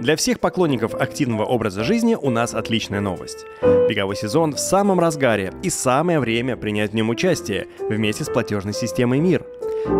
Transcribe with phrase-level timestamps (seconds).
[0.00, 3.44] Для всех поклонников активного образа жизни у нас отличная новость.
[3.60, 8.72] Беговой сезон в самом разгаре и самое время принять в нем участие вместе с платежной
[8.72, 9.44] системой МИР.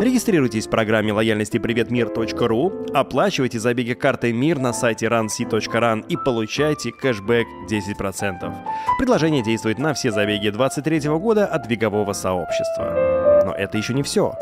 [0.00, 7.46] Регистрируйтесь в программе лояльности приветмир.ру, оплачивайте забеги картой МИР на сайте runc.run и получайте кэшбэк
[7.70, 8.54] 10%.
[8.98, 13.39] Предложение действует на все забеги 2023 года от бегового сообщества.
[13.44, 14.34] Но это еще не все.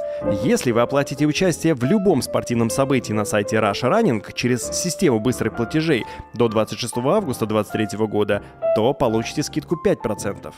[0.43, 5.57] Если вы оплатите участие в любом спортивном событии на сайте Rush Running через систему быстрых
[5.57, 6.05] платежей
[6.35, 8.43] до 26 августа 2023 года,
[8.75, 10.53] то получите скидку 5%.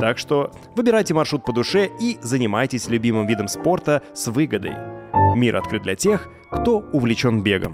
[0.00, 4.74] Так что выбирайте маршрут по душе и занимайтесь любимым видом спорта с выгодой.
[5.34, 7.72] Мир открыт для тех, кто увлечен бегом.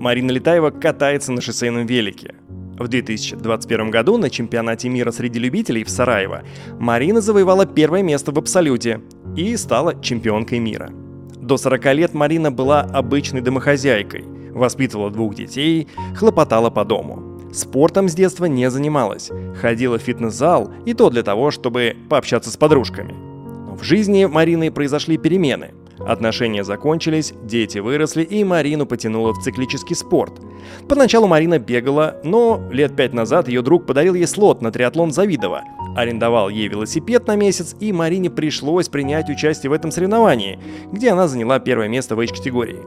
[0.00, 2.34] Марина Летаева катается на шоссейном велике.
[2.80, 6.44] В 2021 году на чемпионате мира среди любителей в Сараево
[6.78, 9.02] Марина завоевала первое место в абсолюте
[9.36, 10.90] и стала чемпионкой мира.
[11.36, 17.52] До 40 лет Марина была обычной домохозяйкой, воспитывала двух детей, хлопотала по дому.
[17.52, 22.56] Спортом с детства не занималась, ходила в фитнес-зал и то для того, чтобы пообщаться с
[22.56, 23.14] подружками.
[23.76, 25.74] В жизни Марины произошли перемены–
[26.06, 30.32] Отношения закончились, дети выросли, и Марину потянуло в циклический спорт.
[30.88, 35.62] Поначалу Марина бегала, но лет пять назад ее друг подарил ей слот на триатлон Завидово.
[35.96, 40.58] Арендовал ей велосипед на месяц, и Марине пришлось принять участие в этом соревновании,
[40.92, 42.80] где она заняла первое место в H-категории.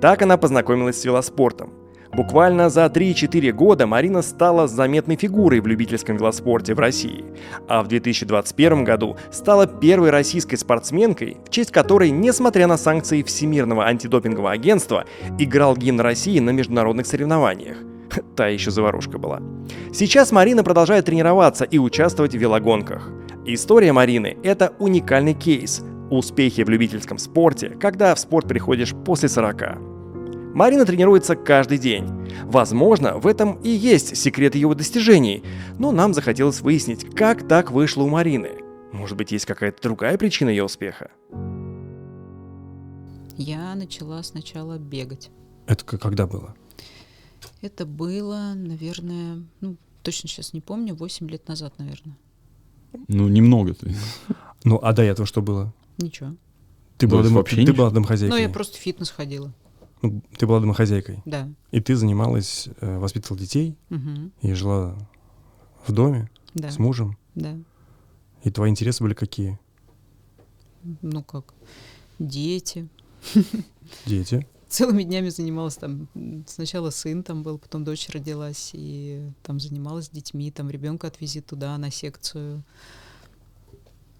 [0.00, 1.83] Так она познакомилась с велоспортом.
[2.14, 7.24] Буквально за 3-4 года Марина стала заметной фигурой в любительском велоспорте в России,
[7.66, 13.86] а в 2021 году стала первой российской спортсменкой, в честь которой, несмотря на санкции Всемирного
[13.86, 15.06] антидопингового агентства,
[15.40, 17.78] играл гимн России на международных соревнованиях.
[18.36, 19.42] Та еще заварушка была.
[19.92, 23.10] Сейчас Марина продолжает тренироваться и участвовать в велогонках.
[23.44, 29.93] История Марины– это уникальный кейс– успехи в любительском спорте, когда в спорт приходишь после 40.
[30.54, 32.06] Марина тренируется каждый день.
[32.44, 35.42] Возможно, в этом и есть секрет его достижений,
[35.80, 38.50] но нам захотелось выяснить, как так вышло у Марины.
[38.92, 41.10] Может быть, есть какая-то другая причина ее успеха?
[43.36, 45.30] Я начала сначала бегать.
[45.66, 46.54] Это когда было?
[47.60, 52.16] Это было, наверное, ну, точно сейчас не помню, 8 лет назад, наверное.
[53.08, 53.92] Ну, немного ты.
[54.62, 55.74] Ну, а до этого что было?
[55.98, 56.36] Ничего.
[56.96, 57.44] Ты была, дом...
[57.44, 58.38] ты, ты была домохозяйкой?
[58.38, 59.52] Ну, я просто в фитнес ходила.
[60.04, 61.22] Ну, ты была домохозяйкой.
[61.24, 61.48] Да.
[61.70, 64.30] И ты занималась, э, воспитывала детей угу.
[64.42, 64.98] и жила
[65.86, 66.70] в доме да.
[66.70, 67.16] с мужем.
[67.34, 67.56] Да.
[68.42, 69.58] И твои интересы были какие?
[71.00, 71.54] Ну как,
[72.18, 72.86] дети.
[74.06, 74.46] Дети.
[74.68, 76.08] Целыми днями занималась там.
[76.46, 81.78] Сначала сын там был, потом дочь родилась, и там занималась детьми, там ребенка отвези туда,
[81.78, 82.62] на секцию.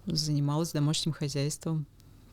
[0.07, 1.85] Занималась домашним хозяйством.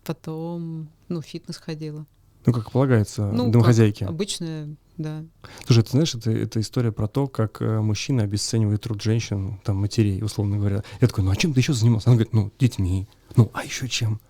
[0.04, 2.06] Потом, ну, фитнес ходила.
[2.44, 4.04] Ну, как полагается, ну, домохозяйки.
[4.04, 5.24] Обычная, да.
[5.66, 9.76] Слушай, ты знаешь, это, это история про то, как э, мужчина обесценивает труд женщин, там,
[9.76, 10.82] матерей, условно говоря.
[11.00, 12.08] Я такой, ну а чем ты еще занимался?
[12.08, 13.06] Она говорит, ну, детьми.
[13.36, 14.20] Ну, а еще чем?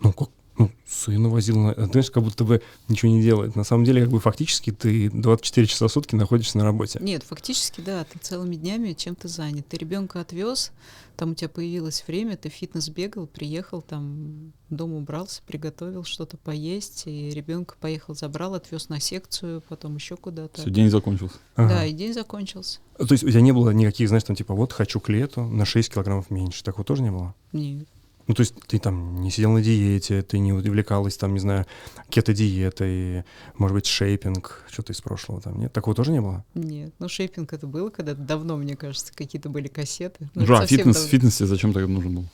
[0.00, 0.30] Ну, как?
[0.60, 1.72] Ну, сына возил, на...
[1.86, 3.56] знаешь, как будто бы ничего не делает.
[3.56, 6.98] На самом деле, как бы фактически ты 24 часа в сутки находишься на работе.
[7.00, 9.66] Нет, фактически, да, ты целыми днями чем-то занят.
[9.68, 10.72] Ты ребенка отвез,
[11.16, 17.04] там у тебя появилось время, ты фитнес бегал, приехал, там дом убрался, приготовил что-то поесть,
[17.06, 20.60] и ребенка поехал, забрал, отвез на секцию, потом еще куда-то.
[20.60, 21.36] Все, день закончился.
[21.54, 21.70] Ага.
[21.70, 22.80] Да, и день закончился.
[22.98, 25.64] То есть у тебя не было никаких, знаешь, там типа вот хочу к лету на
[25.64, 27.34] 6 килограммов меньше, такого тоже не было?
[27.52, 27.88] Нет.
[28.30, 31.66] Ну, то есть ты там не сидел на диете, ты не увлекалась там, не знаю,
[32.10, 33.24] кето-диетой,
[33.58, 35.72] может быть, шейпинг, что-то из прошлого там, нет?
[35.72, 36.44] Такого тоже не было?
[36.54, 40.30] Нет, ну шейпинг это было когда-то давно, мне кажется, какие-то были кассеты.
[40.36, 41.10] Ну, Жа, фитнес, давно.
[41.10, 42.24] фитнес тебе зачем тогда нужен был?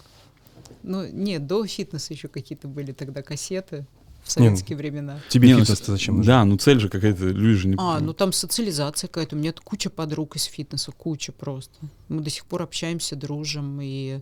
[0.83, 3.87] Ну, нет, до фитнеса еще какие-то были тогда кассеты
[4.23, 5.19] в советские не, времена.
[5.31, 6.27] Тебе не, фитнес-то зачем нужен?
[6.31, 7.77] Да, ну цель же какая-то, люди же не...
[7.79, 11.75] А, ну там социализация какая-то, у меня куча подруг из фитнеса, куча просто.
[12.11, 14.21] Мы до сих пор общаемся, дружим, и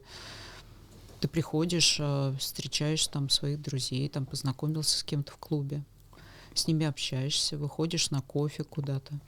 [1.24, 5.82] ты приходишь, э, встречаешь там своих друзей, там познакомился с кем-то в клубе,
[6.52, 9.18] с ними общаешься, выходишь на кофе куда-то.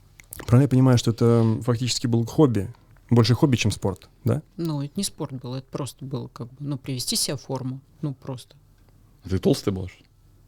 [0.45, 2.71] Правильно я понимаю, что это фактически был хобби?
[3.09, 4.43] Больше хобби, чем спорт, да?
[4.57, 7.81] Ну, это не спорт был, это просто было как бы, ну, привести себя в форму,
[8.03, 8.55] ну, просто.
[9.23, 9.87] А ты толстая была?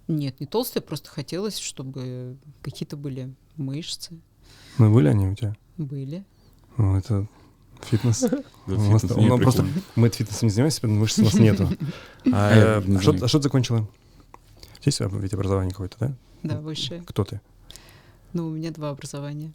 [0.08, 4.20] Нет, не толстая, просто хотелось, чтобы какие-то были мышцы.
[4.78, 5.56] Ну, были они у тебя?
[5.78, 6.24] Были.
[6.78, 7.28] Ну, это
[7.82, 8.26] Фитнес?
[8.66, 9.66] просто
[9.96, 11.70] мы фитнесом не занимаемся, мышц у нас нету.
[12.34, 13.88] А, а что ты закончила?
[14.84, 16.14] Есть ведь образование какое-то, да?
[16.44, 17.02] Да, высшее.
[17.06, 17.42] Кто ты?
[18.34, 19.54] Ну, у меня два образования.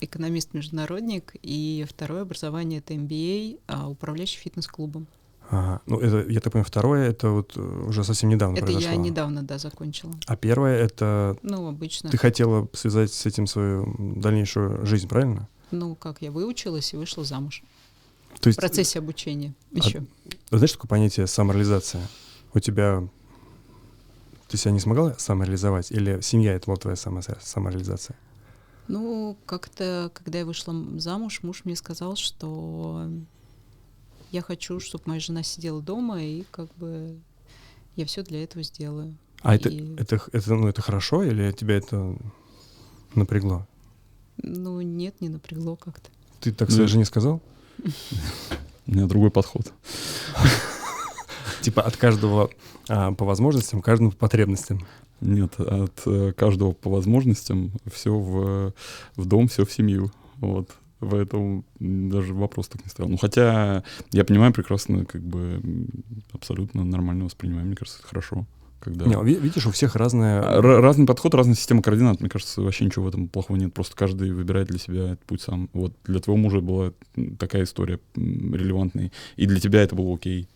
[0.00, 5.08] Экономист-международник, и второе образование— это MBA, а управляющий фитнес-клубом.
[5.50, 5.80] Ага.
[5.86, 8.90] Ну, это, я так понимаю, второе, это вот э, уже совсем недавно Это произошло.
[8.90, 10.12] я недавно, да, закончила.
[10.26, 12.10] А первое, это Ну, обычно.
[12.10, 15.48] ты хотела связать с этим свою дальнейшую жизнь, правильно?
[15.70, 17.62] Ну, как, я выучилась и вышла замуж.
[18.40, 20.04] То В есть, процессе обучения а- еще.
[20.50, 22.06] знаешь такое понятие самореализация?
[22.54, 23.06] У тебя...
[24.48, 25.90] Ты себя не смогла самореализовать?
[25.90, 28.16] Или семья это была твоя само- самореализация?
[28.86, 33.10] Ну, как-то, когда я вышла замуж, муж мне сказал, что
[34.30, 37.18] я хочу, чтобы моя жена сидела дома, и как бы
[37.96, 39.14] я все для этого сделаю.
[39.42, 42.16] А это, И- это, х- это, ну, это хорошо или тебя это
[43.14, 43.66] напрягло?
[44.42, 46.10] Ну, нет, не напрягло как-то.
[46.40, 47.40] Ты так Ну, своей жене сказал?
[48.86, 49.72] У меня другой подход.
[51.60, 52.50] Типа от каждого
[52.88, 54.86] а, по возможностям, каждому по потребностям.
[55.20, 58.72] Нет, от э, каждого по возможностям все в,
[59.16, 60.12] в дом, все в семью.
[60.36, 60.70] Вот.
[61.00, 63.10] Поэтому даже вопрос так не стоял.
[63.10, 63.82] Ну, хотя
[64.12, 65.60] я понимаю прекрасно, как бы
[66.32, 67.66] абсолютно нормально воспринимаю.
[67.66, 68.46] Мне кажется, это хорошо.
[68.80, 69.06] Когда...
[69.06, 70.40] Не, ви- видишь, у всех разная...
[70.40, 72.20] А, Р- разный подход, разная система координат.
[72.20, 73.74] Мне кажется, вообще ничего в этом плохого нет.
[73.74, 75.68] Просто каждый выбирает для себя этот путь сам.
[75.72, 76.92] Вот для твоего мужа была
[77.38, 80.48] такая история релевантная, и для тебя это было окей.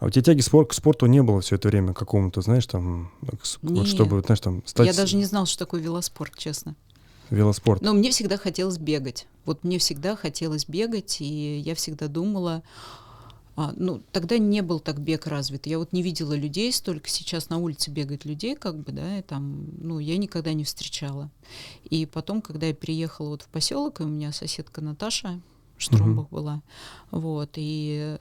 [0.00, 3.12] А у тебя тяги спор- к спорту не было все это время какому-то, знаешь, там,
[3.62, 6.74] вот чтобы, знаешь, там, стать Я даже не знала, что такое велоспорт, честно.
[7.30, 7.82] велоспорт.
[7.82, 9.28] Но мне всегда хотелось бегать.
[9.44, 12.62] Вот мне всегда хотелось бегать, и я всегда думала,
[13.54, 15.66] а, ну, тогда не был так бег развит.
[15.66, 17.08] Я вот не видела людей столько.
[17.08, 21.30] Сейчас на улице бегает людей, как бы, да, и там, ну, я никогда не встречала.
[21.84, 25.40] И потом, когда я переехала вот в поселок, и у меня соседка Наташа
[25.76, 26.62] Штромбах была,
[27.10, 28.18] вот, и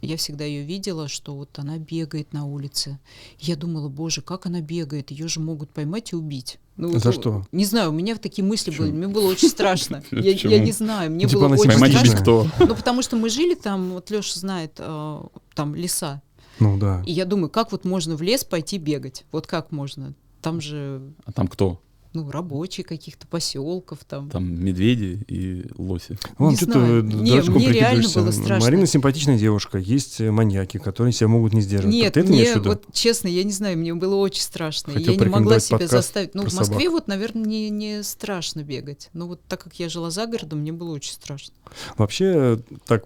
[0.00, 2.98] я всегда ее видела, что вот она бегает на улице.
[3.38, 6.58] Я думала, боже, как она бегает, ее же могут поймать и убить.
[6.76, 7.46] Ну, За ну, что?
[7.52, 8.86] Не знаю, у меня такие мысли Почему?
[8.86, 10.02] были, мне было очень страшно.
[10.10, 12.16] Я, я не знаю, мне Типа было она очень страшно.
[12.16, 12.46] кто?
[12.60, 15.20] Ну, потому что мы жили там, вот Леша знает, э,
[15.54, 16.22] там леса.
[16.58, 17.02] Ну да.
[17.06, 19.24] И я думаю, как вот можно в лес пойти бегать?
[19.32, 20.14] Вот как можно?
[20.40, 21.80] Там же, А там кто?
[22.14, 24.30] Ну, рабочие каких-то поселков там.
[24.30, 26.18] Там медведи и лоси.
[26.38, 27.02] Ладно, Не что знаю.
[27.02, 28.66] ты Не, дурачком мне реально было страшно.
[28.66, 31.94] Марина симпатичная девушка, есть э, маньяки, которые себя могут не сдерживать.
[31.94, 34.92] Нет, ты это имеешь в мне вот честно, я не знаю, мне было очень страшно.
[34.92, 36.34] Хотел я не могла себя заставить.
[36.34, 36.92] Ну, в Москве собак.
[36.92, 39.08] вот, наверное, не, не страшно бегать.
[39.12, 41.54] Но вот так как я жила за городом, мне было очень страшно.
[41.96, 43.04] Вообще, так,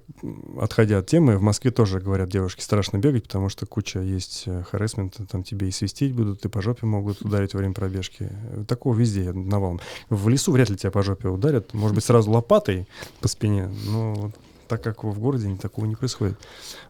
[0.61, 4.62] отходя от темы, в Москве тоже, говорят, девушки страшно бегать, потому что куча есть э,
[4.62, 8.31] харасмента, там тебе и свистеть будут, и по жопе могут ударить во время пробежки.
[8.31, 9.81] Э, Такого везде навалом.
[10.09, 12.89] В лесу вряд ли тебя по жопе ударят, может быть, сразу лопатой
[13.21, 14.35] по спине, но вот
[14.69, 16.39] так как в городе такого не происходит.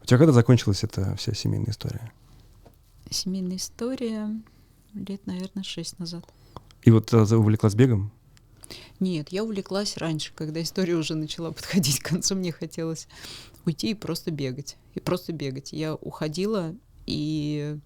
[0.03, 2.12] У тебя когда закончилась эта вся семейная история?
[3.11, 4.31] Семейная история
[4.94, 6.25] лет, наверное, шесть назад.
[6.82, 8.11] И вот ты увлеклась бегом?
[8.99, 13.08] Нет, я увлеклась раньше, когда история уже начала подходить к концу, мне хотелось
[13.64, 14.76] уйти и просто бегать.
[14.94, 15.73] И просто бегать.
[15.73, 16.75] Я уходила
[17.05, 17.79] и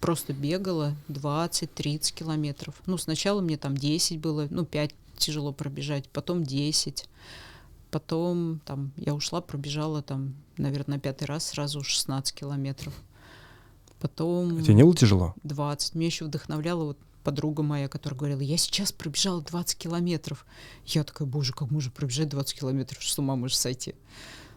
[0.00, 2.74] просто бегала 20-30 километров.
[2.86, 7.08] Ну, сначала мне там 10 было, ну, 5 тяжело пробежать, потом 10.
[7.90, 12.94] Потом там я ушла, пробежала там, наверное, на пятый раз сразу 16 километров.
[14.00, 14.58] Потом...
[14.58, 15.34] А тебе не было тяжело?
[15.42, 15.94] 20.
[15.94, 20.46] Меня еще вдохновляла вот подруга моя, которая говорила, я сейчас пробежала 20 километров.
[20.86, 23.94] Я такая, боже, как можно пробежать 20 километров, с ума можешь сойти.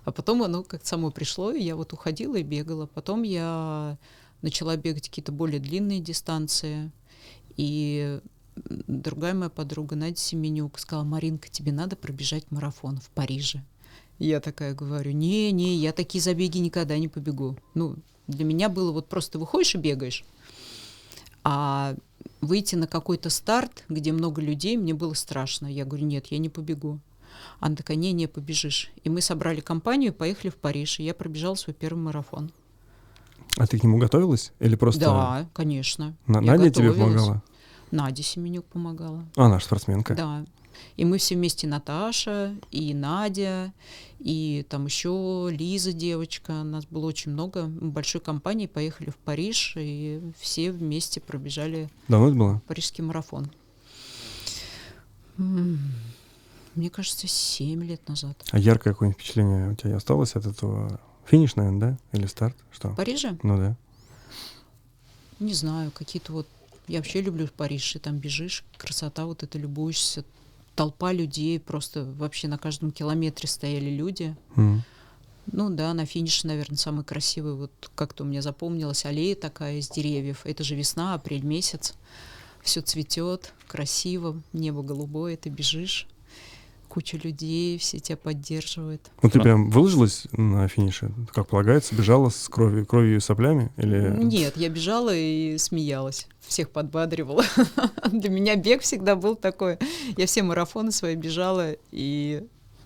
[0.06, 2.86] А потом оно как-то само пришло, и я вот уходила и бегала.
[2.88, 3.98] Потом я
[4.44, 6.92] начала бегать какие-то более длинные дистанции.
[7.58, 8.20] И
[8.56, 13.64] другая моя подруга, Надя Семенюк, сказала, Маринка, тебе надо пробежать марафон в Париже.
[14.20, 17.58] Я такая говорю, не-не, я такие забеги никогда не побегу.
[17.74, 17.96] Ну,
[18.28, 20.24] для меня было вот просто выходишь и бегаешь.
[21.44, 21.96] А
[22.42, 25.68] выйти на какой-то старт, где много людей, мне было страшно.
[25.68, 27.00] Я говорю, нет, я не побегу.
[27.60, 28.92] Она такая, не, не побежишь.
[29.04, 31.00] И мы собрали компанию и поехали в Париж.
[31.00, 32.52] И я пробежала свой первый марафон.
[33.58, 34.52] А ты к нему готовилась?
[34.60, 36.16] Или просто Да, конечно.
[36.28, 37.44] На- Надя тебе помогала?
[37.92, 39.24] Надя Семенюк помогала.
[39.36, 40.16] А, наша спортсменка.
[40.16, 40.46] Да.
[40.98, 43.72] И мы все вместе, Наташа, и Надя,
[44.20, 46.64] и там еще Лиза, девочка.
[46.64, 47.66] Нас было очень много.
[47.68, 52.62] Мы большой компанией поехали в Париж, и все вместе пробежали Давно это было?
[52.68, 53.52] парижский марафон.
[55.38, 58.44] Мне кажется, 7 лет назад.
[58.52, 61.00] А яркое какое-нибудь впечатление у тебя осталось от этого?
[61.26, 62.18] Финиш, наверное, да?
[62.18, 62.56] Или старт?
[62.72, 62.90] Что?
[62.90, 63.38] В Париже?
[63.44, 63.76] Ну да.
[65.40, 66.48] Не знаю, какие-то вот...
[66.88, 70.26] Я вообще люблю Париж, и там бежишь, красота вот это, любуешься.
[70.76, 74.36] Толпа людей, просто вообще на каждом километре стояли люди.
[74.56, 74.84] М.
[75.52, 79.90] Ну да, на финише, наверное, самый красивый, вот как-то у меня запомнилась аллея такая из
[79.90, 80.42] деревьев.
[80.46, 81.94] Это же весна, апрель месяц.
[82.62, 86.08] Все цветет, красиво, небо голубое, ты бежишь.
[86.94, 89.10] Куча людей, все тебя поддерживают.
[89.24, 93.72] Ну ты прям выложилась на финише, как полагается, бежала с кровью, кровью и соплями?
[93.78, 94.14] Или...
[94.24, 97.44] Нет, я бежала и смеялась, всех подбадривала.
[98.12, 99.80] Для меня бег всегда был такой.
[100.18, 102.46] Я все марафоны свои бежала и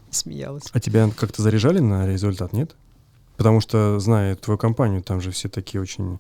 [0.10, 0.64] смеялась.
[0.72, 2.78] А тебя как-то заряжали на результат, нет?
[3.36, 6.18] Потому что, зная твою компанию, там же все такие очень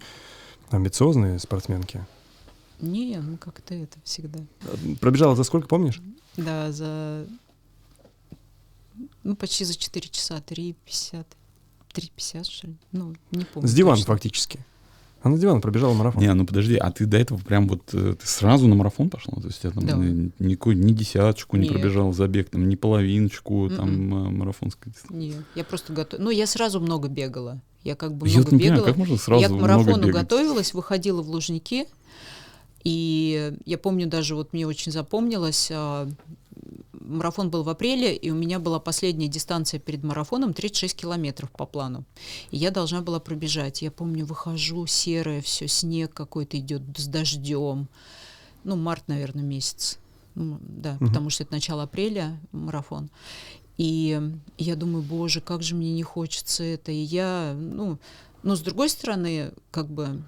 [0.71, 2.05] амбициозные спортсменки.
[2.81, 4.39] Не, ну как-то это всегда.
[4.99, 6.01] Пробежала за сколько, помнишь?
[6.35, 7.25] Да, за...
[9.27, 11.25] Ну, почти за 4 часа, 3,50.
[11.93, 12.75] 3,50, что ли?
[12.93, 13.67] Ну, не помню.
[13.67, 14.13] С дивана точно.
[14.13, 14.59] фактически.
[15.21, 16.21] Она с дивана пробежала марафон.
[16.23, 19.33] Не, ну подожди, а ты до этого прям вот э, ты сразу на марафон пошла?
[19.41, 19.97] То есть я там Да.
[20.39, 21.73] никакой, ни десяточку не Нет.
[21.73, 24.27] пробежал забег, там, ни половиночку там Мгм.
[24.27, 25.27] э, марафонской дистанции.
[25.33, 26.21] Нет, я просто готова.
[26.21, 27.59] Ну, я сразу много бегала.
[27.83, 28.87] Я как бы Я много не понимаю, бегала.
[28.87, 31.85] как можно сразу я к марафону готовилась, выходила в Лужники.
[32.85, 36.07] И я помню даже, вот мне очень запомнилось, а,
[37.07, 41.65] марафон был в апреле, и у меня была последняя дистанция перед марафоном 36 километров по
[41.65, 42.03] плану.
[42.51, 43.81] И я должна была пробежать.
[43.81, 47.87] Я помню, выхожу, серое все, снег какой-то идет с дождем.
[48.63, 49.99] Ну, март, наверное, месяц.
[50.35, 51.07] Ну, да, Мгм.
[51.07, 53.09] потому что это начало апреля марафон.
[53.77, 54.19] И
[54.57, 56.91] я думаю, боже, как же мне не хочется это.
[56.91, 57.97] И я, ну,
[58.43, 60.21] но с другой стороны, как бы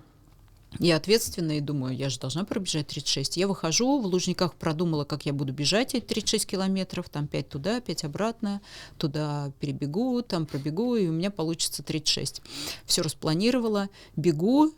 [0.78, 3.38] я ответственная и думаю, я же должна пробежать 36.
[3.38, 7.82] Я выхожу, в Лужниках продумала, как я буду бежать эти 36 километров, там 5 туда,
[7.82, 8.62] 5 обратно,
[8.98, 12.42] туда перебегу, там пробегу, и у меня получится 36.
[12.86, 14.72] Все распланировала, бегу,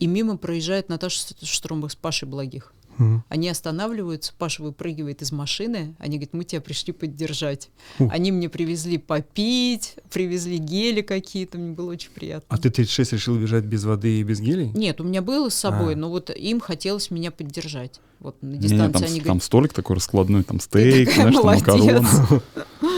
[0.00, 2.72] и мимо проезжает Наташа Штромбах с Пашей Благих.
[2.98, 3.24] Мгм.
[3.28, 7.70] Они останавливаются, Паша выпрыгивает из машины, они говорят, мы тебя пришли поддержать.
[7.98, 8.12] Ух.
[8.12, 12.46] Они мне привезли попить, привезли гели какие-то, мне было очень приятно.
[12.48, 14.70] А ты 36 решил бежать без воды и без гелей?
[14.74, 15.96] Нет, у меня было с собой, А.
[15.96, 18.00] но вот им хотелось меня поддержать.
[18.20, 21.44] Вот на Не, дистанции там, они там говорят, столик такой раскладной, там стейк, знаешь, там
[21.44, 22.06] макароны.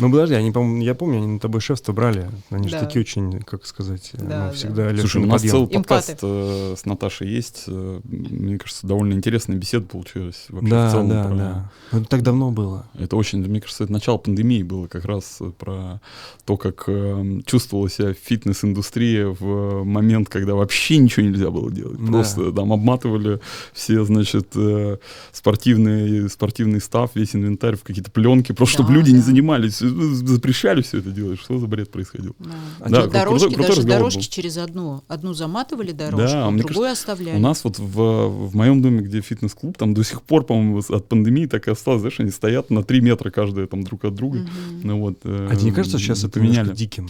[0.00, 2.28] Ну подожди, они, по я помню, они на тобой шефство брали.
[2.50, 2.80] Они же Да.
[2.86, 4.50] такие очень, как сказать, э, Да, ну, да.
[4.52, 5.52] всегда легкие Слушай, у на нас подъем.
[5.52, 7.64] целый подкаст э, с Наташей есть.
[7.66, 10.46] э, Мне кажется, довольно интересная беседа получилась.
[10.48, 11.70] Вообще в Да, целом да, про- да.
[11.92, 12.86] Ну, Это так давно было.
[12.98, 16.00] Это очень, мне кажется, это начало пандемии было как раз э, про
[16.44, 21.98] то, как э, чувствовала себя фитнес-индустрия в момент, когда вообще ничего нельзя было делать.
[21.98, 22.06] Да.
[22.12, 23.40] Просто там обматывали
[23.72, 24.96] все, значит, э,
[25.32, 29.22] спортивные, спортивный став, весь инвентарь в какие-то пленки, просто чтобы Да, люди не да.
[29.24, 31.38] занимались, э, запрещали все это делать.
[31.40, 32.34] Что за бред происходил?
[32.38, 32.50] Да.
[32.80, 34.24] А Да, кру- дорожки, крутой- крутой даже дорожки был.
[34.24, 35.02] через одну.
[35.08, 37.36] Одну заматывали дорожку, Да, другую оставляли.
[37.36, 37.94] У нас вот в,
[38.48, 42.00] в моем доме, где фитнес-клуб, там до сих пор, по-моему, от пандемии так и осталось,
[42.00, 44.38] знаешь, они стоят на 3 метра каждая там друг от друга.
[44.38, 44.80] Мгм.
[44.84, 45.18] Ну вот.
[45.24, 46.74] э, А тебе не кажется, сейчас это поменяли?
[46.74, 47.08] диким?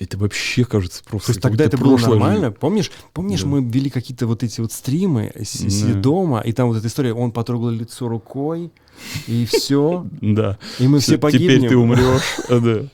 [0.00, 1.26] Это вообще кажется просто.
[1.26, 2.46] То есть тогда это было нормально?
[2.48, 2.56] жизнь.
[2.58, 3.46] Помнишь, помнишь, Да.
[3.48, 6.00] мы вели какие-то вот эти вот стримы, с- сидя Да.
[6.00, 8.70] дома, и там вот эта история, он потрогал лицо рукой,
[9.26, 10.58] и все, Да.
[10.78, 11.68] и мы все Теперь погибнем.
[11.68, 12.22] ты умрешь.
[12.48, 12.56] Да.
[12.58, 12.88] Блин,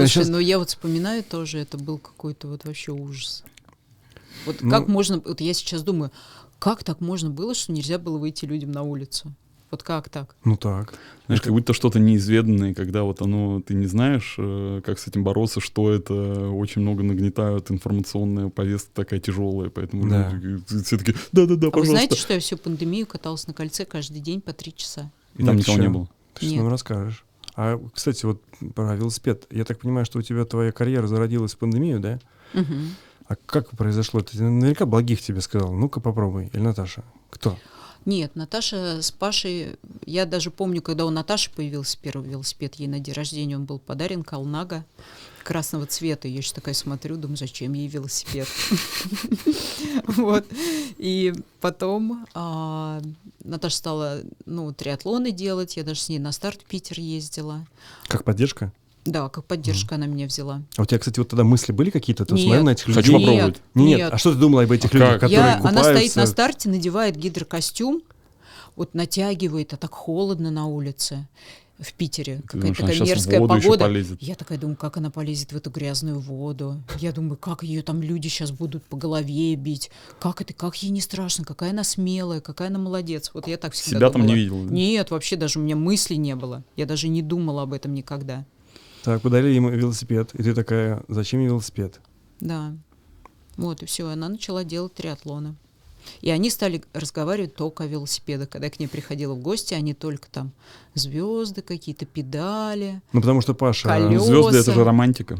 [0.00, 3.44] а Слушай, щас- ну я вот вспоминаю тоже, это был какой-то вот вообще ужас.
[4.44, 6.10] Вот Ну- как можно, вот я сейчас думаю,
[6.58, 9.32] как так можно было, что нельзя было выйти людям на улицу?
[9.70, 10.36] Вот как так?
[10.44, 10.94] Ну так.
[11.26, 15.24] Знаешь, как будто что-то неизведанное, когда вот оно, ты не знаешь, э, как с этим
[15.24, 16.14] бороться, что это,
[16.50, 20.30] очень много нагнетают, информационная повестка такая тяжелая, поэтому Да.
[20.30, 24.20] люди все таки да-да-да, А вы знаете, что я всю пандемию каталась на кольце каждый
[24.20, 25.10] день по три часа?
[25.36, 25.82] И там никого чё?
[25.82, 26.08] не было.
[26.34, 27.24] Ты что нам расскажешь?
[27.56, 28.42] А, кстати, вот
[28.74, 29.46] про велосипед.
[29.50, 32.20] Я так понимаю, что у тебя твоя карьера зародилась в пандемию, да?
[32.52, 32.90] Мгм.
[33.26, 34.20] А как произошло?
[34.20, 35.72] Ты наверняка благих тебе сказал.
[35.72, 36.50] Ну-ка попробуй.
[36.52, 37.02] Или Наташа?
[37.30, 37.58] Кто?
[38.06, 43.00] Нет, Наташа с Пашей, я даже помню, когда у Наташи появился первый велосипед, ей на
[43.00, 44.84] день рождения он был подарен, Калнага,
[45.42, 46.28] красного цвета.
[46.28, 48.48] Я еще такая смотрю, думаю, зачем ей велосипед?
[50.06, 50.46] Вот.
[50.98, 53.02] И потом а,
[53.42, 57.66] Наташа стала, ну, триатлоны делать, я даже с ней на старт Питер ездила.
[58.06, 58.72] Как поддержка?
[59.06, 60.62] Да, как поддержка она меня взяла.
[60.76, 62.24] А у тебя, кстати, вот тогда мысли были какие-то?
[62.24, 62.42] Ты Нет.
[62.44, 63.02] смотрел на этих людей?
[63.02, 63.56] Хочу попробовать.
[63.74, 64.12] Нет, нет.
[64.12, 65.20] а что ты думала об этих А людях, как?
[65.22, 66.18] которые Я, она стоит купаются?
[66.20, 68.02] на старте, надевает гидрокостюм,
[68.74, 71.26] вот натягивает, а так холодно на улице
[71.78, 72.40] в Питере.
[72.46, 73.90] Какая-то такая мерзкая погода.
[74.20, 76.82] Я такая думаю, как она полезет в эту грязную воду.
[77.00, 79.90] Я думаю, как ее там люди сейчас будут по голове бить.
[80.18, 83.30] Как это, как ей не страшно, какая она смелая, какая она молодец.
[83.34, 84.34] Вот я так всегда Себя там думала.
[84.36, 84.64] не видел.
[84.64, 84.72] да?
[84.74, 86.64] Нет, вообще даже у меня мысли не было.
[86.76, 88.46] Я даже не думала об этом никогда.
[89.06, 92.00] Так, подарили ему велосипед, и ты такая, зачем мне велосипед?
[92.40, 92.74] Да.
[93.56, 95.54] Вот, и все, она начала делать триатлоны.
[96.22, 98.48] И они стали разговаривать только о велосипедах.
[98.48, 100.50] Когда я к ней приходила в гости, они только там
[100.94, 103.00] звезды какие-то, педали.
[103.12, 103.96] Ну, потому что Паша...
[103.96, 104.72] Ну, Звезды это Колеса.
[104.72, 105.38] же романтика.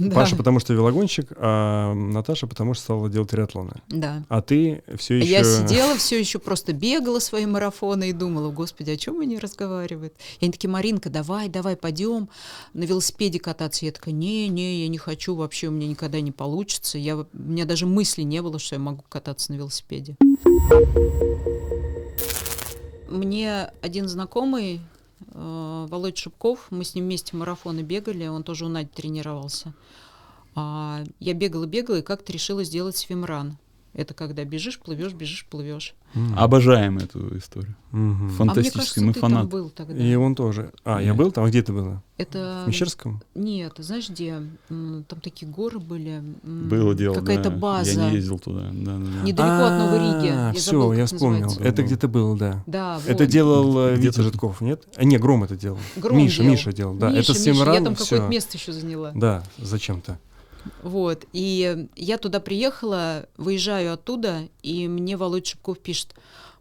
[0.00, 0.14] Да.
[0.14, 3.82] Паша потому что велогонщик, а Наташа потому что стала делать триатлоны.
[3.88, 4.24] Да.
[4.30, 5.30] А ты все еще...
[5.30, 10.14] Я сидела все еще просто бегала свои марафоны и думала, господи, о чем они разговаривают?
[10.40, 12.30] И они такие, Маринка, давай, давай, пойдем
[12.72, 13.84] на велосипеде кататься.
[13.84, 16.96] Я такая, не, не, я не хочу, вообще у меня никогда не получится.
[16.96, 20.16] Я, у меня даже мысли не было, что я могу кататься на велосипеде.
[23.10, 24.80] Мне один знакомый,
[25.28, 29.74] Володь Шипков, мы с ним вместе марафоны бегали, он тоже у Нади тренировался.
[30.54, 33.56] А я бегала, бегала и как-то решила сделать свимран.
[33.92, 35.94] Это когда бежишь, плывешь, бежишь, плывешь.
[36.14, 36.32] М.
[36.38, 37.74] Обожаем эту историю.
[37.92, 39.48] А мне Фантастически, кажется, мы ты там фанаты.
[39.48, 39.94] был тогда.
[40.00, 40.72] И он тоже.
[40.84, 41.16] А, я Нет.
[41.16, 41.44] был там?
[41.44, 42.00] А где ты была?
[42.16, 43.20] Это В Мещерском?
[43.34, 44.40] нет, знаешь где?
[44.68, 46.22] Там такие горы были.
[46.44, 47.56] Было дело, Какая-то да.
[47.56, 48.00] база.
[48.00, 48.68] Я не ездил туда.
[48.72, 49.22] Да, да, да.
[49.24, 50.30] Недалеко от Новой Риги.
[50.32, 51.40] А, Я все, забыла, я вспомнил.
[51.46, 51.68] называется.
[51.72, 52.62] Это где-то был, да.
[52.66, 53.30] Да, Это вот.
[53.32, 54.20] делал э, Витя.
[54.22, 54.84] Житков, нет?
[54.96, 55.78] А, не, Гром это делал.
[55.96, 56.50] Гром Миша, делал.
[56.52, 57.10] Миша делал, да.
[57.10, 59.10] Миша, это Миша, Я там какое-то место еще заняла.
[59.14, 60.18] Да, зачем-то.
[60.82, 61.24] Вот.
[61.32, 66.14] И я туда приехала, выезжаю оттуда, и мне Володь Шипков пишет,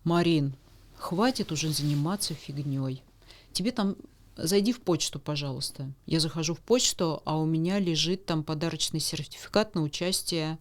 [0.03, 0.55] Марин,
[0.97, 3.03] хватит уже заниматься фигней.
[3.51, 3.95] Тебе там
[4.37, 5.91] зайди в почту, пожалуйста.
[6.05, 10.57] Я захожу в почту, а у меня лежит там подарочный сертификат на участие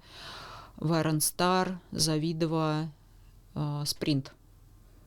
[0.76, 2.90] в Iron Star, Завидово,
[3.54, 4.32] э, Спринт.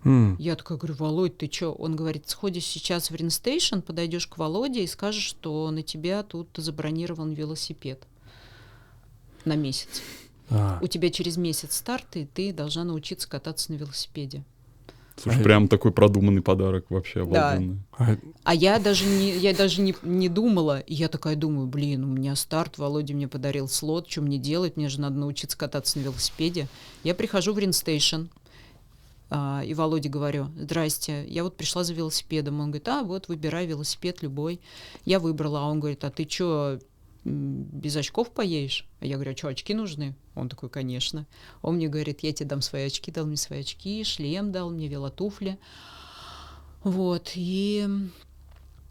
[0.03, 1.73] М, Я такая говорю, Володь, ты чё?
[1.73, 6.50] Он говорит, сходишь сейчас в Ринстейшн, подойдешь к Володе и скажешь, что на тебя тут
[6.55, 8.07] забронирован велосипед
[9.45, 10.01] на месяц.
[10.50, 14.43] а, У тебя через месяц старт, и ты должна научиться кататься на велосипеде.
[15.21, 17.51] Слушай, А, прям такой продуманный подарок вообще Да.
[17.51, 17.79] обалденный.
[17.98, 20.79] а, А я даже не, я даже не, не думала.
[20.79, 24.77] И я такая думаю, блин, у меня старт, Володя мне подарил слот, что мне делать?
[24.77, 26.67] Мне же надо научиться кататься на велосипеде.
[27.03, 28.24] Я прихожу в Ринстейшн,
[29.29, 32.60] а, и Володе говорю, здрасте, я вот пришла за велосипедом.
[32.60, 34.60] Он говорит, а вот выбирай велосипед любой.
[35.05, 36.79] Я выбрала, а он говорит, а ты что,
[37.23, 38.87] без очков поедешь?
[38.99, 40.15] А я говорю, а что, очки нужны?
[40.35, 41.27] Он такой, конечно.
[41.61, 44.87] Он мне говорит, я тебе дам свои очки, дал мне свои очки, шлем дал мне,
[44.87, 45.59] велотуфли.
[46.83, 47.87] Вот, и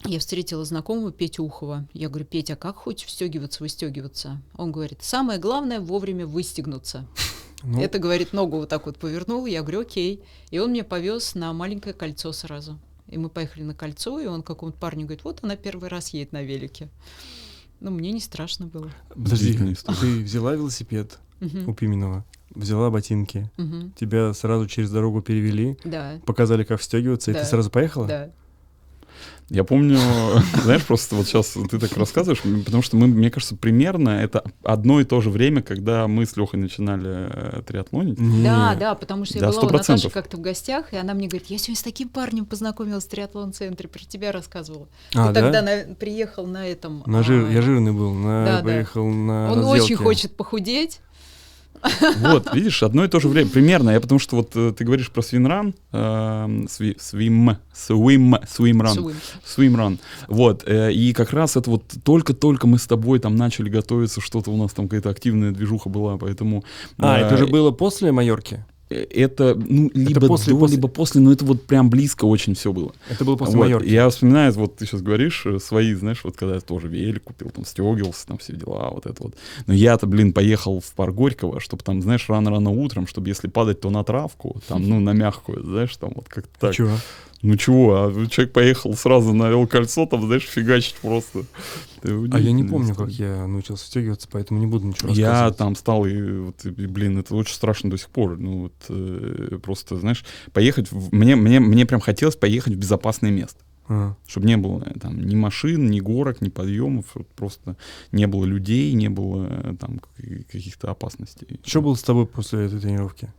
[0.05, 1.87] я встретила знакомого Петю Ухова.
[1.93, 4.41] Я говорю, Петя, а как хоть встегиваться, выстегиваться?
[4.57, 7.07] Он говорит, самое главное вовремя выстегнуться.
[7.63, 9.45] ну, Это, говорит, ногу вот так вот повернул.
[9.45, 10.23] Я говорю, окей.
[10.51, 12.79] И он меня повез на маленькое кольцо сразу.
[13.09, 16.33] И мы поехали на кольцо, и он какому-то парню говорит, вот она первый раз едет
[16.33, 16.89] на велике.
[17.81, 18.91] Ну, мне не страшно было.
[19.09, 19.57] Подожди,
[20.01, 21.19] ты взяла велосипед
[21.67, 23.51] у Пименова, взяла ботинки,
[23.97, 25.77] тебя сразу через дорогу перевели,
[26.27, 28.07] показали, как встегиваться, и ты сразу поехала?
[28.07, 28.31] да.
[29.51, 29.99] Я помню,
[30.63, 35.01] знаешь, просто вот сейчас ты так рассказываешь, потому что мы, мне кажется, примерно это одно
[35.01, 38.17] и то же время, когда мы с Лехой начинали э, триатлонить.
[38.45, 41.27] Да, да, потому что я Да, была у Наташи как-то в гостях, и она мне
[41.27, 44.89] говорит, я сегодня с таким парнем познакомилась в триатлон-центре, про тебя рассказывала.
[45.15, 45.41] А, Ты да?
[45.53, 47.03] тогда на- приехал на этом...
[47.07, 48.45] На жир- а, Я жирный был, на...
[48.45, 48.65] Да, да.
[48.65, 49.83] поехал на Он разделке.
[49.83, 51.01] очень хочет похудеть.
[52.19, 53.91] Вот, видишь, одно и то же время, примерно.
[53.91, 59.13] Я потому что вот э, ты говоришь про swimrun, э, swi- swim, swim, swimrun,
[59.45, 59.99] swimrun.
[60.29, 64.51] Вот, э, и как раз это вот только-только мы с тобой там начали готовиться, что-то
[64.51, 66.65] у нас там какая-то активная движуха была, поэтому...
[66.99, 68.65] А, э, это же было после Майорки?
[68.91, 72.73] Это, ну, либо после- до, после- либо после, но это вот прям близко очень все
[72.73, 72.93] было.
[73.09, 73.89] Это было после Вот, Майорки.
[73.89, 77.51] Я вспоминаю, вот ты сейчас говоришь, э, свои, знаешь, вот когда я тоже велик купил,
[77.51, 79.35] там, стегивался, там все дела, вот это вот.
[79.67, 83.81] Но я-то, блин, поехал в парк Горького, чтобы там, знаешь, рано-рано утром, чтобы если падать,
[83.81, 86.75] то на травку, там, ну, на мягкую, знаешь, там вот как-то так.
[86.75, 86.97] Чего?
[87.43, 91.45] Ну чего, а человек поехал сразу на кольцо, там, знаешь, фигачить просто.
[92.03, 95.57] А я не помню, как я научился стегиваться, поэтому не буду ничего Я рассказывать.
[95.57, 98.39] там стал, и, вот, и, блин, это очень страшно до сих пор.
[98.39, 103.31] Ну, вот, э, просто, знаешь, поехать, в- мне, мне, мне прям хотелось поехать в безопасное
[103.31, 103.61] место.
[103.89, 104.15] А.
[104.27, 107.77] Чтобы не было э, там ни машин, ни горок, ни подъемов, просто
[108.13, 109.99] не было людей, не было э, там
[110.53, 111.59] каких-то опасностей.
[111.65, 113.33] Что было с тобой после этой тренировки?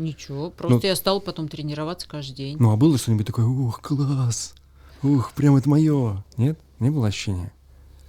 [0.00, 2.56] Ничего, просто Ну- я стала потом тренироваться каждый день.
[2.58, 4.54] Ну, а было что-нибудь такое, ух, класс,
[5.02, 6.24] ух, прям это мое?
[6.36, 6.58] Нет?
[6.78, 7.52] Не было ощущения?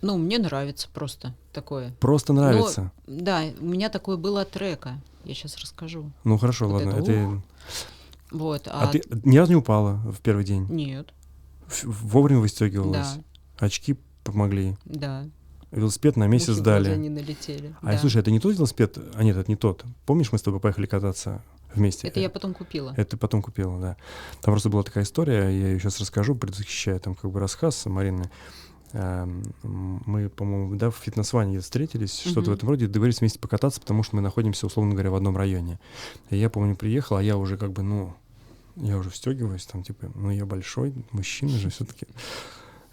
[0.01, 1.93] Ну, мне нравится просто такое.
[1.99, 2.91] Просто нравится.
[3.05, 4.99] Да, у меня такое было от трека.
[5.25, 6.11] Я сейчас расскажу.
[6.23, 6.99] Ну, хорошо, Вот ладно.
[6.99, 7.41] это это-
[8.31, 8.67] Вот.
[8.67, 10.65] А, А, ты ни разу не упала в первый день?
[10.69, 11.13] Нет,
[11.83, 13.15] Вовремя выстегивалась?
[13.59, 14.75] да, Очки помогли?
[14.85, 15.25] да.
[15.71, 16.97] Велосипед на месяц глаза дали?
[16.97, 17.73] не налетели.
[17.81, 17.97] А да.
[17.97, 18.97] слушай, это не тот велосипед?
[19.13, 19.85] А нет, это не тот.
[20.05, 21.41] Помнишь, мы с тобой поехали кататься
[21.75, 22.07] вместе?
[22.07, 22.93] Это я потом купила.
[22.97, 23.97] Это потом купила, да.
[24.41, 28.29] Там просто была такая история, я ее сейчас расскажу, предзащищая там как бы рассказ Марины.
[28.93, 34.03] Эм, Мы, по-моему, да, в фитнес-ване встретились, что-то в этом роде, договорились вместе покататься, потому
[34.03, 35.79] что мы находимся, условно говоря, в одном районе.
[36.29, 38.13] И я, помню, приехал, а я уже как бы, ну,
[38.75, 42.05] я уже встегиваюсь, там, типа, ну, я большой, мужчина же все-таки.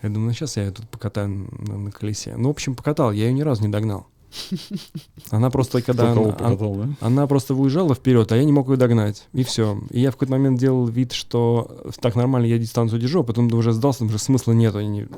[0.02, 2.36] Я думаю, ну сейчас я её тут покатаю на, на колесе.
[2.36, 4.06] Ну, в общем, покатал, я ее ни разу не догнал.
[5.30, 6.12] Она просто, когда...
[6.12, 6.88] Она- покатал, да?
[7.00, 9.26] Она просто выезжала вперед, а я не мог ее догнать.
[9.32, 9.80] И все.
[9.90, 13.52] И я в какой-то момент делал вид, что так нормально я дистанцию держу, а потом
[13.54, 14.74] уже сдался, потому что смысла нет.
[14.74, 15.08] Не-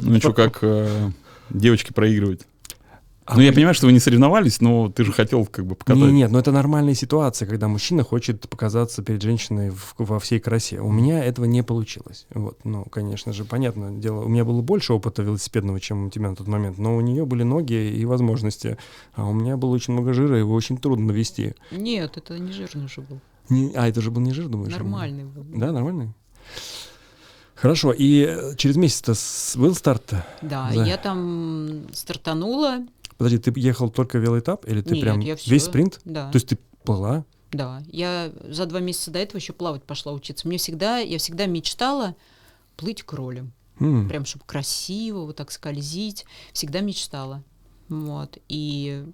[0.00, 1.10] Ну что, как э,
[1.50, 2.42] девочки проигрывать?
[3.26, 6.02] А ну, я понимаю, что вы не соревновались, но ты же хотел как бы покатать.
[6.02, 10.40] Не, нет, но это нормальная ситуация, когда мужчина хочет показаться перед женщиной в- во всей
[10.40, 10.80] красе.
[10.80, 12.26] У меня этого не получилось.
[12.34, 16.28] Вот, ну, конечно же, понятное дело, у меня было больше опыта велосипедного, чем у тебя
[16.28, 18.76] на тот момент, но у нее были ноги и возможности,
[19.14, 21.54] а у меня было очень много жира, его очень трудно навести.
[21.70, 23.20] Нет, это не жирный уже был.
[23.48, 24.72] Не- а, это же был не жир, думаешь?
[24.72, 25.44] Нормальный был.
[25.54, 26.10] Да, нормальный?
[27.54, 29.14] Хорошо, и через месяц-то
[29.58, 30.26] был старт-то?
[30.42, 30.84] Да, Да.
[30.84, 32.80] я там стартанула.
[33.18, 36.00] Подожди, ты ехал только велоэтап или ты Нет, прям я всё- весь спринт?
[36.04, 36.30] Да.
[36.30, 37.24] То есть ты плыла?
[37.52, 40.48] Да, я за два месяца до этого еще плавать пошла учиться.
[40.48, 42.16] Мне всегда, я всегда мечтала
[42.76, 43.52] плыть кролем.
[43.80, 46.24] М, Прям, чтобы красиво, вот так скользить.
[46.52, 47.42] Всегда мечтала.
[47.88, 48.38] Вот.
[48.48, 49.04] И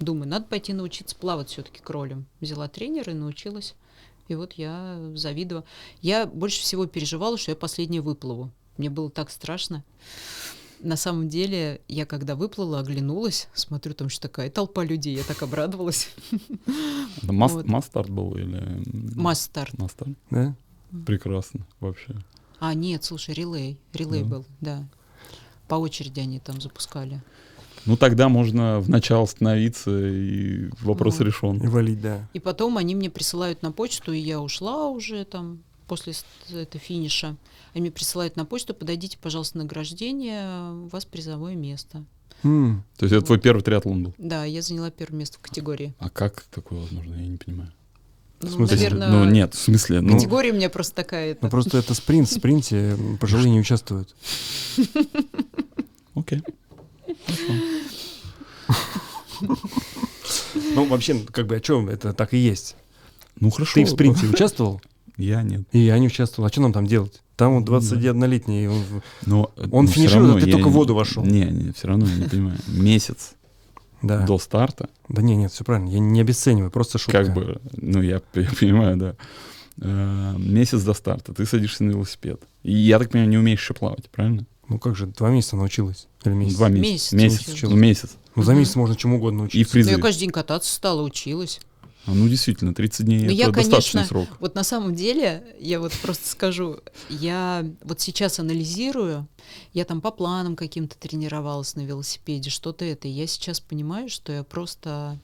[0.00, 2.26] думаю, надо пойти научиться плавать все-таки кролем.
[2.40, 3.74] Взяла тренера и научилась.
[4.28, 5.64] И вот я завидовала.
[6.00, 8.50] Я больше всего переживала, что я последняя выплыву.
[8.78, 9.84] Мне было так страшно.
[10.82, 15.42] На самом деле, я когда выплыла, оглянулась, смотрю, там еще такая толпа людей, я так
[15.42, 16.08] обрадовалась.
[17.22, 17.66] Это мас- Вот.
[17.66, 18.56] Масс-старт был или...
[18.56, 19.78] м, Масс-старт.
[19.78, 20.10] Масс-старт?
[20.30, 20.56] Да?
[21.06, 22.16] Прекрасно, вообще.
[22.58, 23.78] А, нет, слушай, релей.
[23.92, 24.84] Релей был, да.
[25.68, 27.22] По очереди они там запускали.
[27.86, 31.24] Ну, тогда можно в начало остановиться, и вопрос Ну.
[31.24, 31.58] И решен.
[31.70, 32.28] валить, да.
[32.34, 36.14] И потом они мне присылают на почту, и я ушла уже там после
[36.50, 37.36] этого финиша.
[37.74, 42.04] Они мне присылают на почту, подойдите, пожалуйста, на награждение, у вас призовое место.
[42.44, 44.14] М, То есть это твой первый триатлон был?
[44.18, 45.94] Да, я заняла первое место в категории.
[45.98, 47.14] А как такое возможно?
[47.14, 47.72] Я не понимаю.
[48.40, 48.76] Ну, смысле?
[48.76, 51.38] Наверное, Ну, нет, в смысле, ну, категория у меня просто такая.
[51.40, 54.16] Ну просто это спринт, в спринте пожилые не участвуют.
[56.16, 56.42] окей.
[60.74, 62.76] Ну вообще, как бы, о чем это так и есть?
[63.38, 63.74] Ну, хорошо.
[63.74, 64.80] Ты в спринте участвовал?
[65.16, 65.62] Я нет.
[65.72, 66.46] И я не участвовал.
[66.46, 67.22] А что нам там делать?
[67.36, 68.68] Там вот 21-летний.
[68.68, 68.82] он
[69.26, 71.24] Но, Он ну, равно а ты я только в не- воду вошел.
[71.24, 72.58] Не, не, все равно я не понимаю.
[72.68, 73.32] Месяц
[74.02, 74.24] Да.
[74.26, 75.88] до старта, Да не, нет, все правильно.
[75.90, 77.24] Я не обесцениваю, просто шутка.
[77.24, 79.16] как бы, ну, я, я понимаю, да.
[79.80, 82.40] Э, Месяц до старта, ты садишься на велосипед.
[82.62, 84.44] И я так понимаю, не умеешь еще плавать, правильно?
[84.68, 86.06] Ну как же, два месяца научилась?
[86.24, 86.56] Или месяц?
[86.56, 87.16] Два месяца.
[87.16, 87.62] Месяц Месяц.
[87.62, 88.16] Ну, месяц.
[88.36, 89.78] Ну за месяц можно чему угодно И в учиться.
[89.78, 91.60] Ну, я каждый день кататься стала, училась.
[92.04, 94.28] А, Ну, действительно, 30 дней Ну, это я, достаточный конечно, срок.
[94.40, 99.28] Вот на самом деле, я вот просто скажу, я вот сейчас анализирую,
[99.72, 104.32] я там по планам каким-то тренировалась на велосипеде, что-то это, и я сейчас понимаю, что
[104.32, 105.18] я просто,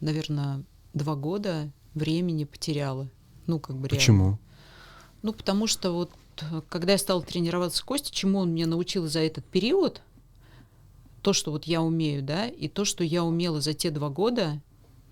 [0.00, 3.08] наверное, два года времени потеряла.
[3.46, 3.98] Ну, как бы реально.
[3.98, 4.38] Почему?
[5.22, 6.10] Ну, потому что вот
[6.68, 10.00] когда я стала тренироваться с Костей, чему он меня научил за этот период,
[11.22, 14.62] то, что вот я умею, да, и то, что я умела за те два года,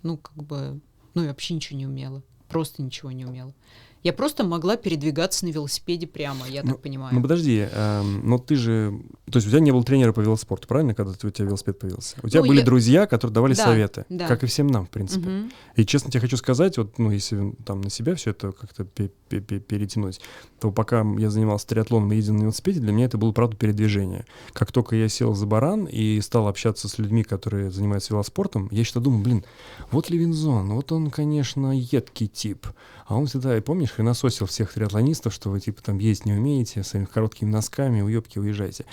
[0.02, 0.80] ну, как бы,
[1.14, 2.22] ну, я вообще ничего не умела.
[2.48, 3.54] Просто ничего не умела.
[4.04, 7.14] Я просто могла передвигаться на велосипеде прямо, я так понимаю.
[7.14, 8.92] Ну подожди, эм, но ты же...
[9.30, 12.16] То есть у тебя не было тренера по велоспорту, правильно, когда у тебя велосипед появился?
[12.22, 14.28] У тебя Ну, были я- друзья, которые давали Да, советы, да.
[14.28, 15.28] как и всем нам, в принципе.
[15.28, 15.52] Мгм.
[15.76, 19.10] И честно тебе хочу сказать, вот, ну, если там на себя все это как-то пе-
[19.28, 20.20] пе- пе- перетянуть,
[20.60, 24.24] то пока я занимался триатлоном и ездил на велосипеде, для меня это было, правда, передвижение.
[24.52, 28.84] Как только я сел за баран и стал общаться с людьми, которые занимаются велоспортом, я
[28.84, 29.44] что-то думаю, блин,
[29.90, 32.66] вот Левинзон, вот он, конечно, едкий тип.
[33.06, 36.82] А он всегда, и помнишь, хренососил всех триатлонистов, что вы, типа, там ездить не умеете,
[36.82, 38.84] своими короткими носками, уебки, уезжайте.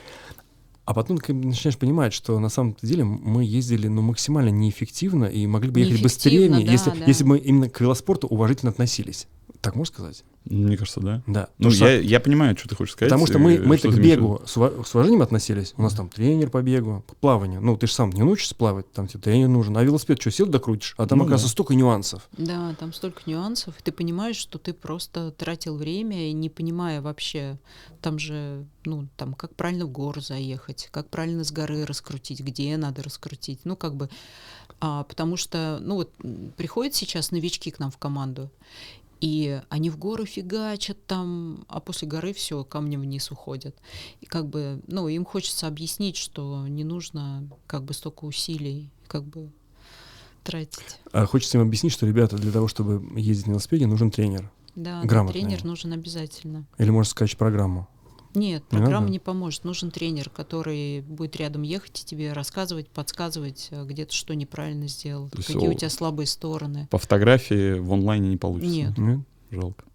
[0.85, 5.47] А потом ты начинаешь понимать, что на самом деле мы ездили ну, максимально неэффективно и
[5.47, 7.05] могли бы ехать быстрее, да, если, да.
[7.07, 9.27] если бы мы именно к велоспорту уважительно относились.
[9.61, 10.23] Так можно сказать?
[10.45, 11.23] Мне кажется, да.
[11.25, 11.49] Да.
[11.57, 13.09] Ну, что- я, я понимаю, что ты хочешь сказать.
[13.09, 14.57] Потому что мы, э, мы что к бегу с, с
[14.95, 15.73] уважением относились.
[15.75, 17.61] У нас там тренер по бегу, по плаванию.
[17.61, 19.75] Ну, ты же сам не научишься плавать, там тебе тренер нужен.
[19.75, 20.93] А велосипед что, сел докрутишь?
[20.97, 21.51] А там, Ну оказывается, да.
[21.51, 22.29] столько нюансов.
[22.37, 23.73] Да, там столько нюансов.
[23.79, 27.57] и Ты понимаешь, что ты просто тратил время, и не понимая вообще,
[28.01, 32.77] там же, ну, там, как правильно в гору заехать, как правильно с горы раскрутить, где
[32.77, 33.61] надо раскрутить.
[33.63, 34.09] Ну, как бы,
[34.79, 36.11] а, потому что, ну, вот
[36.55, 38.51] приходят сейчас новички к нам в команду,
[39.21, 43.75] и они в гору фигачат там, а после горы все камнем вниз уходят.
[44.21, 49.23] И как бы, ну, им хочется объяснить, что не нужно как бы столько усилий, как
[49.23, 49.51] бы
[50.43, 50.99] тратить.
[51.11, 54.51] А хочется им объяснить, что, ребята, для того, чтобы ездить на велосипеде, нужен тренер.
[54.75, 55.41] Да, да, Грамотный.
[55.41, 56.65] тренер нужен обязательно.
[56.77, 57.87] Или можно скачать программу.
[58.35, 59.11] Нет, Не программа надо?
[59.11, 59.63] не поможет.
[59.63, 64.87] Нужен тренер, который будет рядом ехать и тебе рассказывать, подсказывать, э, где ты что неправильно
[64.87, 66.87] сделал, То какие у тебя слабые стороны.
[66.91, 68.71] По фотографии в онлайне не получится.
[68.71, 68.97] Нет.
[68.97, 69.19] Нет?
[69.51, 69.85] Жалко.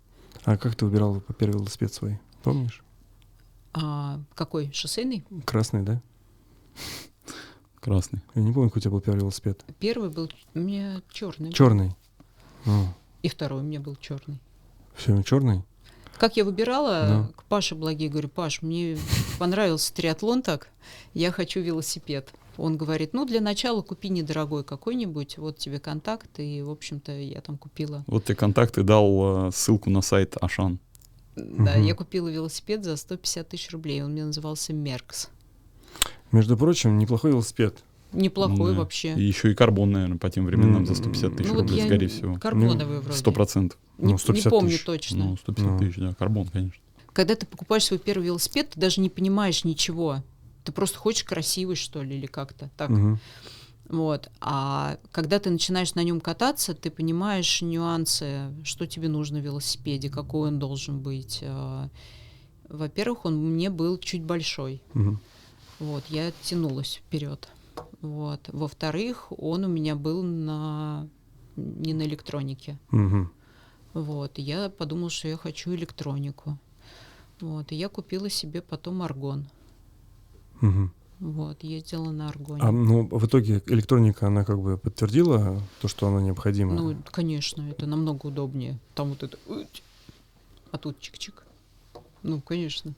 [0.44, 2.18] А как ты выбирал первый велосипед свой?
[2.42, 2.82] Помнишь?
[3.72, 4.72] А, какой?
[4.72, 5.24] Шоссейный?
[5.44, 6.02] Красный, да?
[7.80, 8.20] Красный.
[8.34, 9.64] Я не помню, какой у тебя был первый велосипед.
[9.78, 11.52] Первый был у меня черный.
[11.52, 11.94] Черный.
[13.22, 14.40] И второй у меня был черный.
[14.94, 15.62] Все, черный?
[16.20, 17.28] Как я выбирала, Да.
[17.34, 18.98] к Паше Благе говорю, Паш, мне
[19.38, 20.68] понравился триатлон так,
[21.14, 22.28] я хочу велосипед.
[22.58, 27.40] Он говорит, ну, для начала купи недорогой какой-нибудь, вот тебе контакт, и, в общем-то, я
[27.40, 28.04] там купила.
[28.06, 30.78] Вот тебе контакты дал э, ссылку на сайт Ашан.
[31.36, 31.84] Да, Мгм.
[31.86, 35.30] я купила велосипед за 150 тысяч рублей, он мне назывался Меркс.
[36.32, 37.78] Между прочим, неплохой велосипед.
[38.12, 38.78] Неплохой Да.
[38.80, 39.14] вообще.
[39.14, 41.78] И еще и карбон, наверное, по тем временам за М, 150 тысяч ну, вот рублей,
[41.78, 42.34] я скорее всего.
[42.38, 43.18] карбоновый вроде.
[43.18, 43.78] Сто процентов.
[43.98, 44.84] Не, Ну, не 150 помню тысяч.
[44.84, 45.24] точно.
[45.24, 45.78] Ну, 150 Ну.
[45.78, 46.80] тысяч, да, карбон, конечно.
[47.12, 50.22] Когда ты покупаешь свой первый велосипед, ты даже не понимаешь ничего.
[50.64, 52.90] Ты просто хочешь красивый, что ли, или как-то так.
[52.90, 53.18] Мгм.
[53.88, 54.30] Вот.
[54.40, 60.08] А когда ты начинаешь на нем кататься, ты понимаешь нюансы, что тебе нужно в велосипеде,
[60.10, 61.40] какой он должен быть.
[61.42, 61.88] А,
[62.68, 64.80] Во-первых, он мне был чуть большой.
[64.94, 65.18] Мгм.
[65.80, 67.48] Вот, я тянулась вперед.
[68.02, 68.48] Вот.
[68.52, 71.08] Во-вторых, он у меня был на
[71.56, 72.78] не на электронике.
[72.90, 73.30] Мгм.
[73.92, 74.38] Вот.
[74.38, 76.58] Я подумала, что я хочу электронику.
[77.40, 77.72] Вот.
[77.72, 79.48] И я купила себе потом аргон.
[80.60, 80.92] Мгм.
[81.18, 81.62] Вот.
[81.62, 82.62] Ездила на аргоне.
[82.62, 86.74] А, ну, в итоге электроника, она как бы подтвердила то, что она необходима?
[86.74, 88.78] Ну, конечно, это намного удобнее.
[88.94, 89.38] Там вот это...
[90.70, 91.34] А тут чик-чик.
[92.22, 92.94] Ну, конечно.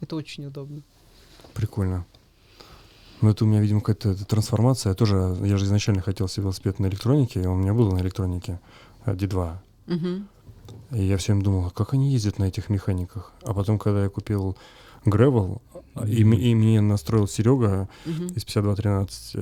[0.00, 0.82] Это очень удобно.
[1.54, 2.06] Прикольно.
[3.20, 4.90] Ну, это у меня, видимо, какая-то трансформация.
[4.90, 7.92] Я тоже, я же изначально хотел себе велосипед на электронике, и он у меня был
[7.92, 8.60] на электронике,
[9.04, 9.56] а, D2.
[9.86, 10.28] Мгм.
[10.92, 13.32] И я все время думал, а как они ездят на этих механиках?
[13.42, 14.56] А потом, когда я купил
[15.04, 15.60] Gravel,
[16.06, 18.26] и, и мне настроил Серега Мгм.
[18.28, 19.36] из 5213,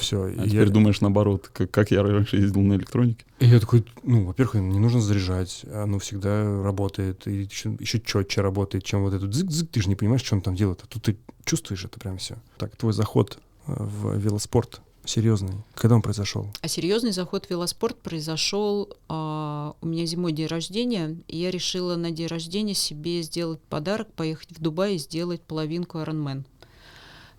[0.00, 0.24] все.
[0.24, 3.24] А теперь думаешь наоборот, как, как я раньше ездил на электронике.
[3.38, 8.40] И я такой, ну, во-первых, не нужно заряжать, оно всегда работает, и еще, еще четче
[8.40, 11.02] работает, чем вот этот зык-зык, ты же не понимаешь, что он там делает, а тут
[11.02, 12.36] ты чувствуешь это прям все.
[12.58, 16.46] Так, твой заход э, в велоспорт серьезный, когда он произошел?
[16.60, 21.96] А серьезный заход в велоспорт произошел а, у меня зимой день рождения, и я решила
[21.96, 26.44] на день рождения себе сделать подарок, поехать в Дубай и сделать половинку Ironman.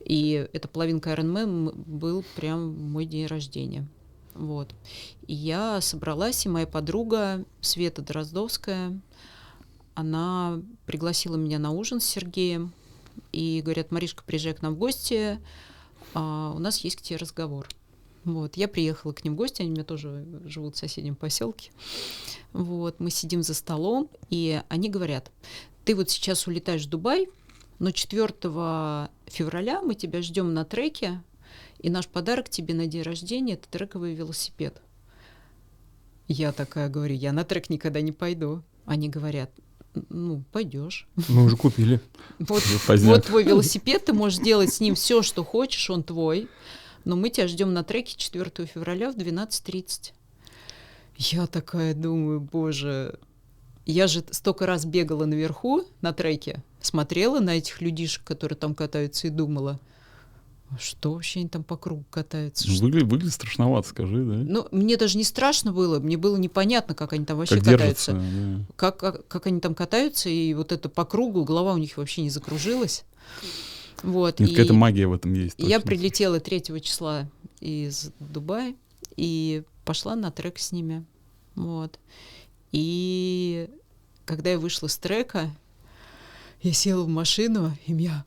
[0.05, 3.87] И эта половинка Ironman м- был прям мой день рождения.
[4.33, 4.73] Вот.
[5.27, 8.99] И я собралась, и моя подруга Света Дроздовская,
[9.95, 12.73] она пригласила меня на ужин с Сергеем,
[13.31, 15.39] и говорят, Маришка, приезжай к нам в гости,
[16.13, 17.67] а, у нас есть к тебе разговор.
[18.23, 21.71] Вот, я приехала к ним в гости, они у меня тоже живут в соседнем поселке.
[22.53, 25.31] Вот, мы сидим за столом, и они говорят,
[25.83, 27.27] ты вот сейчас улетаешь в Дубай,
[27.83, 31.21] но 4 февраля мы тебя ждем на треке,
[31.79, 34.81] и наш подарок тебе на день рождения это трековый велосипед.
[36.29, 38.63] Я такая говорю, я на трек никогда не пойду.
[38.85, 39.51] Они говорят,
[40.07, 41.09] ну, пойдешь.
[41.27, 41.99] Мы уже купили.
[42.39, 46.47] Вот, вот твой велосипед, ты можешь делать с ним все, что хочешь, он твой.
[47.03, 50.13] Но мы тебя ждем на треке 4 февраля в 12.30.
[51.17, 53.19] Я такая думаю, боже,
[53.85, 59.27] я же столько раз бегала наверху на треке, смотрела на этих людишек, которые там катаются,
[59.27, 59.79] и думала,
[60.69, 62.67] «А что вообще они там по кругу катаются?
[62.67, 64.33] Ну, Выглядит, выглядит страшновато, скажи, да?
[64.35, 68.13] Ну, мне даже не страшно было, мне было непонятно, как они там вообще как катаются
[68.13, 68.65] да.
[68.75, 72.21] как, как, как они там катаются, и вот это по кругу, голова у них вообще
[72.21, 73.05] не закружилась.
[74.01, 75.55] Вот, Нет, какая-то магия в этом есть.
[75.57, 75.81] я точно.
[75.87, 77.29] прилетела 3 числа
[77.61, 78.75] из Дубая
[79.15, 81.05] и пошла на трек с ними.
[81.55, 81.99] Вот.
[82.71, 83.69] И
[84.25, 85.55] когда я вышла с трека,
[86.63, 88.25] я села в машину, и меня...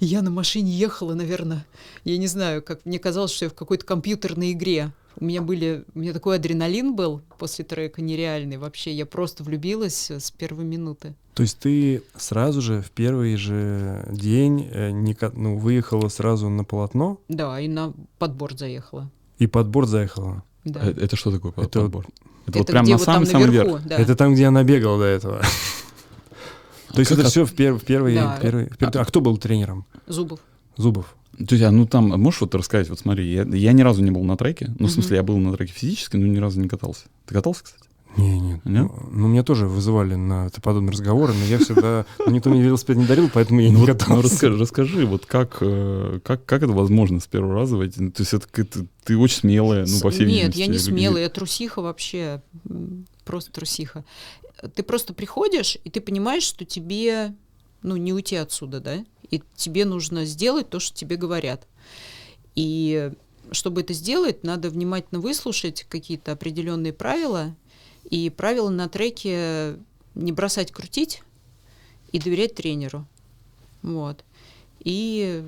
[0.00, 1.66] И я на машине ехала, наверное,
[2.04, 4.92] я не знаю, как мне казалось, что я в какой-то компьютерной игре.
[5.16, 8.92] У меня были, у меня такой адреналин был после трека нереальный вообще.
[8.92, 11.14] Я просто влюбилась с первой минуты.
[11.34, 14.90] То есть ты сразу же в первый же день э,
[15.34, 19.10] ну, выехала сразу на полотно Да, и на подбор заехала.
[19.38, 20.42] и под борт заехала?
[20.64, 20.80] Да.
[20.82, 22.06] Э, Это что такое под- Это подбор?
[22.46, 23.86] Это, Это вот прям на там самый-самый наверху, верх.
[23.86, 23.96] да.
[23.98, 25.42] Это там, где она бегала до этого.
[26.94, 28.14] То есть как это от- все в пер- в первый...
[28.14, 28.36] Да.
[28.36, 29.84] в первый- в первый- А кто был тренером?
[30.06, 30.40] Зубов.
[30.76, 31.14] Зубов.
[31.36, 34.10] То есть, а, ну там, можешь вот рассказать, вот смотри, я, я ни разу не
[34.12, 34.88] был на треке, ну, в Мгм.
[34.90, 37.06] смысле, я был на треке физически, но ни разу не катался.
[37.26, 37.84] Ты катался, кстати?
[38.16, 38.64] Не, нет.
[38.64, 38.84] Нет?
[38.84, 42.06] Ну, ну, меня тоже вызывали на это подобные разговоры, но я всегда...
[42.24, 44.22] ну, Никто мне велосипед не дарил, поэтому я Ну, не вот, ну, катался.
[44.22, 48.00] расскажи, расскажи, вот как, э, как, как это возможно с первого раза войти?
[48.00, 50.60] Ну, То есть это, какая-то- ты очень смелая, ну, по всей Нет, видимости.
[50.60, 52.40] я не смелая, я трусиха вообще.
[53.24, 54.04] Просто трусиха.
[54.74, 57.34] Ты просто приходишь, и ты понимаешь, что тебе
[57.82, 59.04] ну, не уйти отсюда, да?
[59.30, 61.66] И тебе нужно сделать то, что тебе говорят.
[62.54, 63.12] И
[63.50, 67.54] чтобы это сделать, надо внимательно выслушать какие-то определенные правила.
[68.08, 69.78] И правила на треке
[70.14, 71.22] не бросать крутить
[72.12, 73.06] и доверять тренеру.
[73.82, 74.24] Вот.
[74.80, 75.44] И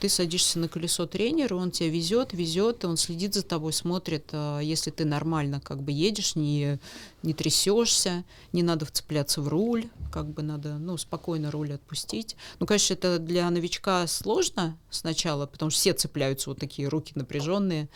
[0.00, 4.60] ты садишься на колесо тренера, он тебя везет, везет, он следит за тобой, смотрит, а,
[4.60, 6.78] если ты нормально как бы едешь, не,
[7.22, 12.36] не трясешься, не надо вцепляться в руль, как бы надо, ну, спокойно руль отпустить.
[12.58, 17.88] Ну, конечно, это для новичка сложно сначала, потому что все цепляются вот такие руки напряженные,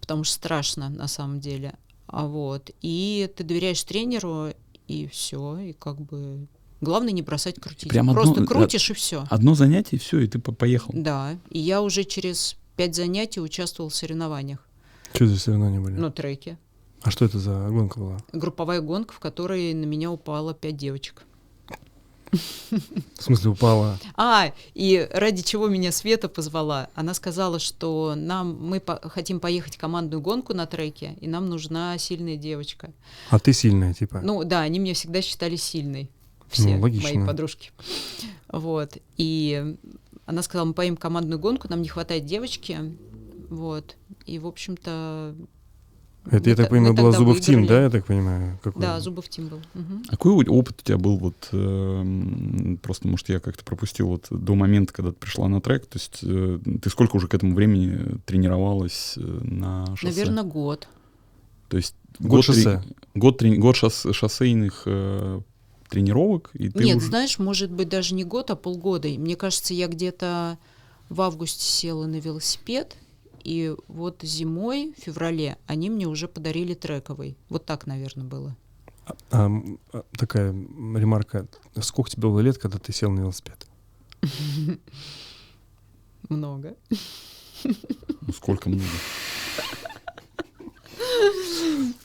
[0.00, 1.74] потому что страшно на самом деле.
[2.06, 4.52] А вот, и ты доверяешь тренеру,
[4.88, 6.48] и все, и как бы
[6.80, 7.88] Главное не бросать крутить.
[7.90, 9.26] Прям Просто одно- крутишь и все.
[9.28, 10.90] Одно занятие, все, и ты по- поехал.
[10.94, 14.66] Да, и я уже через пять занятий участвовал в соревнованиях
[15.12, 15.94] Что за соревнования были?
[15.94, 16.56] на треке.
[17.02, 18.18] А что это за гонка была?
[18.32, 21.24] Групповая гонка, в которой на меня упало пять девочек.
[22.32, 23.98] В смысле, упала?
[24.16, 26.88] А, и ради чего меня Света позвала?
[26.94, 31.98] Она сказала, что нам мы по- хотим поехать командную гонку на треке, и нам нужна
[31.98, 32.92] сильная девочка.
[33.30, 34.20] А ты сильная, типа?
[34.22, 36.08] Ну да, они меня всегда считали сильной.
[36.50, 37.18] Все Ну, логично.
[37.20, 37.70] мои подружки.
[38.48, 38.98] Вот.
[39.16, 39.76] И
[40.26, 42.78] она сказала, мы поедем командную гонку, нам не хватает девочки.
[43.48, 43.96] Вот.
[44.26, 45.34] И, в общем-то...
[46.26, 48.58] это, мы я так та- понимаю, была Зубов Тим, да, я так понимаю?
[48.62, 48.82] Какой?
[48.82, 49.60] Да, Зубов Тим был.
[49.74, 50.02] Мгм.
[50.08, 54.54] А Какой опыт у тебя был, вот, эм, просто, может, я как-то пропустил вот до
[54.54, 58.18] момента, когда ты пришла на трек, то есть э, ты сколько уже к этому времени
[58.26, 60.06] тренировалась э, на шоссе?
[60.20, 60.88] Наверное, год.
[61.68, 62.82] То есть Год трени- шоссе.
[63.14, 65.40] Год, трени- год шосс- шоссейных э,
[65.90, 67.06] тренировок, и ты Нет, уже...
[67.06, 69.08] знаешь, может быть, даже не год, а полгода.
[69.08, 70.58] И Мне кажется, я где-то
[71.08, 72.96] в августе села на велосипед,
[73.42, 77.36] и вот зимой, в феврале, они мне уже подарили трековый.
[77.48, 78.56] Вот так, наверное, было.
[79.30, 79.50] А,
[79.92, 81.46] а, такая ремарка.
[81.80, 83.66] Сколько тебе было лет, когда ты сел на велосипед?
[86.28, 86.76] Много.
[87.64, 88.84] Ну, сколько много?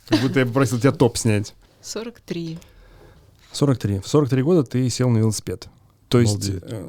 [0.08, 1.54] Как будто я попросил тебя топ снять.
[1.82, 2.58] 43.
[3.56, 4.00] 43.
[4.00, 5.70] В 43 года ты сел на велосипед.
[6.10, 6.88] То есть э,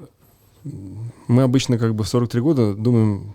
[1.28, 3.34] мы обычно как бы в 43 года думаем,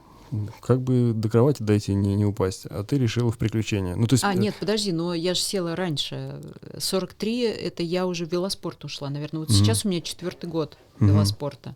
[0.61, 2.65] как бы до кровати дойти, не, не упасть.
[2.67, 3.95] А ты решила в приключения.
[3.95, 4.23] Ну, то есть...
[4.23, 6.41] А, э, нет, подожди, но я же села раньше.
[6.77, 9.39] 43— это я уже в велоспорт ушла, наверное.
[9.39, 9.57] Вот Мгм.
[9.57, 11.75] сейчас у меня четвертый год велоспорта.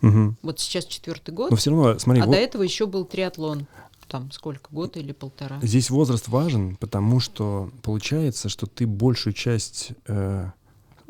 [0.00, 0.36] мгм.
[0.42, 3.66] Вот сейчас четвертый год, Но все равно, смотри, а во- до этого еще был триатлон.
[4.08, 5.60] Там сколько, год или полтора?
[5.62, 10.50] здесь возраст важен, потому что получается, что ты большую часть э,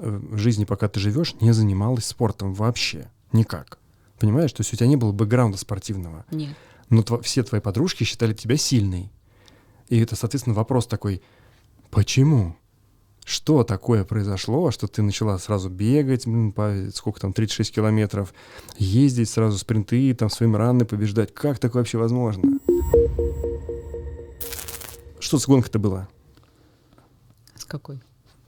[0.01, 3.11] э, жизни, пока ты живешь, не занималась спортом вообще.
[3.33, 3.79] Никак.
[4.19, 4.53] Понимаешь?
[4.53, 6.25] То есть у тебя не было бэкграунда спортивного.
[6.31, 6.57] Нет.
[6.89, 9.11] но тво- все твои подружки считали тебя сильной.
[9.89, 11.23] И это, соответственно, вопрос такой,
[11.91, 12.57] почему?
[13.25, 18.35] Что такое произошло, что ты начала сразу бегать, блин, по сколько там, 36 километров,
[18.79, 21.33] ездить сразу спринты, там своим раны побеждать?
[21.33, 22.59] Как такое вообще возможно?
[25.21, 26.09] Что с гонкой-то было?
[27.55, 28.01] С какой?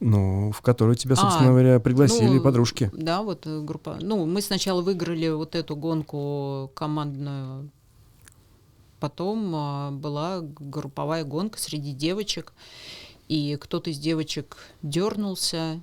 [0.05, 2.91] Ну, в которую тебя, А, собственно говоря, пригласили ну, подружки.
[2.93, 3.97] Да, вот э, группа.
[4.01, 7.69] Ну, мы сначала выиграли вот эту гонку командную,
[8.99, 12.51] потом а, была групповая гонка среди девочек,
[13.29, 15.81] и кто-то из девочек дернулся,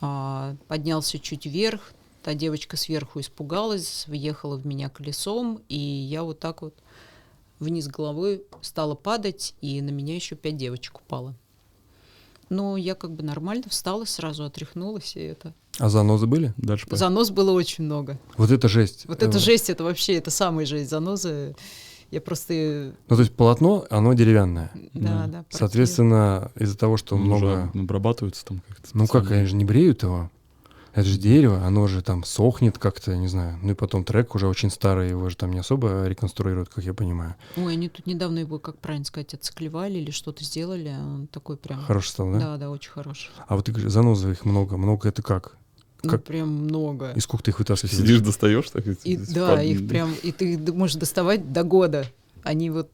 [0.00, 6.38] а, поднялся чуть вверх, та девочка сверху испугалась, въехала в меня колесом, и я вот
[6.38, 6.74] так вот
[7.58, 11.34] вниз головой стала падать, и на меня еще пять девочек упало.
[12.50, 15.54] Но я как бы нормально встала, сразу отряхнулась, и это...
[15.78, 16.52] А занозы были?
[16.56, 18.18] Дальше по- Занос было очень много.
[18.36, 19.04] Вот это жесть.
[19.06, 20.90] Вот это Э, жесть, это вообще, это самая жесть.
[20.90, 21.54] Занозы,
[22.10, 22.92] я просто...
[23.08, 24.72] Ну, то есть полотно, оно деревянное.
[24.94, 25.26] Да, Да.
[25.28, 25.44] да.
[25.50, 27.44] Соответственно, из-за того, что Он много...
[27.44, 28.88] уже обрабатывается там как-то.
[28.94, 30.28] Ну как, они же не бреют его.
[30.92, 33.58] Это же дерево, оно же там сохнет как-то, не знаю.
[33.62, 36.94] Ну и потом трек уже очень старый, его же там не особо реконструируют, как я
[36.94, 37.36] понимаю.
[37.56, 40.88] Ой, они тут недавно его, как правильно сказать, отциклевали или что-то сделали.
[40.98, 41.80] Он такой прям...
[41.84, 42.38] Хороший стал, да?
[42.40, 43.30] Да, да, очень хороший.
[43.46, 44.76] А вот ты говоришь, занозы их много.
[44.76, 45.56] Много это как?
[46.02, 47.12] Ну, Как- прям много.
[47.14, 47.96] И сколько ты их Ты вытаскиваешь?
[47.96, 50.14] сидишь, достаешь так и да, под- их прям...
[50.22, 52.06] И ты можешь доставать до года.
[52.42, 52.90] Они вот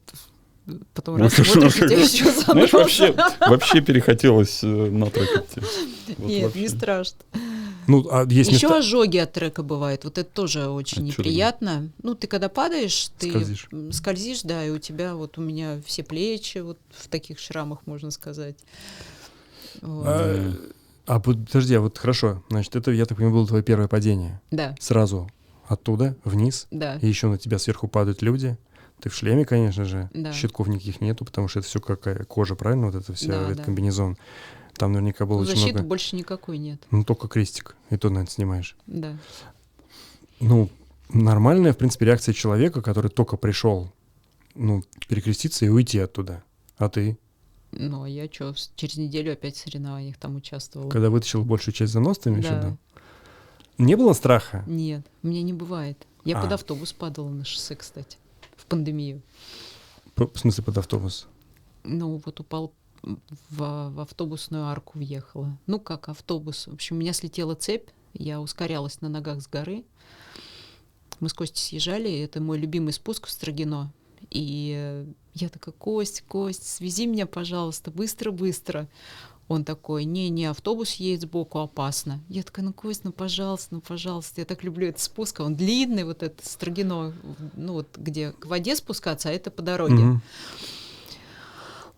[0.93, 2.77] потом Ну, раз смотришь, у тебя еще Знаешь, заноза.
[2.77, 5.61] вообще, вообще перехотелось э, на трек идти.
[6.17, 6.61] Вот Нет, вообще.
[6.61, 7.17] не страшно.
[7.87, 8.77] Ну, а есть Еще места...
[8.79, 10.03] ожоги от трека бывают.
[10.03, 11.89] Вот это тоже очень А чё неприятно.
[12.03, 13.69] Ну, ты когда падаешь, ты Скользишь.
[13.91, 18.11] скользишь, да, и у тебя вот у меня все плечи вот в таких шрамах, можно
[18.11, 18.57] сказать.
[19.81, 20.05] Вот.
[20.07, 20.53] А,
[21.05, 22.43] а подожди, а вот хорошо.
[22.49, 24.41] Значит, это, я так понимаю, было твое первое падение.
[24.51, 25.31] Да, Сразу
[25.67, 26.67] оттуда, вниз.
[26.71, 26.97] да.
[27.01, 28.57] И еще на тебя сверху падают люди.
[29.01, 30.09] Ты в шлеме, конечно же.
[30.13, 30.33] Да.
[30.33, 32.87] Щитков никаких нету, потому что это все какая кожа, правильно?
[32.87, 33.63] Вот это все, Да, этот да.
[33.63, 34.17] комбинезон.
[34.77, 35.87] Там наверняка было Ну, очень защиты много...
[35.89, 36.81] больше никакой нет.
[36.91, 37.75] Ну, только крестик.
[37.89, 38.75] И то, наверное, снимаешь.
[38.85, 39.17] Да.
[40.39, 40.69] Ну,
[41.09, 43.91] нормальная, в принципе, реакция человека, который только пришел,
[44.53, 46.43] ну, перекреститься и уйти оттуда.
[46.77, 47.17] А ты?
[47.71, 50.89] Ну, а я что, через неделю опять в соревнованиях там участвовала.
[50.89, 52.59] Когда вытащил большую часть занос, ты имеешь в Да.
[52.67, 52.77] виду?
[53.79, 54.63] Не было страха?
[54.67, 56.05] Нет, у меня не бывает.
[56.23, 56.41] Я А.
[56.43, 58.17] под автобус падала на шоссе, кстати,
[58.55, 59.21] в пандемию.
[60.15, 61.27] В смысле, под автобус?
[61.83, 65.57] Ну, вот упал в, в автобусную арку въехала.
[65.65, 66.67] Ну, как автобус.
[66.67, 69.83] В общем, у меня слетела цепь, я ускорялась на ногах с горы.
[71.19, 73.91] Мы с Костей съезжали, это мой любимый спуск в Строгино.
[74.29, 78.87] И я такая, Кость, Кость, свези меня, пожалуйста, быстро-быстро.
[79.47, 82.21] Он такой, не-не, автобус едет сбоку, опасно.
[82.27, 84.41] Я такая, ну, Кость, ну, пожалуйста, ну, пожалуйста.
[84.41, 87.13] Я так люблю этот спуск, а он длинный, вот этот Строгино,
[87.55, 90.03] ну, вот где к воде спускаться, а это по дороге.
[90.03, 90.21] Мгм.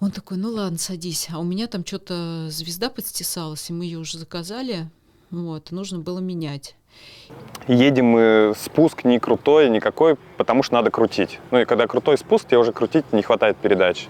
[0.01, 1.27] Он такой, ну ладно, садись.
[1.31, 4.87] А у меня там что-то звезда подстесалась, и мы ее уже заказали.
[5.29, 6.75] Вот, нужно было менять.
[7.67, 11.39] Едем мы, спуск не крутой никакой, потому что надо крутить.
[11.51, 14.07] Ну и когда крутой спуск, тебе уже крутить не хватает передач.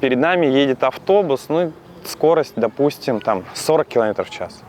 [0.00, 1.72] Перед нами едет автобус, ну
[2.04, 4.62] скорость, допустим, там 40 километров в час.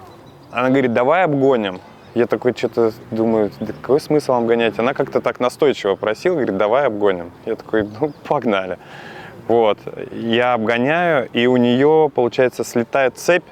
[0.51, 1.79] Она говорит, давай обгоним.
[2.15, 4.77] Я такой что-то думаю, да какой смысл обгонять?
[4.77, 7.31] Она как-то так настойчиво просила, говорит, давай обгоним.
[7.45, 8.77] Я такой, ну погнали.
[9.47, 9.77] Вот,
[10.11, 13.43] я обгоняю, и у нее, получается, слетает цепь,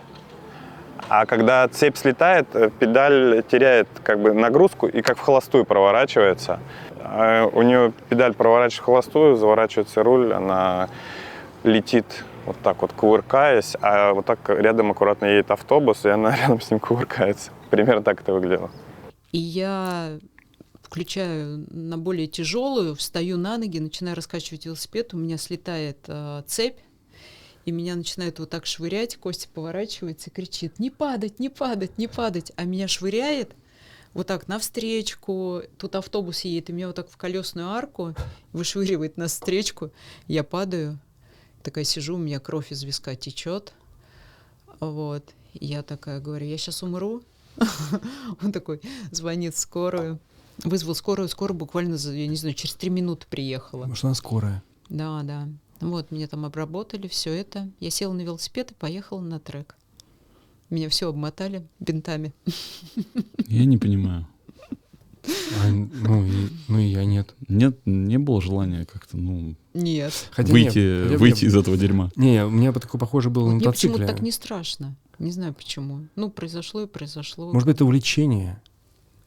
[1.10, 6.60] а когда цепь слетает, э, педаль теряет как бы нагрузку и как в холостую проворачивается.
[7.04, 10.88] А У нее педаль проворачивается в холостую, заворачивается руль, она
[11.64, 12.06] летит
[12.46, 16.72] вот так вот кувыркаясь, а вот так рядом аккуратно едет автобус, и она рядом с
[16.72, 17.52] ним кувыркается.
[17.70, 18.70] Примерно так это выглядело.
[19.32, 20.12] И я
[20.92, 26.80] включаю на более тяжелую, встаю на ноги, начинаю раскачивать велосипед, у меня слетает э, цепь,
[27.64, 32.10] и меня начинает вот так швырять, Костя поворачивается и кричит, не падать, не падать, не
[32.10, 33.56] падать, а меня швыряет
[34.14, 38.14] вот так навстречку, тут автобус едет, и меня вот так в колесную арку
[38.52, 39.92] вышвыривает на встречку,
[40.28, 41.00] я падаю,
[41.64, 43.72] такая сижу, у меня кровь из виска течет,
[44.82, 45.24] вот,
[45.54, 47.24] И я такая говорю, я сейчас умру,
[48.42, 48.82] он такой
[49.12, 50.20] звонит скорую,
[50.64, 53.86] вызвал скорую, скорая буквально, за, я не знаю, через три минуты приехала.
[53.86, 54.64] Может, она скорая.
[54.90, 55.48] Да, да.
[55.80, 57.70] Вот, меня там обработали, все это.
[57.80, 59.76] Я села на велосипед и поехала на трек.
[60.70, 62.34] Меня все обмотали бинтами.
[63.48, 64.28] Я не понимаю.
[65.24, 67.36] А, ну, и, ну и я нет.
[67.48, 70.14] Нет, не было желания как-то, ну, Нет.
[70.32, 72.10] Хотя выйти, нет, выйти мне- из этого дерьма.
[72.16, 74.08] Не, у меня бы такое похоже было на Мне почему-то мотоцикле.
[74.08, 74.96] так не страшно.
[75.20, 76.08] Не знаю почему.
[76.16, 77.52] Ну, произошло и произошло.
[77.52, 78.62] Может быть, это увлечение.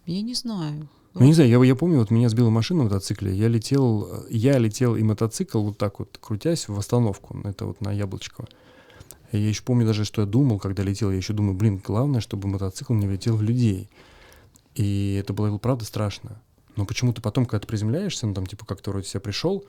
[0.06, 0.88] Я не знаю.
[1.14, 4.58] Ну, не знаю, я, я помню, вот меня сбила машина на мотоцикле, я летел, я
[4.58, 8.48] летел и мотоцикл вот так вот, крутясь в остановку, это вот на Яблочково.
[9.30, 12.20] И я еще помню даже, что я думал, когда летел, я еще думаю, блин, главное,
[12.20, 13.88] чтобы мотоцикл не влетел в людей.
[14.74, 16.40] И это было, правда, страшно.
[16.74, 19.64] Но почему-то потом, когда ты приземляешься, ну там типа как ты вроде себя пришел,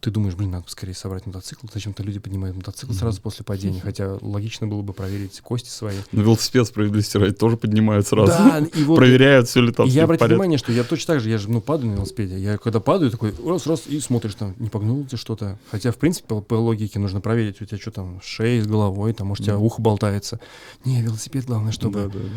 [0.00, 2.98] ты думаешь, блин, надо скорее собрать мотоцикл, зачем-то люди поднимают мотоцикл Мгм.
[3.00, 5.96] сразу после падения, хотя логично было бы проверить кости свои.
[6.12, 8.30] На велосипед справедливости ради тоже поднимают сразу.
[8.30, 11.30] Да, и вот Проверяют, все ли там я обратил внимание, что я точно так же,
[11.30, 12.38] я же, ну, падаю на велосипеде.
[12.38, 15.58] Я когда падаю, такой раз, раз, и смотришь там, не погнул ты что-то.
[15.70, 19.12] Хотя, в принципе, по, по логике нужно проверить, у тебя что там, шея с головой,
[19.14, 20.38] там, может, у тебя ухо болтается.
[20.84, 22.02] Не, велосипед главное, чтобы...
[22.02, 22.28] Да, да, да.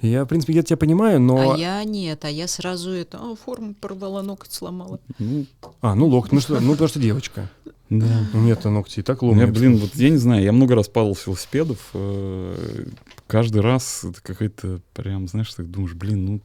[0.00, 1.52] Я, в принципе, я тебя понимаю, но...
[1.54, 5.00] А я нет, а я сразу это, а, форму порвала, ноготь сломала.
[5.18, 5.44] Ну,
[5.80, 7.50] А, ну, локоть, ну что, ну, потому что девочка.
[7.90, 8.06] да.
[8.32, 9.58] Ну, нет-то ногти и так У меня, ломают.
[9.58, 11.78] блин, вот я не знаю, я много раз падал с велосипедов.
[11.94, 12.86] э,
[13.26, 16.40] Каждый раз это какая-то прям, знаешь, ты думаешь, блин, ну,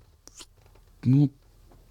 [1.04, 1.30] ну,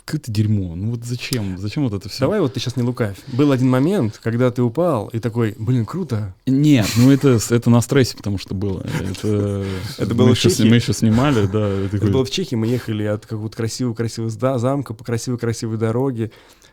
[0.05, 0.75] какое-то дерьмо.
[0.75, 1.59] Ну вот зачем?
[1.59, 2.21] Зачем вот это все?
[2.21, 3.17] Давай вот ты сейчас не лукавь.
[3.33, 6.35] Был один момент, когда ты упал и такой, блин, круто.
[6.47, 8.85] Нет, ну это, это на стрессе, потому что было.
[9.01, 9.65] Это,
[9.99, 10.69] Это было мы в еще, Чехии?
[10.69, 11.73] мы еще снимали, да.
[11.73, 16.33] и Это такой, было в Чехии, мы ехали от какого-то красивого-красивого замка по красивой-красивой дороге.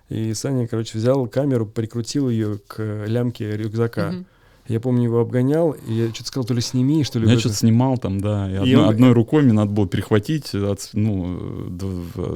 [0.10, 4.12] И Саня, короче, взял камеру, прикрутил ее к лямке рюкзака.
[4.12, 4.26] Мгм.
[4.68, 7.28] Я помню, его обгонял, и я что-то сказал, то ли сними, что ли.
[7.28, 8.48] Я что-то снимал там, да.
[8.48, 11.68] И И одной, он- одной рукой мне надо было перехватить, от- ну,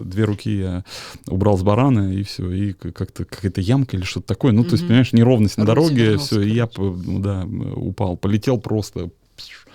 [0.04, 0.84] две руки я
[1.28, 2.50] убрал с барана, и все.
[2.52, 4.52] И как-то какая-то ямка или что-то такое.
[4.52, 8.18] Ну, то есть, понимаешь, неровность на дороге, все, и я, ну, да, упал.
[8.18, 9.12] Полетел просто,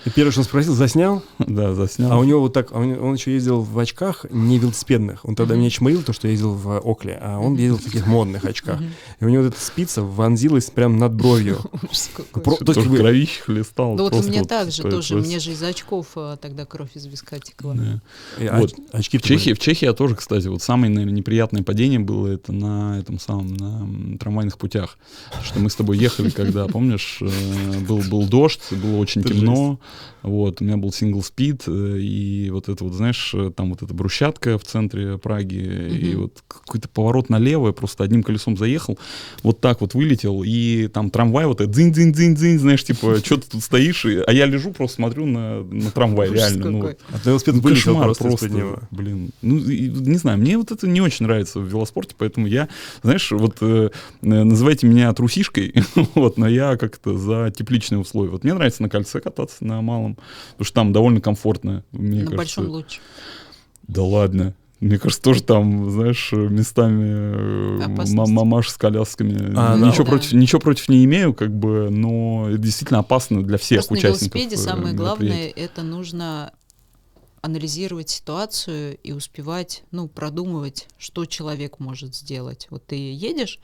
[0.05, 1.23] И первое, что он спросил, заснял?
[1.39, 2.13] да, заснял.
[2.13, 5.25] А у него вот так, а него- он еще ездил в очках не велосипедных.
[5.25, 8.07] Он тогда меня чморил, то, что я ездил в Окле, а он ездил в таких
[8.07, 8.81] модных очках.
[9.21, 11.59] И у него вот эта спица вонзилась прям над бровью.
[12.33, 13.97] Про- то есть кровище хлестал.
[13.97, 17.07] Да вот у меня так же тоже, мне же из очков а, тогда кровь из
[17.07, 17.75] виска текла.
[18.39, 18.73] Вот.
[18.73, 22.29] оч- очки В Чехии, в Чехии я тоже, кстати, вот самое, наверное, неприятное падение было
[22.29, 24.99] это на этом самом, на трамвайных путях.
[25.45, 29.79] Что мы с тобой ехали, когда, помнишь, э, был, был дождь, было очень темно.
[30.23, 33.83] Вот, у меня был сингл спид, э, и вот это вот, знаешь, э, там вот
[33.83, 38.99] эта брусчатка в центре Праги, и вот какой-то поворот налево, я просто одним колесом заехал,
[39.43, 43.63] вот так вот вылетел, и там трамвай вот это дзинь-дзинь-дзинь-дзинь, знаешь, типа, что ты тут
[43.63, 46.71] стоишь, и- а я лежу, просто смотрю на, на трамвай, Ужас реально.
[46.71, 46.97] ну, какой.
[47.13, 48.81] А ты велосипед ну, вылетел кошмар просто, просто, него.
[48.91, 49.31] блин.
[49.41, 52.69] Ну, и, не знаю, мне вот это не очень нравится в велоспорте, поэтому я,
[53.03, 53.91] знаешь, вот э,
[54.23, 55.75] э, называйте меня трусишкой,
[56.15, 58.31] вот, но я как-то за тепличные условия.
[58.31, 60.17] Вот мне нравится на кольце кататься на малом,
[60.53, 62.37] потому что там довольно комфортно, мне На кажется.
[62.37, 63.01] большом лучше.
[63.87, 64.55] Да ладно.
[64.81, 69.53] Мне кажется, тоже там, знаешь, местами э, мамаш с колясками.
[69.57, 70.11] А, ничего, Да.
[70.11, 73.99] против, ничего против не имею, как бы, но это действительно опасно для всех Просто на
[73.99, 74.35] участников.
[74.37, 76.53] велосипеде э, самое главное это нужно
[77.41, 82.67] анализировать ситуацию и успевать, ну, продумывать, что человек может сделать.
[82.71, 83.59] Вот ты едешь,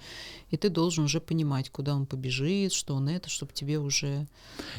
[0.50, 4.26] и ты должен уже понимать, куда он побежит, что он это, чтобы тебе уже...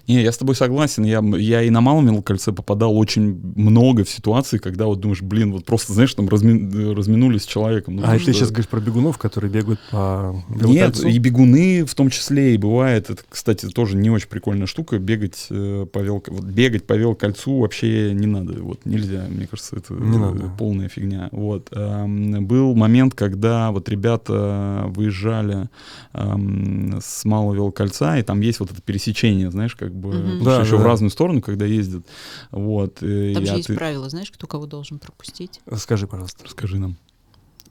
[0.07, 1.03] Не, я с тобой согласен.
[1.03, 5.51] Я, я и на малом велокольце попадал очень много в ситуации, когда вот думаешь, блин,
[5.51, 7.97] вот просто, знаешь, там разми- разминулись с человеком.
[7.97, 11.93] Ну, А ты что- сейчас говоришь про бегунов, которые бегают по Нет, и бегуны в
[11.93, 13.09] том числе и бывает.
[13.09, 14.97] Это, кстати, тоже не очень прикольная штука.
[14.99, 16.32] Бегать э, по велко...
[16.32, 18.53] вот бегать по велокольцу вообще не надо.
[18.61, 19.26] Вот нельзя.
[19.30, 20.51] Мне кажется, это Не э, надо.
[20.57, 21.30] полная фигня.
[21.32, 25.64] Вот Эм, был момент, когда вот ребята выезжали
[26.13, 30.61] эм, с малого велокольца, и там есть вот это пересечение, знаешь, как бы потому Да,
[30.61, 32.05] еще да, в разную сторону, когда ездят.
[32.51, 33.01] Вот.
[33.01, 35.61] э, Там и же а есть ты- правила, знаешь, кто кого должен пропустить.
[35.78, 36.43] Скажи, пожалуйста.
[36.45, 36.97] Расскажи нам.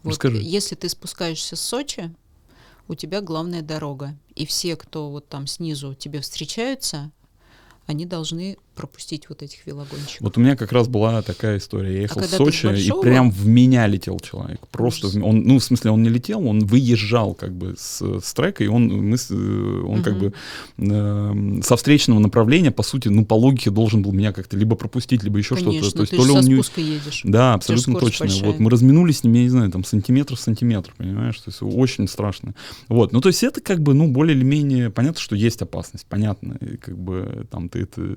[0.02, 0.38] Вот Расскажи.
[0.42, 2.14] если ты спускаешься с Сочи,
[2.88, 4.14] у тебя главная дорога.
[4.34, 7.10] И все, кто вот там снизу тебе встречаются,
[7.86, 10.20] они должны пропустить вот этих велогонщиков.
[10.20, 11.94] Вот у меня как раз была такая история.
[11.94, 14.60] Я ехал в А когда ты с Сочи, и прям в меня летел человек.
[14.68, 18.34] Просто в- он, ну, в смысле, он не летел, он выезжал как бы с, с
[18.34, 20.20] трека, и он, мы, э, он как Мгм.
[20.20, 20.32] бы
[20.78, 25.22] э, со встречного направления, по сути, ну, по логике должен был меня как-то либо пропустить,
[25.22, 25.70] либо еще что-то.
[25.92, 26.54] То есть ты то ли со он не...
[26.54, 27.20] едешь.
[27.24, 28.26] Да, абсолютно точно.
[28.26, 28.44] большая.
[28.50, 31.38] Вот мы разминулись с ним, я не знаю, там сантиметр в сантиметр, понимаешь?
[31.40, 32.54] То есть очень страшно.
[32.88, 36.06] Вот, ну то есть это как бы, ну, более или менее понятно, что есть опасность,
[36.08, 36.56] понятно.
[36.60, 38.16] И как бы там ты это,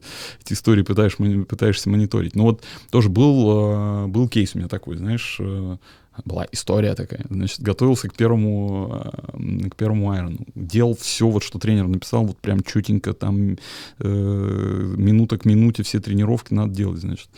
[0.54, 1.18] истории пытаешь,
[1.48, 2.36] пытаешься мониторить.
[2.36, 5.78] Но вот тоже был, э, был кейс у меня такой, знаешь, э,
[6.26, 7.26] была история такая.
[7.30, 9.04] Значит, готовился к первому,
[9.34, 10.40] э, к первому айрону.
[10.56, 13.58] Делал все, вот что тренер написал, вот прям чутенько, там
[14.00, 17.30] э, минута к минуте все тренировки надо делать, значит.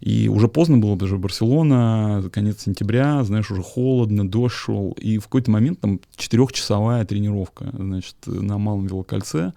[0.00, 4.92] И уже поздно было, даже Барселона, конец сентября, знаешь, уже холодно, дождь шел.
[5.00, 9.52] И в какой-то момент там четырехчасовая тренировка, значит, на Малом Велокольце.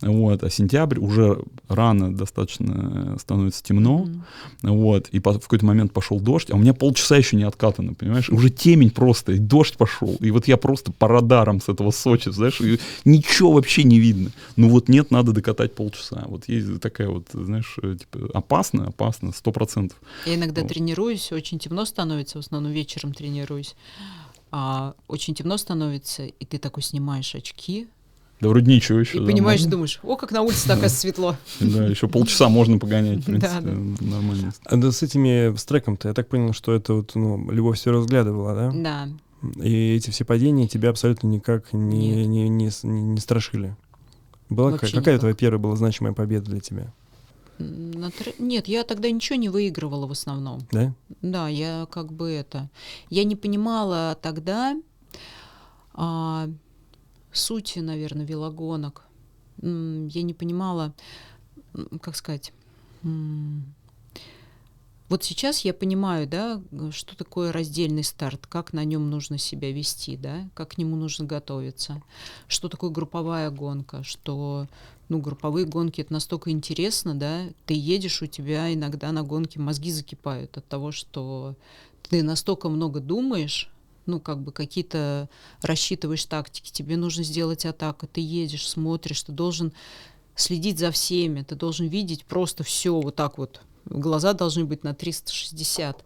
[0.00, 3.98] Вот, а сентябрь уже рано достаточно становится темно.
[3.98, 4.24] Мгм.
[4.62, 7.94] Вот, и по- в какой-то момент пошел дождь, а у меня полчаса еще не откатано,
[7.94, 8.09] понимаешь?
[8.18, 10.16] И Уже темень просто, и дождь пошел.
[10.20, 14.30] И вот я просто по радарам с этого Сочи, знаешь, и ничего вообще не видно.
[14.56, 16.24] Ну вот нет, надо докатать полчаса.
[16.26, 19.98] Вот есть такая вот, знаешь, э, типа, опасно, опасно, сто процентов.
[20.26, 20.68] Я иногда Вот.
[20.68, 23.74] тренируюсь, очень темно становится, в основном вечером тренируюсь.
[24.52, 27.86] А, очень темно становится, и ты такой снимаешь очки,
[28.40, 29.18] Да вроде ничего еще.
[29.18, 29.70] и да, понимаешь, можно.
[29.72, 31.36] думаешь, о, как на улице так светло.
[31.60, 34.06] Да, еще полчаса можно погонять, в принципе, Да, да.
[34.06, 34.52] нормально.
[34.64, 37.92] А да с этими с треком-то, я так понял, что это вот, ну, любовь все
[37.98, 38.72] взгляда была, да?
[38.74, 39.08] Да.
[39.62, 43.76] И эти все падения тебя абсолютно никак не, не, не, не- не страшили.
[44.48, 46.92] Была какая, какая твоя первая была значимая победа для тебя?
[47.58, 50.66] На тре- Нет, я тогда ничего не выигрывала в основном.
[50.72, 50.94] Да?
[51.22, 52.68] Да, я как бы это...
[53.10, 54.76] Я не понимала тогда
[55.94, 56.48] а,
[57.36, 59.04] сути, наверное, велогонок.
[59.62, 60.92] Я не понимала,
[62.00, 62.52] как сказать...
[63.02, 63.64] Вот
[65.24, 66.62] сейчас я понимаю, да,
[66.92, 71.24] что такое раздельный старт, как на нем нужно себя вести, да, как к нему нужно
[71.24, 72.00] готовиться,
[72.46, 74.68] что такое групповая гонка, что,
[75.08, 79.90] ну, групповые гонки это настолько интересно, да, ты едешь, у тебя иногда на гонке мозги
[79.90, 81.56] закипают от того, что
[82.08, 83.68] ты настолько много думаешь,
[84.06, 85.28] ну, как бы какие-то
[85.62, 89.72] рассчитываешь тактики, тебе нужно сделать атаку, ты едешь, смотришь, ты должен
[90.34, 93.60] следить за всеми, ты должен видеть просто все вот так вот.
[93.84, 96.04] Глаза должны быть на 360.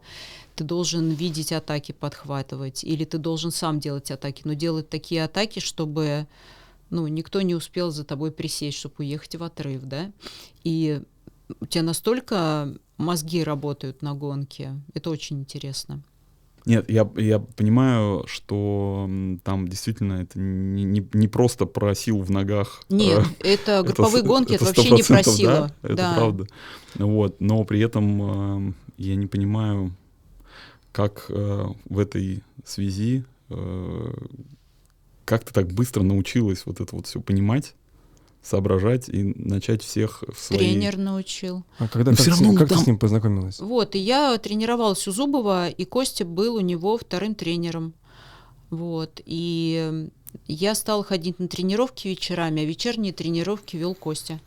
[0.56, 5.58] Ты должен видеть атаки, подхватывать, или ты должен сам делать атаки, но делать такие атаки,
[5.58, 6.28] чтобы
[6.90, 10.12] ну, никто не успел за тобой присесть, чтобы уехать в отрыв, да?
[10.62, 11.02] И
[11.60, 16.02] у тебя настолько мозги работают на гонке, это очень интересно.
[16.66, 19.08] Нет, я, я понимаю, что
[19.42, 22.82] там действительно это не, не, не просто про силу в ногах.
[22.88, 25.50] Нет, э, это групповые с- гонки, это, это вообще не про 100%, силу.
[25.52, 25.74] Да?
[25.82, 26.14] Это Да.
[26.14, 26.46] правда.
[26.94, 29.94] Вот, но при этом э, я не понимаю,
[30.92, 34.12] как э, в этой связи, э,
[35.26, 37.74] как ты так быстро научилась вот это вот все понимать,
[38.44, 40.58] соображать и начать всех в свои...
[40.58, 41.64] Тренер научил.
[41.78, 43.58] А когда Но как, всё с- равно как ты там- с ним познакомилась?
[43.58, 47.94] Вот, и я тренировалась у Зубова, и Костя был у него вторым тренером.
[48.70, 50.08] Вот, и
[50.46, 54.40] я стала ходить на тренировки вечерами, а вечерние тренировки вел Костя.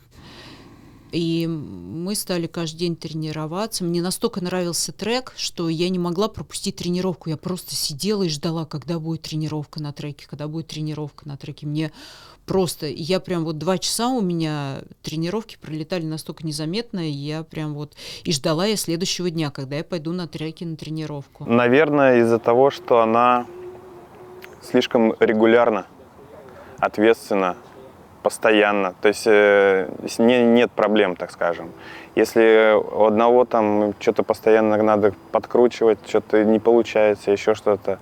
[1.10, 3.82] И мы стали каждый день тренироваться.
[3.82, 7.30] Мне настолько нравился трек, что я не могла пропустить тренировку.
[7.30, 11.66] Я просто сидела и ждала, когда будет тренировка на треке, когда будет тренировка на треке.
[11.66, 11.92] Мне
[12.48, 17.74] просто, я прям вот два часа у меня тренировки пролетали настолько незаметно, и я прям
[17.74, 17.94] вот
[18.24, 21.44] и ждала я следующего дня, когда я пойду на треке на тренировку.
[21.44, 23.46] Наверное, из-за того, что она
[24.62, 25.86] слишком регулярно,
[26.78, 27.56] ответственно,
[28.22, 28.94] постоянно.
[29.00, 31.70] То есть э, с ней нет проблем, так скажем.
[32.14, 37.98] Если у одного там что-то постоянно надо подкручивать, что-то не получается, еще что-то,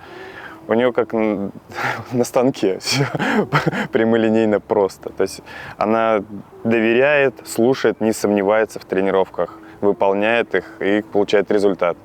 [0.68, 1.12] у нее как
[2.12, 3.06] на станке все
[3.92, 5.10] прямолинейно просто.
[5.10, 5.40] То есть
[5.76, 6.24] она
[6.64, 11.96] доверяет, слушает, не сомневается в тренировках, выполняет их и получает результат.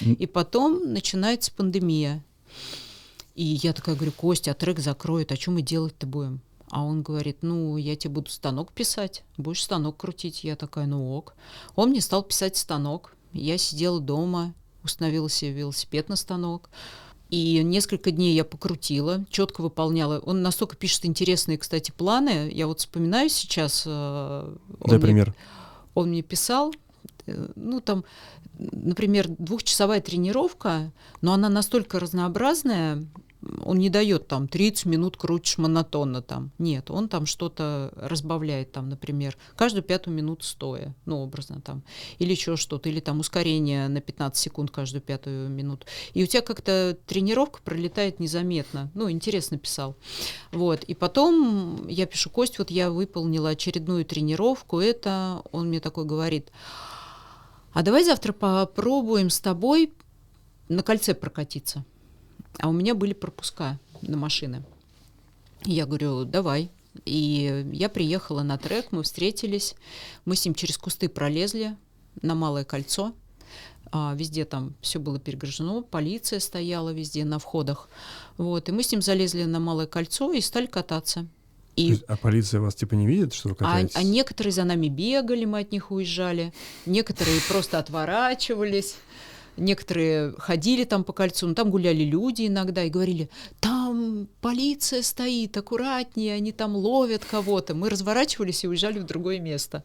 [0.00, 2.22] И потом начинается пандемия.
[3.34, 6.40] И я такая говорю, Костя, а трек закроют, а что мы делать-то будем?
[6.70, 10.44] А он говорит, ну, я тебе буду станок писать, будешь станок крутить.
[10.44, 11.34] Я такая, ну ок.
[11.76, 13.14] Он мне стал писать станок.
[13.32, 16.70] Я сидела дома, установила себе велосипед на станок.
[17.30, 20.18] И несколько дней я покрутила, четко выполняла.
[20.20, 22.50] Он настолько пишет интересные, кстати, планы.
[22.52, 23.84] Я вот вспоминаю сейчас.
[23.86, 25.34] э, он Дай мне пример.
[25.94, 26.72] он мне писал,
[27.26, 28.04] э, ну там,
[28.58, 33.04] например, двухчасовая тренировка, но она настолько разнообразная,
[33.64, 36.50] он не дает там 30 минут крутишь монотонно там.
[36.58, 41.82] Нет, он там что-то разбавляет там, например, каждую пятую минуту стоя, ну, образно там.
[42.18, 45.86] Или еще что-то, или там ускорение на 15 секунд каждую пятую минуту.
[46.12, 48.90] И у тебя как-то тренировка пролетает незаметно.
[48.94, 49.96] Ну, интересно писал.
[50.52, 50.84] Вот.
[50.84, 56.50] И потом я пишу, Кость, вот я выполнила очередную тренировку, это он мне такой говорит,
[57.72, 59.92] а давай завтра попробуем с тобой
[60.68, 61.84] на кольце прокатиться.
[62.58, 64.62] А у меня были пропуска на машины.
[65.64, 66.70] Я говорю, давай.
[67.04, 69.74] И я приехала на трек, мы встретились,
[70.24, 71.76] мы с ним через кусты пролезли
[72.22, 73.14] на Малое кольцо.
[73.90, 77.88] А, везде там все было перегружено, полиция стояла везде на входах.
[78.38, 81.26] Вот, и мы с ним залезли на Малое кольцо и стали кататься.
[81.76, 83.96] И есть, а полиция вас типа не видит, что вы а, катаетесь?
[83.96, 86.52] а некоторые за нами бегали, мы от них уезжали,
[86.86, 88.96] некоторые просто отворачивались,
[89.56, 93.30] некоторые ходили там по кольцу, ну, там гуляли люди иногда и говорили,
[93.60, 97.74] там полиция стоит, аккуратнее, они там ловят кого-то.
[97.74, 99.84] Мы разворачивались и уезжали в другое место.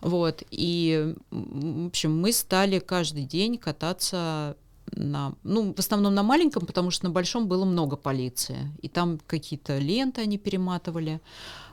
[0.00, 4.56] Вот, и, в общем, мы стали каждый день кататься
[4.92, 8.70] на, ну, в основном на маленьком, потому что на большом было много полиции.
[8.82, 11.20] И там какие-то ленты они перематывали.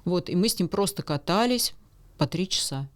[0.06, 1.74] Вот, и мы с ним просто катались
[2.18, 2.88] по три часа.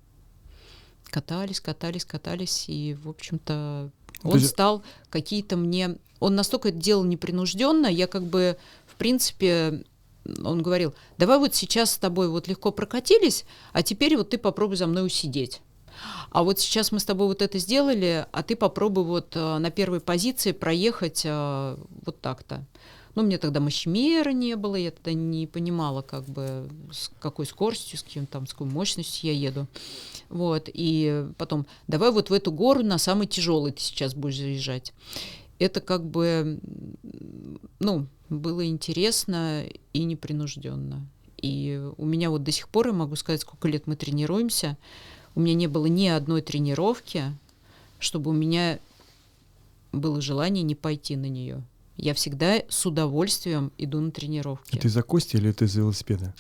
[1.06, 3.92] Катались, катались, катались, и, в общем-то,
[4.26, 5.98] То он есть- стал какие-то мне...
[6.20, 8.58] Он настолько это делал непринужденно, я как бы,
[8.88, 9.84] в принципе,
[10.44, 14.78] он говорил, давай вот сейчас с тобой вот легко прокатились, а теперь вот ты попробуй
[14.78, 15.62] за мной усидеть.
[16.32, 19.72] А вот сейчас мы с тобой вот это сделали, а ты попробуй вот э, на
[19.72, 22.66] первой позиции проехать э, вот так-то.
[23.16, 27.98] Ну, мне тогда мощмера не было, я тогда не понимала, как бы, с какой скоростью,
[27.98, 29.68] с каким там, с какой мощностью я еду.
[30.30, 34.94] Вот, и потом, давай вот в эту гору на самый тяжелый ты сейчас будешь заезжать.
[35.60, 36.60] Это как бы,
[37.80, 39.64] ну, было интересно
[39.94, 41.08] и непринужденно.
[41.38, 44.78] И у меня вот до сих пор, я могу сказать, сколько лет мы тренируемся,
[45.36, 47.24] у меня не было ни одной тренировки,
[48.00, 48.80] чтобы у меня
[49.94, 51.64] было желание не пойти на нее.
[51.98, 54.78] Я всегда с удовольствием иду на тренировки.
[54.78, 56.34] Это из-за кости или это из-за велосипеда?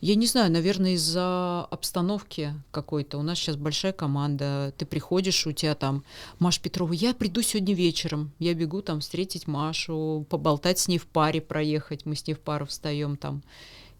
[0.00, 3.18] Я не знаю, наверное, из-за обстановки какой-то.
[3.18, 4.72] У нас сейчас большая команда.
[4.78, 6.04] Ты приходишь, у тебя там
[6.38, 6.94] Маша Петрова.
[6.94, 8.32] Я приду сегодня вечером.
[8.38, 12.06] Я бегу там встретить Машу, поболтать с ней в паре, проехать.
[12.06, 13.42] Мы с ней в пару встаем там.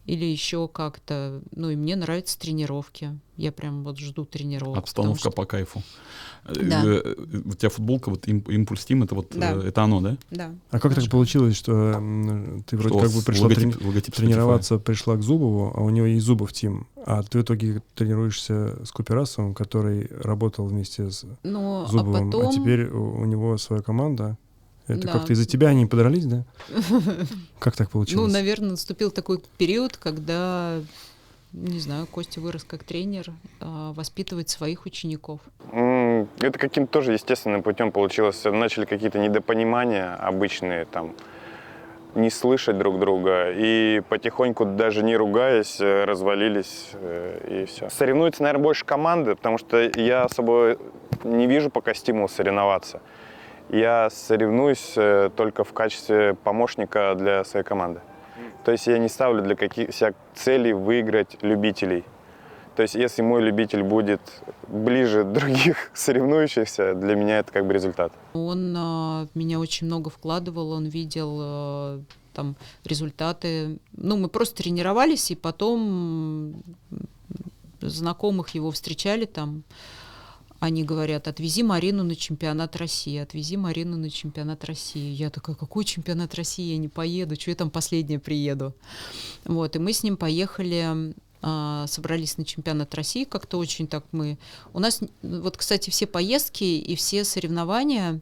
[0.07, 1.41] Или еще как-то.
[1.55, 3.19] Ну, и мне нравятся тренировки.
[3.37, 4.79] Я прям вот жду тренировок.
[4.79, 5.83] Обстановка что- по кайфу.
[6.43, 6.83] Да.
[6.83, 9.51] Э, э, У тебя футболка, вот им- импульс Тим, это вот Да.
[9.53, 10.17] э, это оно, да?
[10.31, 10.51] Да.
[10.71, 11.11] А как так Хорошо.
[11.11, 11.93] получилось, что
[12.67, 14.17] ты вроде Что как бы пришла логотип- трени- логотип Spotify?
[14.17, 18.83] тренироваться, пришла к Зубову, а у него есть Зубов Тим, а ты в итоге тренируешься
[18.83, 22.47] с Куперасовым, который работал вместе с Ну, Зубовым, а потом...
[22.47, 24.35] а теперь у, у него своя команда.
[24.87, 25.13] Это Да.
[25.13, 26.43] как-то из-за тебя они подрались, да?
[27.59, 28.33] Как так Ну, получилось?
[28.33, 30.79] наверное, наступил такой период, когда,
[31.53, 35.39] не знаю, Костя вырос как тренер, а, воспитывать своих учеников.
[35.71, 38.43] Это каким-то тоже естественным путем получилось.
[38.43, 41.13] Начали какие-то недопонимания обычные там.
[42.13, 43.51] не слышать друг друга.
[43.55, 47.89] И потихоньку, даже не ругаясь, э, развалились э, и все.
[47.89, 50.75] Соревнуются, наверное, больше команды, потому что я особо
[51.23, 52.99] не вижу пока стимул соревноваться.
[53.71, 58.01] Я соревнуюсь э, только в качестве помощника для своей команды.
[58.65, 62.03] То есть я не ставлю для каких себя целей выиграть любителей.
[62.75, 64.19] То есть если мой любитель будет
[64.67, 68.11] ближе других соревнующихся, для меня это как бы результат.
[68.33, 72.01] Он а, меня очень много вкладывал, он видел а,
[72.33, 73.79] там результаты.
[73.93, 76.61] Ну, мы просто тренировались, и потом
[77.79, 79.63] знакомых его встречали там.
[80.61, 85.11] Они говорят, отвези Марину на чемпионат России, отвези Марину на чемпионат России.
[85.11, 88.75] Я такая, какой чемпионат России, я не поеду, что я там последняя приеду.
[89.43, 94.37] Вот, и мы с ним поехали а, собрались на чемпионат России, как-то очень так мы...
[94.73, 98.21] У нас, вот, кстати, все поездки и все соревнования,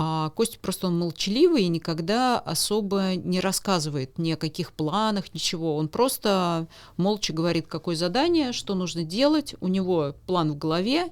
[0.00, 5.74] а Костя просто он молчаливый и никогда особо не рассказывает ни о каких планах, ничего.
[5.74, 9.56] Он просто молча говорит, какое задание, что нужно делать.
[9.60, 11.08] У него план в голове,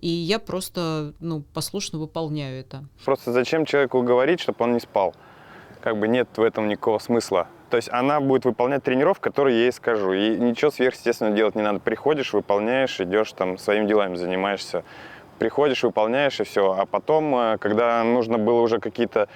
[0.00, 2.84] и я просто ну, послушно выполняю это.
[3.06, 5.14] Просто зачем человеку говорить, чтобы он не спал?
[5.80, 7.48] Как бы нет в этом никакого смысла.
[7.70, 10.12] То есть она будет выполнять тренировку, которую я ей скажу.
[10.12, 11.80] И ничего сверхъестественного делать не надо.
[11.80, 14.84] Приходишь, выполняешь, идешь там своими делами занимаешься
[15.38, 16.76] приходишь, выполняешь и все.
[16.78, 19.28] А потом, э, когда нужно было уже какие-то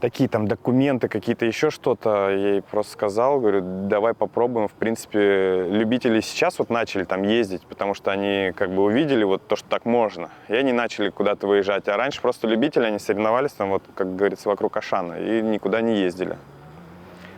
[0.00, 4.66] такие там документы, какие-то еще что-то, я ей просто сказал, говорю, давай попробуем.
[4.66, 9.46] В принципе, любители сейчас вот начали там ездить, потому что они как бы увидели вот
[9.46, 10.30] то, что так можно.
[10.48, 11.88] И они начали куда-то выезжать.
[11.88, 15.96] А раньше просто любители, они соревновались там вот, как говорится, вокруг Ашана и никуда не
[15.96, 16.36] ездили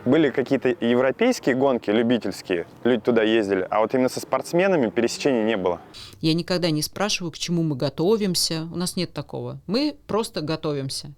[0.04, 5.56] были какие-то европейские гонки, любительские, люди туда ездили, а вот именно со спортсменами пересечений не
[5.56, 5.80] было.
[6.20, 9.60] Я никогда не спрашиваю, к чему мы готовимся, у нас нет такого.
[9.66, 11.12] Мы просто готовимся.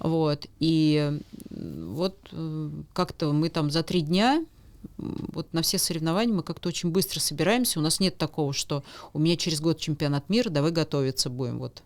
[0.00, 1.20] Вот, и
[1.50, 4.44] вот э, как-то мы там за три дня
[4.98, 7.78] вот на все соревнования мы как-то очень быстро собираемся.
[7.78, 11.58] У нас нет такого, что у меня через год чемпионат мира, давай готовиться будем.
[11.58, 11.82] Вот.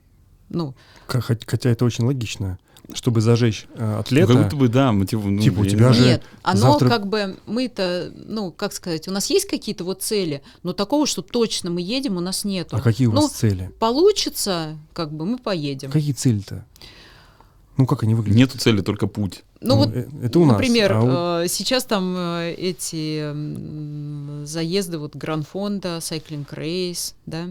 [0.49, 0.75] Ну.
[1.07, 2.59] Хотя это очень логично
[2.95, 4.33] чтобы зажечь э, атлета.
[4.33, 5.25] Ну, как будто бы, да, мотив...
[5.25, 6.89] ну, типа у тебя же Нет, оно завтра...
[6.89, 11.23] как бы, мы-то, ну, как сказать, у нас есть какие-то вот цели, но такого, что
[11.23, 12.77] точно мы едем, у нас нету.
[12.77, 13.71] А какие у вас ну, цели?
[13.79, 15.91] Получится, как бы, мы поедем.
[15.91, 16.65] Какие цели-то?
[17.77, 18.39] Ну, как они выглядят?
[18.39, 19.45] Нету цели, только путь.
[19.61, 20.57] Ну, ну вот, э, это у нас.
[20.57, 21.49] Например, а у...
[21.49, 23.35] сейчас там э, эти
[24.45, 27.47] заезды вот Гранфонда, Cycling Race, да.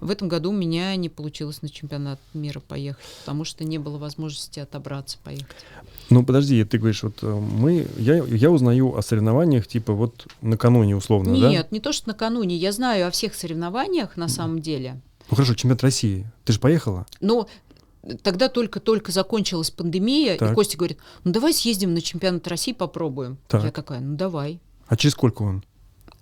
[0.00, 3.98] В этом году у меня не получилось на чемпионат мира поехать, потому что не было
[3.98, 5.56] возможности отобраться поехать.
[6.08, 10.96] Ну, подожди, ты говоришь, вот э, мы, я, я узнаю о соревнованиях типа вот накануне
[10.96, 11.50] условно, Нет, да?
[11.50, 15.00] Нет, не то, что накануне, я знаю о всех соревнованиях на самом деле.
[15.28, 16.26] Ну хорошо, чемпионат России.
[16.44, 17.06] Ты же поехала?
[17.20, 17.48] Ну,
[18.22, 20.52] тогда только-только закончилась пандемия, так.
[20.52, 23.38] и Костя говорит, ну давай съездим на чемпионат России, попробуем.
[23.48, 23.64] Так.
[23.64, 24.60] Я такая, ну давай.
[24.86, 25.64] А через сколько он?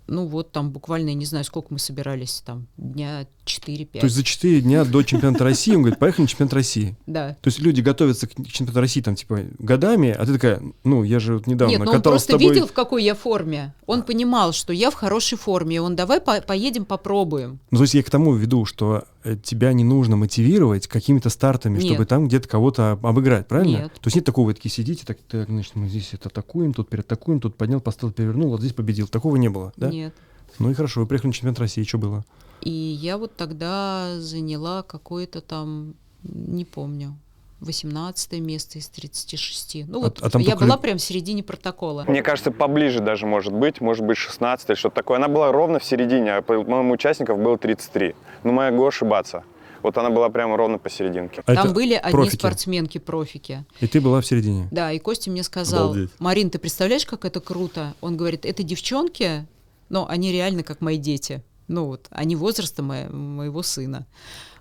[0.07, 4.01] ну вот там буквально, я не знаю, сколько мы собирались, там дня 4-5.
[4.01, 6.97] То есть за 4 дня до чемпионата России он говорит, поехали на чемпионат России.
[7.07, 7.36] Да.
[7.40, 11.20] То есть люди готовятся к чемпионату России там типа годами, а ты такая, ну я
[11.20, 12.49] же вот недавно Нет, ну он просто тобой...
[12.49, 13.74] видел, в какой я форме.
[13.86, 17.61] Он понимал, что я в хорошей форме, он давай по поедем попробуем.
[17.70, 21.78] Ну то есть я к тому веду, что э, тебя не нужно мотивировать какими-то стартами,
[21.78, 21.86] нет.
[21.86, 23.82] чтобы там где-то кого-то обыграть, правильно?
[23.84, 23.92] Нет.
[23.92, 26.88] То есть нет такого, вы такие сидите, так, так, значит, мы здесь это атакуем, тут
[26.88, 29.09] переатакуем, тут поднял, поставил, перевернул, вот здесь победил.
[29.09, 29.90] Такого не было, да?
[29.90, 30.14] Нет.
[30.59, 32.24] Ну и хорошо, вы приехали на чемпионат России, что было?
[32.65, 37.17] И я вот тогда заняла какое-то там, не помню,
[37.61, 39.87] 18 место из 36.
[39.87, 42.05] Ну а, вот а там я была прям в середине протокола.
[42.09, 45.19] Мне кажется, поближе даже может быть, может быть 16 или что-то такое.
[45.19, 48.15] Она была ровно в середине, а по-моему участников было 33.
[48.45, 49.45] Ну, могу ошибаться.
[49.83, 51.43] Вот она была прямо ровно посерединке.
[51.45, 52.37] А Там были одни профики.
[52.37, 53.67] спортсменки, профики.
[53.81, 54.67] И ты была в середине?
[54.71, 56.11] Да, и Костя мне сказал, Обалдеть.
[56.19, 57.93] Марин, ты представляешь, как это круто?
[58.01, 59.47] Он говорит, это девчонки,
[59.91, 61.43] но они реально как мои дети.
[61.69, 64.07] Ну вот, они возраста мо- моего сына.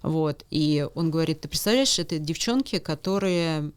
[0.01, 0.45] Вот.
[0.49, 3.71] И он говорит, ты представляешь, это девчонки, которые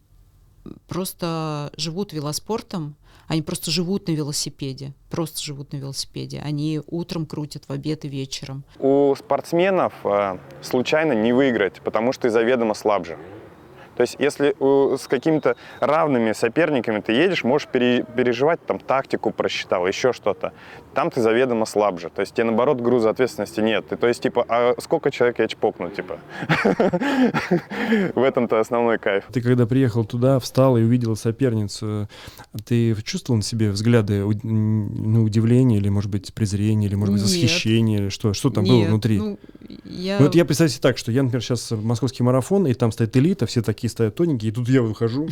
[0.87, 2.95] просто живут велоспортом,
[3.27, 6.39] они просто живут на велосипеде, просто живут на велосипеде.
[6.39, 8.63] Они утром крутят в обед и вечером.
[8.79, 13.17] У спортсменов э, случайно не выиграть, потому что ты заведомо слабже.
[13.97, 14.55] То есть если
[14.95, 20.53] с какими-то равными соперниками ты едешь, можешь пере, переживать, там, тактику просчитал, еще что-то.
[20.93, 22.09] Там ты заведомо слабже.
[22.09, 23.91] То есть тебе, наоборот, груза ответственности нет.
[23.91, 26.19] И, то есть, типа, а сколько человек я чпокну, типа?
[28.15, 29.25] В этом-то основной кайф.
[29.33, 32.07] Ты когда приехал туда, встал и увидел соперницу,
[32.65, 37.97] ты чувствовал на себе взгляды ну, удивления или, может быть, презрения, или, может быть, восхищения,
[37.97, 38.33] или что?
[38.33, 39.17] Что там было внутри?
[39.17, 39.39] Ну,
[39.85, 40.19] я...
[40.19, 43.15] Ну, это я представляю себе так, что я, например, сейчас московский марафон, и там стоит
[43.17, 45.29] элита, все такие стоят тоненькие, и тут я выхожу,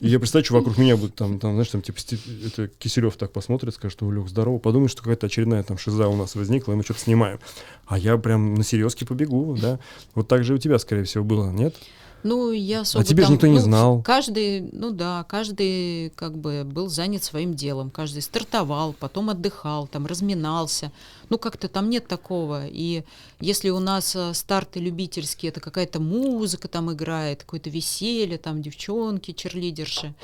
[0.00, 1.98] и я представляю, что вокруг меня будет там, там знаешь, там типа
[2.46, 6.16] это Киселев так посмотрит, скажет, что Лех, здорово, подумает, что какая-то очередная там шиза у
[6.16, 7.38] нас возникла, и мы что-то снимаем.
[7.86, 9.78] А я прям на серьезке побегу, да.
[10.14, 11.74] Вот так же у тебя, скорее всего, было, нет?
[12.22, 14.02] Ну, я особо А тебе же там, никто не ну, знал.
[14.02, 17.90] Каждый, ну да, каждый как бы был занят своим делом.
[17.90, 20.92] Каждый стартовал, потом отдыхал, там разминался.
[21.30, 22.66] Ну, как-то там нет такого.
[22.66, 23.04] И
[23.40, 29.32] если у нас э, старты любительские, это какая-то музыка там играет, какое-то веселье, там девчонки,
[29.32, 30.14] черлидерши,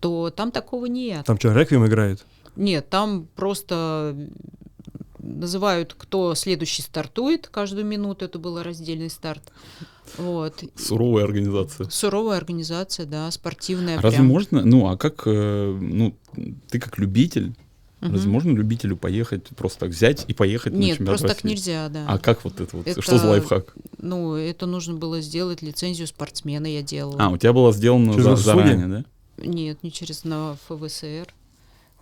[0.00, 1.24] то там такого нет.
[1.26, 2.24] Там что, реквием играет?
[2.56, 4.16] Нет, там просто
[5.18, 8.24] называют, кто следующий стартует каждую минуту.
[8.24, 9.42] Это был раздельный старт.
[10.18, 10.62] Вот.
[10.76, 11.88] Суровая организация.
[11.90, 13.98] Суровая организация, да, спортивная.
[13.98, 14.28] А разве прям.
[14.28, 16.14] можно, ну, а как, э, ну,
[16.70, 17.54] ты как любитель,
[18.00, 18.12] Мгм.
[18.12, 21.48] разве можно любителю поехать, просто так взять и поехать на Нет, чемпионат просто так России?
[21.56, 22.04] нельзя, да.
[22.08, 22.86] А как вот это вот?
[22.86, 23.74] Это- Что за лайфхак?
[23.98, 27.16] Ну, это нужно было сделать лицензию спортсмена, я делала.
[27.18, 29.04] А, у тебя было сделано Через за- заранее, да?
[29.38, 31.26] Нет, не через на ФВСР.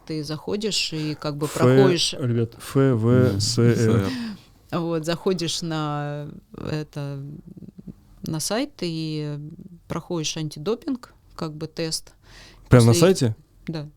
[0.06, 3.40] Ты заходишь и как бы Ф- проходишь, Ребят, ФВСР.
[3.40, 4.08] СР.
[4.72, 6.26] вот, заходишь на
[6.68, 7.20] это
[8.22, 9.38] на сайт и
[9.88, 12.12] проходишь антидопинг, как бы тест,
[12.68, 13.36] Прям на сайте?
[13.66, 13.88] да.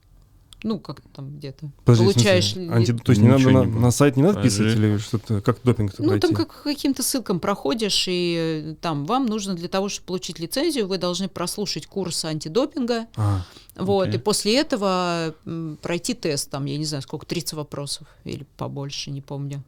[0.63, 1.69] Ну, как там где-то.
[1.83, 4.61] Подожди, Получаешь смысле, анти- То есть не надо на, не на сайт не надо писать
[4.75, 6.25] или что-то, как допинг Ну, пройти?
[6.27, 10.87] там как каким-то ссылкам проходишь, и э, там вам нужно для того, чтобы получить лицензию,
[10.87, 13.45] вы должны прослушать курс антидопинга, А,
[13.75, 14.15] вот, Окей.
[14.15, 19.11] и после этого м, пройти тест, там, я не знаю, сколько, 30 вопросов или побольше,
[19.11, 19.61] не помню.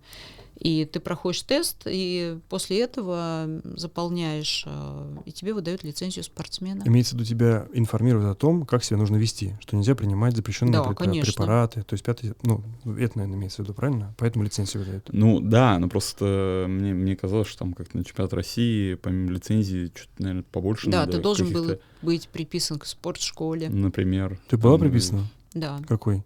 [0.60, 6.82] И ты проходишь тест, и после этого заполняешь, э, и тебе выдают лицензию спортсмена.
[6.86, 10.74] имеется в виду тебя информируют о том, как себя нужно вести, что нельзя принимать запрещенные
[10.74, 11.32] Да, конечно.
[11.32, 11.84] препараты.
[11.84, 12.64] То есть пятый, ну,
[12.98, 14.16] это, наверное, имеется в виду, правильно?
[14.18, 15.10] Поэтому лицензию выдают.
[15.12, 19.92] Ну да, но просто мне, мне казалось, что там как-то на чемпионат России, помимо лицензии,
[19.94, 21.12] что-то, наверное, побольше Да, надо.
[21.14, 23.70] ты должен был быть приписан к спортшколе.
[23.70, 24.40] Например.
[24.50, 25.28] Ты была там, приписана?
[25.54, 26.24] Да, Какой?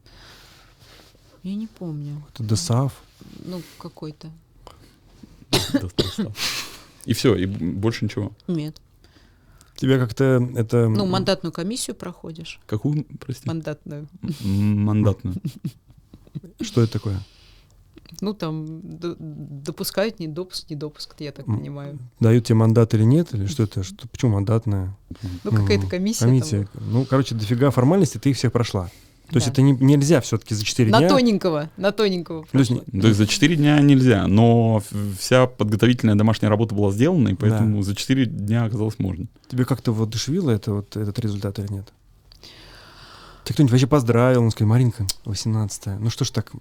[1.43, 2.23] я не помню.
[2.33, 2.93] Это ДСАФ?
[3.45, 4.31] Ну, какой-то.
[7.05, 8.31] И все, и больше ничего.
[8.47, 8.81] Нет.
[9.75, 10.87] Тебя как-то это...
[10.87, 12.59] Ну, мандатную комиссию проходишь.
[12.67, 13.47] Какую, прости?
[13.47, 14.07] Мандатную.
[14.41, 15.35] Мандатную.
[16.61, 17.19] Что это такое?
[18.19, 21.97] Ну, там допускают не допуск, не допуск, я так понимаю.
[22.19, 23.33] Дают тебе мандат или нет?
[23.33, 23.83] Или что это?
[23.83, 24.95] Что, почему мандатная?
[25.43, 26.25] Ну, какая-то комиссия.
[26.25, 26.67] Комиссия.
[26.75, 28.91] Ну, короче, дофига формальностей, ты их всех прошла.
[29.31, 29.51] То есть Да.
[29.53, 31.09] это не- нельзя все-таки за 4 На дня.
[31.09, 32.45] тоненького, на тоненького.
[32.51, 32.71] То есть.
[32.91, 34.83] То есть за 4 дня нельзя, но
[35.17, 39.27] вся подготовительная домашняя работа была сделана, и поэтому за 4 дня оказалось можно.
[39.49, 41.87] Тебе как-то воодушевило это, вот, этот результат или нет?
[43.43, 46.51] Тебя кто-нибудь вообще поздравил, он сказал, Маринка, 18 Ну что ж так,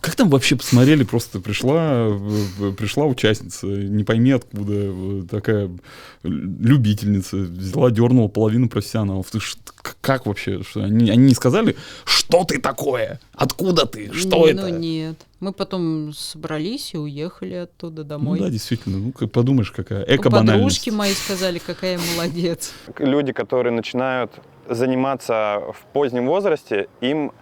[0.00, 5.70] Как там вообще посмотрели, просто пришла, э, пришла участница, не пойми откуда, э, такая
[6.22, 9.30] любительница, взяла, дернула половину профессионалов.
[9.30, 9.56] Ты ж-
[10.00, 10.62] как вообще?
[10.62, 13.20] Что, они, они не сказали, что ты такое?
[13.34, 14.12] Откуда ты?
[14.12, 14.68] Что ну, это?
[14.68, 15.16] Ну, нет.
[15.40, 18.38] Мы потом собрались и уехали оттуда Ну домой.
[18.40, 18.98] да, действительно.
[18.98, 20.58] Ну, как подумаешь, какая Ну, эко-банальность.
[20.58, 22.72] Подружки мои сказали, какая я молодец.
[22.98, 24.32] Люди, которые начинают
[24.68, 27.32] заниматься в позднем возрасте, им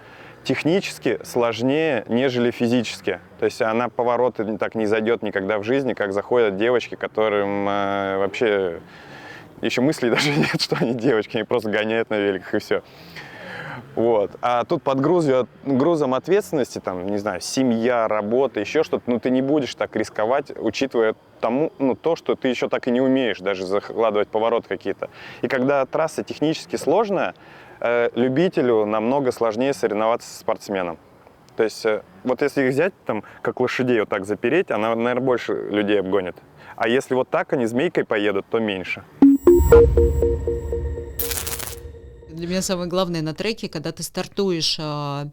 [0.46, 3.20] технически сложнее, нежели физически.
[3.40, 8.18] То есть она повороты так не зайдет никогда в жизни, как заходят девочки, которым э,
[8.18, 8.80] вообще
[9.60, 12.82] еще мыслей даже нет, что они девочки, они просто гоняют на великах и все.
[13.96, 14.30] Вот.
[14.40, 19.30] А тут под грузью, грузом ответственности, там, не знаю, семья, работа, еще что-то, ну, ты
[19.30, 23.40] не будешь так рисковать, учитывая тому, ну, то, что ты еще так и не умеешь
[23.40, 25.10] даже закладывать повороты какие-то.
[25.42, 27.34] И когда трасса технически сложная,
[27.80, 30.98] любителю намного сложнее соревноваться со спортсменом.
[31.56, 35.24] То есть, э, вот если их взять, там, как лошадей вот так запереть, она, наверное,
[35.24, 36.36] больше людей обгонит.
[36.76, 39.02] А если вот так они змейкой поедут, то меньше.
[42.28, 45.28] Для меня самое главное на треке, когда ты стартуешь а,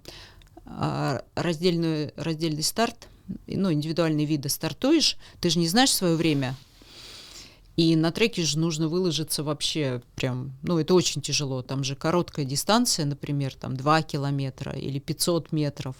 [0.65, 3.09] а, раздельную, раздельный старт,
[3.47, 6.55] ну, индивидуальные виды стартуешь, ты же не знаешь свое время.
[7.75, 11.63] И на треке же нужно выложиться вообще прям, ну, это очень тяжело.
[11.63, 15.95] Там же короткая дистанция, например, там 2 километра или 500 метров.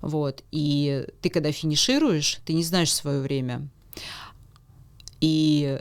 [0.00, 0.42] Вот.
[0.50, 3.68] И ты, когда финишируешь, ты не знаешь свое время.
[5.20, 5.80] И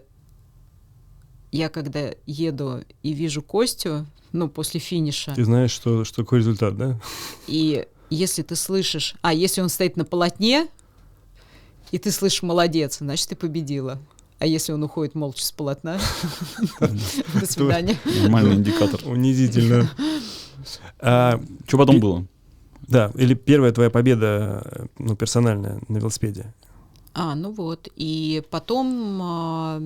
[1.51, 6.77] я, когда еду и вижу Костю, ну, после финиша, ты знаешь, что, что такой результат,
[6.77, 6.99] да?
[7.47, 9.15] и если ты слышишь...
[9.21, 10.67] А, если он стоит на полотне,
[11.91, 13.99] и ты слышишь «молодец», значит, ты победила.
[14.39, 15.99] А если он уходит молча с полотна,
[16.79, 17.97] до свидания.
[18.21, 19.01] Нормальный индикатор.
[19.05, 19.89] Унизительно.
[20.99, 22.25] А, Что потом было?
[22.87, 26.53] да, или первая твоя победа, ну, персональная на велосипеде.
[27.13, 27.89] А, ну вот.
[27.95, 29.81] И потом а,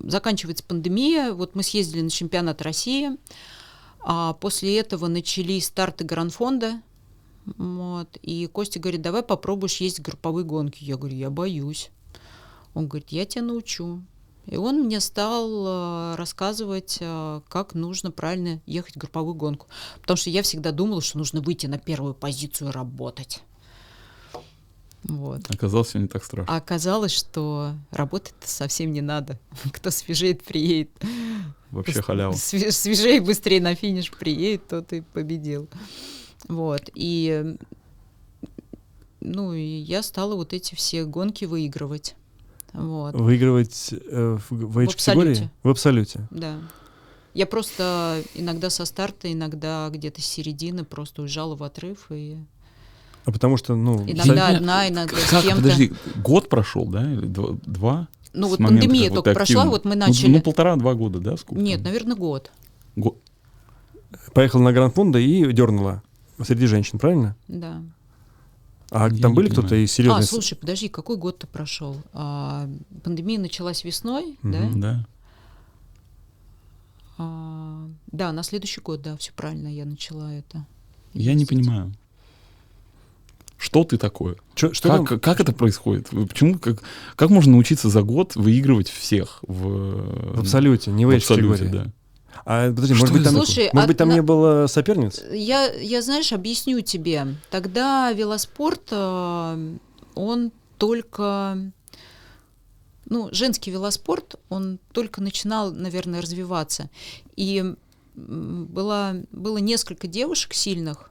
[0.00, 1.32] заканчивается пандемия.
[1.32, 3.10] Вот мы съездили на чемпионат России.
[4.00, 6.82] А после этого начались старты гранфонда.
[7.56, 8.18] Вот.
[8.22, 10.84] И Костя говорит, давай попробуешь ездить групповые гонки.
[10.84, 11.90] Я говорю, я боюсь.
[12.74, 14.02] Он говорит, я тебя научу.
[14.46, 19.66] И он мне стал э, рассказывать, э, как нужно правильно ехать в групповую гонку.
[20.00, 23.42] Потому что я всегда думала, что нужно выйти на первую позицию и работать.
[25.04, 25.50] Вот.
[25.50, 26.52] Оказалось, не так страшно.
[26.52, 29.38] А оказалось, что работать совсем не надо.
[29.72, 30.90] Кто свежеет, приедет.
[31.70, 32.32] Вообще халява.
[32.32, 35.68] Све- Свежее, быстрее на финиш приедет, тот и победил.
[36.48, 36.90] Вот.
[36.94, 37.56] И
[39.20, 42.16] ну, и я стала вот эти все гонки выигрывать.
[42.72, 43.14] Вот.
[43.14, 45.30] Выигрывать э, в, в В H-категории?
[45.32, 45.50] абсолюте.
[45.62, 46.20] В абсолюте.
[46.30, 46.58] Да.
[47.34, 52.06] Я просто иногда со старта, иногда где-то с середины просто уезжала в отрыв.
[52.10, 52.36] И
[53.24, 55.62] А потому что, ну, иногда Кстати, одна, иногда с Как, кем-то.
[55.62, 57.02] подожди, год прошел, да?
[57.12, 58.08] Или два-?
[58.32, 60.30] Ну С вот момента, пандемия как вот только ты прошла, активно- вот мы Ну, начали.
[60.30, 61.36] Ну, полтора-два года, да?
[61.36, 61.60] Сколько?
[61.62, 62.50] Нет, наверное, год.
[62.96, 63.16] Го-
[64.34, 66.02] поехала на Гранд Фонда и дернула
[66.42, 67.36] среди женщин, правильно?
[67.48, 67.82] Да.
[68.90, 69.84] А Я там были кто-то понимаю.
[69.84, 70.24] из серьезных...
[70.24, 71.96] А, слушай, подожди, какой год-то прошел?
[72.12, 72.68] А,
[73.04, 74.52] пандемия началась весной, Мгм.
[74.52, 74.70] да?
[74.74, 75.06] Да.
[77.18, 80.66] А, да, на следующий год, да, все правильно, я начала это.
[81.12, 81.92] Я не понимаю.
[83.58, 84.36] Что ты такое?
[84.54, 85.20] Чё- что как, там?
[85.20, 86.08] как это происходит?
[86.08, 86.82] Почему, как,
[87.14, 91.92] как можно научиться за год выигрывать всех в, В абсолюте, не в, в абсолюте, да.
[92.44, 93.34] А подожди, может быть, там?
[93.34, 95.22] Слушай, может быть, там на- не было соперниц?
[95.32, 97.34] Я, я, знаешь, объясню тебе.
[97.50, 99.76] Тогда велоспорт, э,
[100.14, 101.72] он только...
[103.06, 106.88] Ну, женский велоспорт, он только начинал, наверное, развиваться.
[107.34, 107.74] И
[108.14, 111.10] было, было несколько девушек сильных,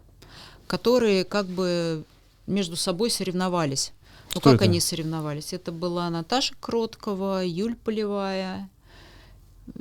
[0.67, 2.05] которые как бы
[2.47, 3.91] между собой соревновались.
[4.33, 4.63] Ну, Кто как это?
[4.65, 5.53] они соревновались?
[5.53, 8.69] Это была Наташа Кроткова, Юль Полевая,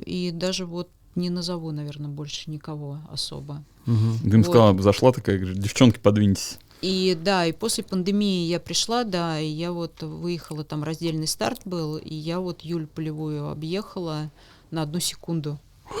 [0.05, 0.89] и даже вот
[1.19, 3.63] не назову, наверное, больше никого особо.
[3.85, 4.17] Мгм.
[4.23, 4.51] Дым Вот.
[4.51, 6.59] сказала, зашла такая, говорит, девчонки, подвиньтесь.
[6.81, 11.61] И да, и после пандемии я пришла, да, и я вот выехала, там раздельный старт
[11.65, 14.31] был, и я вот Юль Полевую объехала
[14.71, 15.59] на одну секунду.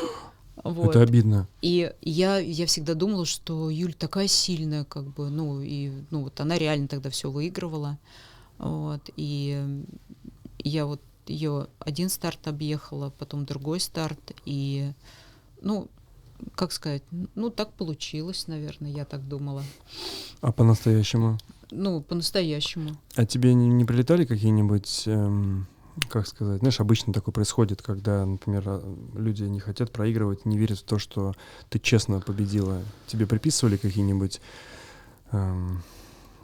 [0.61, 0.89] Вот.
[0.89, 1.47] Это обидно.
[1.61, 6.37] И я, я всегда думала, что Юль такая сильная, как бы, ну, и, ну, вот
[6.41, 7.97] она реально тогда все выигрывала.
[8.57, 9.85] Вот, и
[10.57, 10.99] я вот
[11.29, 14.91] ее один старт объехала, потом другой старт, и,
[15.61, 15.87] ну,
[16.55, 17.03] как сказать,
[17.35, 19.63] ну, так получилось, наверное, я так думала.
[20.41, 21.37] А по-настоящему?
[21.71, 22.97] Ну, по-настоящему.
[23.15, 25.67] А тебе не, не прилетали какие-нибудь, эм,
[26.09, 30.79] как сказать, знаешь, обычно такое происходит, когда, например, а, люди не хотят проигрывать, не верят
[30.79, 31.33] в то, что
[31.69, 32.81] ты честно победила.
[33.07, 34.41] Тебе приписывали какие-нибудь,
[35.31, 35.83] эм,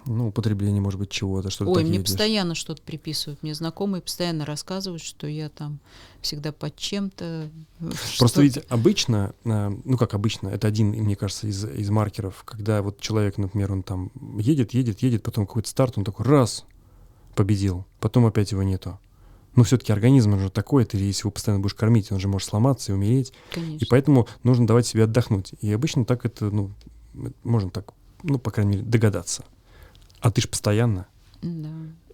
[0.06, 2.06] ну, употребление, может быть, чего-то, что ты Ой, мне едешь?
[2.06, 3.42] постоянно что-то приписывают.
[3.44, 5.80] Мне знакомые постоянно рассказывают, что я там
[6.22, 7.50] всегда под чем-то.
[7.80, 12.44] Просто что-то- ведь обычно, э, ну как обычно, это один, мне кажется, из, из маркеров,
[12.46, 16.66] когда вот человек, например, он там едет, едет, едет, потом какой-то старт, он такой раз,
[17.36, 19.00] победил, потом опять его нету.
[19.56, 22.50] Но все-таки организм он же такой, ты если его постоянно будешь кормить, он же может
[22.50, 23.32] сломаться и умереть.
[23.52, 23.86] Конечно.
[23.86, 25.54] И поэтому нужно давать себе отдохнуть.
[25.62, 26.72] И обычно так это, ну,
[27.44, 27.94] можно так,
[28.24, 29.46] ну, по крайней мере, догадаться.
[30.26, 31.06] А ты ж постоянно,
[31.44, 31.70] Да.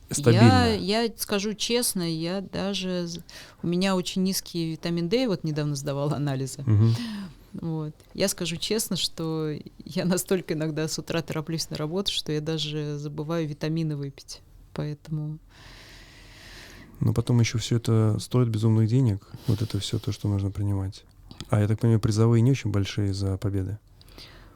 [0.10, 0.76] стабильно.
[0.76, 3.08] Я, я скажу честно, я даже...
[3.64, 6.62] У меня очень низкий витамин D, вот недавно сдавала анализы.
[6.66, 6.94] Мгм.
[7.54, 7.96] Вот.
[8.14, 9.52] Я скажу честно, что
[9.86, 14.42] я настолько иногда с утра тороплюсь на работу, что я даже забываю витамины выпить.
[14.74, 15.40] Поэтому...
[17.00, 21.06] Но потом еще все это стоит безумных денег, вот это все то, что нужно принимать.
[21.50, 23.80] А я так понимаю, призовые не очень большие за победы.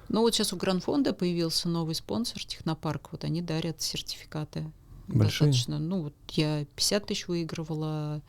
[0.09, 3.09] Ну вот сейчас у Гранфонда появился новый спонсор, Технопарк.
[3.11, 4.71] Вот они дарят сертификаты.
[5.07, 5.47] Большие?
[5.49, 5.79] Достаточно.
[5.79, 8.21] Ну вот я 50 тысяч выигрывала,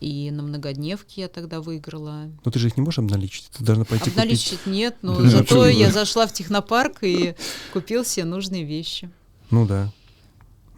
[0.00, 2.30] и на многодневке я тогда выиграла.
[2.44, 4.18] Но ты же их не можешь обналичить, ты должна пойти купить.
[4.18, 7.34] Обналичить нет, но Да, зато я зашла в Технопарк и
[7.72, 9.10] купил себе нужные вещи.
[9.50, 9.92] Ну да.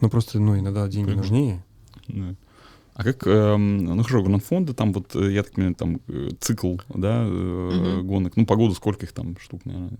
[0.01, 1.21] Ну просто, ну иногда деньги Прикольно.
[1.21, 1.65] нужнее.
[2.07, 2.35] Да.
[2.93, 6.77] А как, эм, ну хорошо, гранд-фонды, там вот, э, я так понимаю, там э, цикл,
[6.89, 8.07] да, э, Мгм.
[8.07, 9.91] гонок, ну, по году сколько их там штук, наверное?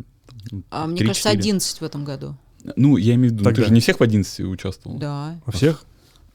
[0.69, 1.07] А мне 3-4.
[1.07, 2.35] кажется, 11 в этом году.
[2.75, 3.67] Ну, я имею в виду, ну, ты Тогда.
[3.67, 4.97] же не всех в 11 участвовал.
[4.97, 5.39] Да.
[5.45, 5.85] Во всех?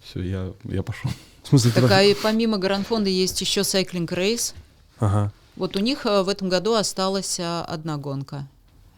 [0.01, 1.11] Все, я, я пошел.
[1.43, 4.55] В смысле, ты Так, раз- а и помимо Гранфонда есть еще Cycling Race.
[4.99, 5.33] Ага.
[5.57, 8.49] Вот у них э, в этом году осталась а, одна гонка.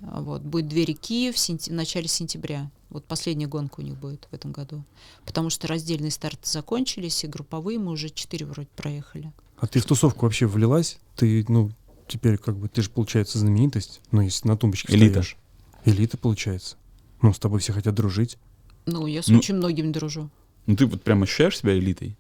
[0.03, 2.71] А Вот, будет две реки в, сентя- в начале сентября.
[2.91, 4.85] Вот последняя гонка у них будет в этом году.
[5.25, 9.33] Потому что раздельные старты закончились, и групповые мы уже четыре вроде проехали.
[9.59, 10.99] А ты в тусовку вообще влилась?
[11.17, 11.71] Ты, ну,
[12.09, 14.01] теперь как бы, ты же, получается, знаменитость.
[14.11, 15.23] Ну, если на тумбочке Элита.
[15.23, 15.37] стоишь.
[15.85, 16.77] Элита, получается.
[17.23, 18.39] Ну, с тобой все хотят дружить.
[18.87, 20.31] Ну, я с Ну- очень многими дружу.
[20.67, 22.17] Ну ты вот прям ощущаешь себя элитой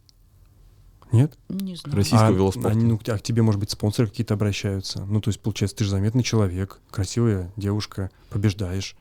[1.12, 1.38] Нет?
[1.48, 1.96] Не знаю.
[1.96, 2.68] российского а, велоспорта?
[2.70, 5.04] они, ну, а к тебе, может быть, спонсоры какие-то обращаются.
[5.06, 8.96] Ну, то есть, получается, ты же заметный человек, красивая девушка, побеждаешь.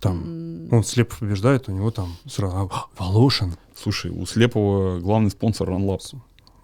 [0.00, 3.56] Там, он слепо побеждает, у него там сразу «А, Волошин.
[3.74, 6.00] Слушай, у Слепого главный спонсор Ранлап.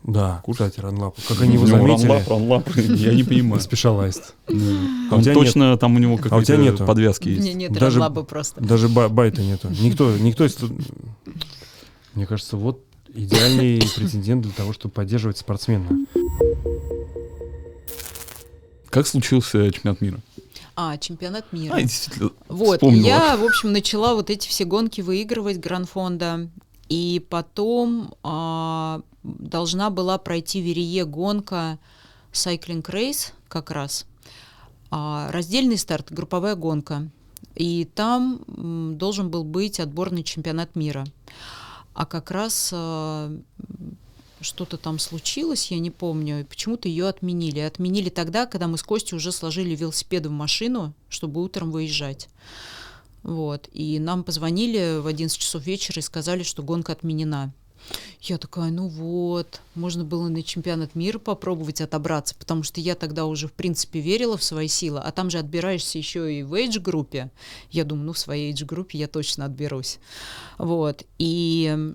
[0.04, 0.58] Да, Курс?
[0.58, 1.16] кстати, Ранлап.
[1.28, 2.06] Как они его заметили?
[2.08, 3.62] Ранлап, Ранлап, я не понимаю.
[3.62, 4.22] Specialized.
[4.48, 6.84] Ну, А у Он тебя точно, там у него А у тебя какие-то нету?
[6.86, 7.54] подвязки есть.
[7.54, 8.60] нет, Даже- Ранлаба просто.
[8.60, 9.68] Даже ба- байта нету.
[9.70, 10.56] Никто, никто из...
[12.14, 12.80] Мне кажется, вот
[13.14, 15.86] идеальный претендент для того, чтобы поддерживать спортсмена.
[18.90, 20.18] Как случился чемпионат мира?
[20.74, 21.74] А, чемпионат мира.
[21.74, 23.06] А, действительно, Вот, вспомнила.
[23.06, 26.48] я, в общем, начала вот эти все гонки выигрывать Гранфонда.
[26.88, 31.78] И потом а, должна была пройти Верие гонка
[32.32, 34.06] Cycling Race как раз.
[34.90, 37.08] А, раздельный старт, групповая гонка.
[37.54, 41.04] И там должен был быть отборный чемпионат мира.
[41.94, 43.34] А как раз а,
[44.40, 47.60] что-то там случилось, я не помню, и почему-то ее отменили.
[47.60, 52.28] Отменили тогда, когда мы с Костей уже сложили велосипеды в машину, чтобы утром выезжать.
[53.22, 53.68] Вот.
[53.72, 57.52] И нам позвонили в 11 часов вечера и сказали, что гонка отменена.
[58.20, 63.26] Я такая, ну вот, можно было на чемпионат мира попробовать отобраться, потому что я тогда
[63.26, 67.30] уже, в принципе, верила в свои силы, а там же отбираешься еще и в эйдж-группе.
[67.70, 69.98] Я думаю, ну, в своей эйдж-группе я точно отберусь.
[70.58, 71.04] Вот.
[71.18, 71.94] И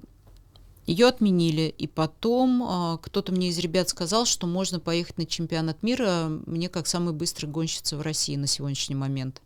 [0.87, 5.83] ее отменили, и потом а, кто-то мне из ребят сказал, что можно поехать на чемпионат
[5.83, 9.41] мира мне как самой быстрой гонщице в России на сегодняшний момент.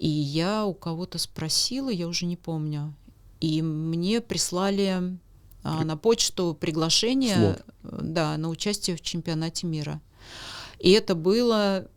[0.00, 2.94] И я у кого-то спросила, я уже не помню,
[3.40, 5.16] и мне прислали
[5.66, 7.64] а, на почту приглашение, Слот.
[7.84, 10.00] э, да, на участие в чемпионате мира.
[10.78, 11.88] И это было,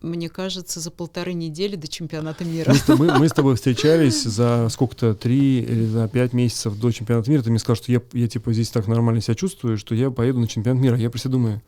[0.00, 2.72] мне кажется, за полторы недели до чемпионата мира.
[2.72, 6.90] Мы с тобой, мы с тобой встречались за сколько-то, три или за пять месяцев до
[6.90, 7.42] чемпионата мира.
[7.42, 10.40] Ты мне сказал, что я, я типа здесь так нормально себя чувствую, что я поеду
[10.40, 10.96] на чемпионат мира.
[10.96, 11.62] Я просто думаю,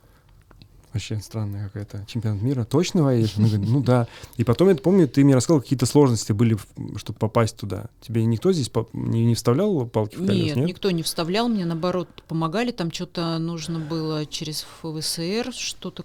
[0.94, 2.04] вообще странная какая-то.
[2.06, 2.64] Чемпионат мира?
[2.64, 3.34] Точно поедешь?
[3.36, 4.06] Он говорит, ну да.
[4.36, 6.56] И потом, я помню, ты мне рассказал, какие-то сложности были,
[6.96, 7.86] чтобы попасть туда.
[8.00, 10.68] Тебе никто здесь не, не вставлял палки в колес, Нет, нет?
[10.68, 16.04] никто не вставлял, мне наоборот помогали, там что-то нужно было через ФВСР, что-то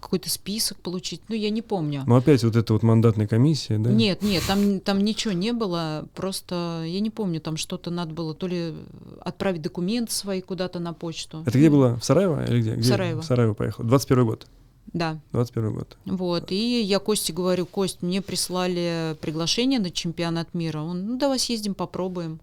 [0.00, 2.04] какой-то список получить, ну я не помню.
[2.06, 3.90] Ну опять вот эта вот мандатная комиссия, да?
[3.90, 8.34] Нет, нет, там, там ничего не было, просто я не помню, там что-то надо было
[8.34, 8.74] то ли
[9.20, 11.42] отправить документы свои куда-то на почту.
[11.46, 11.96] Это где было?
[11.96, 12.74] В Сараево или где?
[12.74, 12.88] Где?
[12.88, 13.22] Сараево.
[13.22, 13.84] В Сараево поехал.
[13.84, 14.46] 21 год.
[14.92, 15.96] Да, 21 год.
[16.06, 21.38] вот, и я Косте говорю, Кость, мне прислали приглашение на чемпионат мира, он, ну давай
[21.38, 22.40] съездим, попробуем.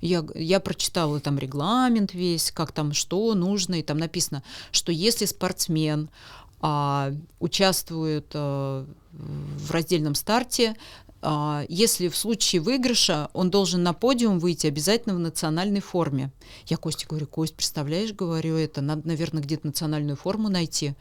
[0.00, 5.24] Я, я прочитала там регламент весь, как там что нужно, и там написано, что если
[5.24, 6.08] спортсмен
[6.66, 10.74] а, участвует а, в раздельном старте,
[11.20, 16.32] а, если в случае выигрыша он должен на подиум выйти обязательно в национальной форме.
[16.64, 20.94] Я Косте говорю, Кость, представляешь, говорю, это надо, наверное, где-то национальную форму найти.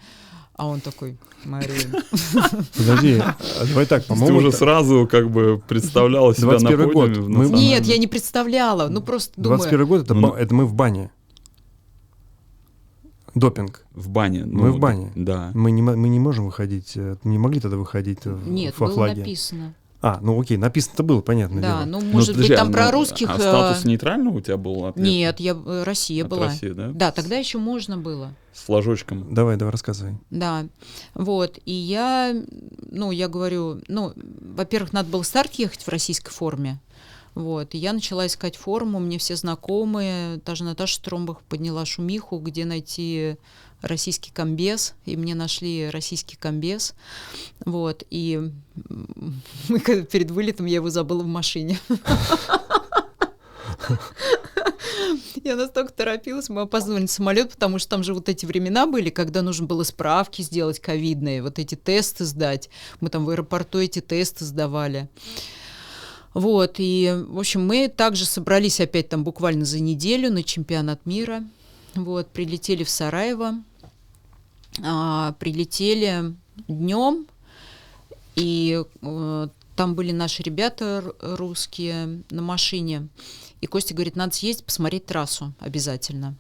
[0.58, 1.96] А он такой, Марин,
[2.78, 4.40] Подожди, а давай так, ты по-моему...
[4.40, 6.94] уже сразу как бы представляла себя на 21 год.
[6.94, 7.46] подиуме.
[7.48, 7.52] в.
[7.54, 8.90] Нет, я не представляла.
[8.90, 9.60] Ну просто думаю.
[9.60, 11.10] 21 год это, Ну, это мы в бане.
[13.36, 13.86] Допинг.
[13.94, 14.46] В бане.
[14.46, 15.12] Мы в бане.
[15.16, 15.52] Да.
[15.54, 18.88] Мы не, мы не можем выходить, э, не могли тогда выходить э, в- Нет, во
[18.88, 19.22] было флаге.
[19.22, 19.74] написано.
[20.06, 21.86] А, ну окей, написано-то было, понятно Да, дело.
[21.86, 23.30] ну Ну, может подожди, быть там а, про ну, русских.
[23.30, 25.06] А э, статус нейтрального у тебя был ответ?
[25.06, 26.48] Нет, я э, Россия От была.
[26.48, 26.90] России, да?
[26.94, 28.34] Да, тогда еще можно было.
[28.52, 29.34] С флажочком.
[29.34, 30.18] Давай, давай, рассказывай.
[30.30, 30.66] Да,
[31.16, 32.36] вот, и я,
[32.92, 34.12] ну, я говорю, ну,
[34.56, 36.80] во-первых, надо было старт ехать в российской форме,
[37.36, 42.66] вот, и я начала искать форму, мне все знакомые, даже Наташа Тромбах подняла шумиху, где
[42.66, 43.38] найти
[43.82, 46.94] российский комбез, и мне нашли российский комбез,
[47.66, 48.52] вот, и
[49.70, 51.80] мы перед вылетом я его забыла в машине.
[55.44, 59.10] Я настолько торопилась, мы опоздали на самолет, потому что там же вот эти времена были,
[59.10, 62.70] когда нужно было справки сделать ковидные, вот эти тесты сдать.
[63.02, 65.10] Мы там в аэропорту эти тесты сдавали.
[66.34, 71.44] Вот, и, в общем, мы также собрались опять там буквально за неделю на чемпионат мира.
[71.96, 73.56] Вот, прилетели в Сараево,
[74.84, 76.34] а, прилетели
[76.68, 77.28] днем,
[78.36, 83.08] и э, там были наши ребята русские на машине.
[83.62, 86.36] И Костя говорит, надо съездить, посмотреть трассу обязательно.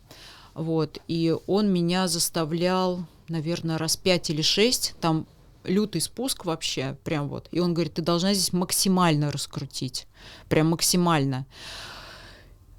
[0.53, 0.99] Вот.
[1.07, 4.95] И он меня заставлял, наверное, раз пять или шесть.
[5.01, 5.25] Там
[5.63, 7.47] лютый спуск вообще, прям вот.
[7.51, 10.07] И он говорит, ты должна здесь максимально раскрутить.
[10.49, 11.45] Прям максимально.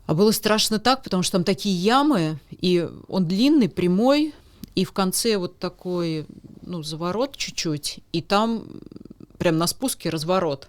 [0.07, 4.35] А было страшно так, потому что там такие ямы, и он длинный, прямой,
[4.75, 6.27] и в конце вот такой,
[6.63, 8.67] ну, заворот чуть-чуть, и там
[9.39, 10.69] прям на спуске разворот.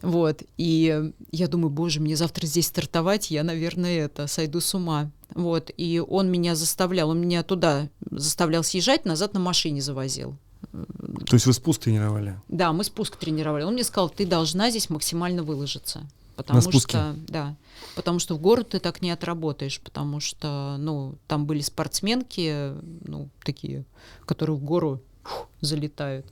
[0.00, 5.10] Вот, и я думаю, боже, мне завтра здесь стартовать, я, наверное, это, сойду с ума.
[5.34, 10.36] Вот, и он меня заставлял, он меня туда заставлял съезжать, назад на машине завозил.
[10.72, 12.38] То есть вы спуск тренировали?
[12.48, 13.64] Да, мы спуск тренировали.
[13.64, 16.02] Он мне сказал, ты должна здесь максимально выложиться.
[16.36, 16.88] Потому На спуске?
[16.98, 17.54] что, да,
[17.94, 22.72] потому что в город ты так не отработаешь, потому что, ну, там были спортсменки,
[23.06, 23.84] ну, такие,
[24.26, 26.26] которые в гору фу, залетают.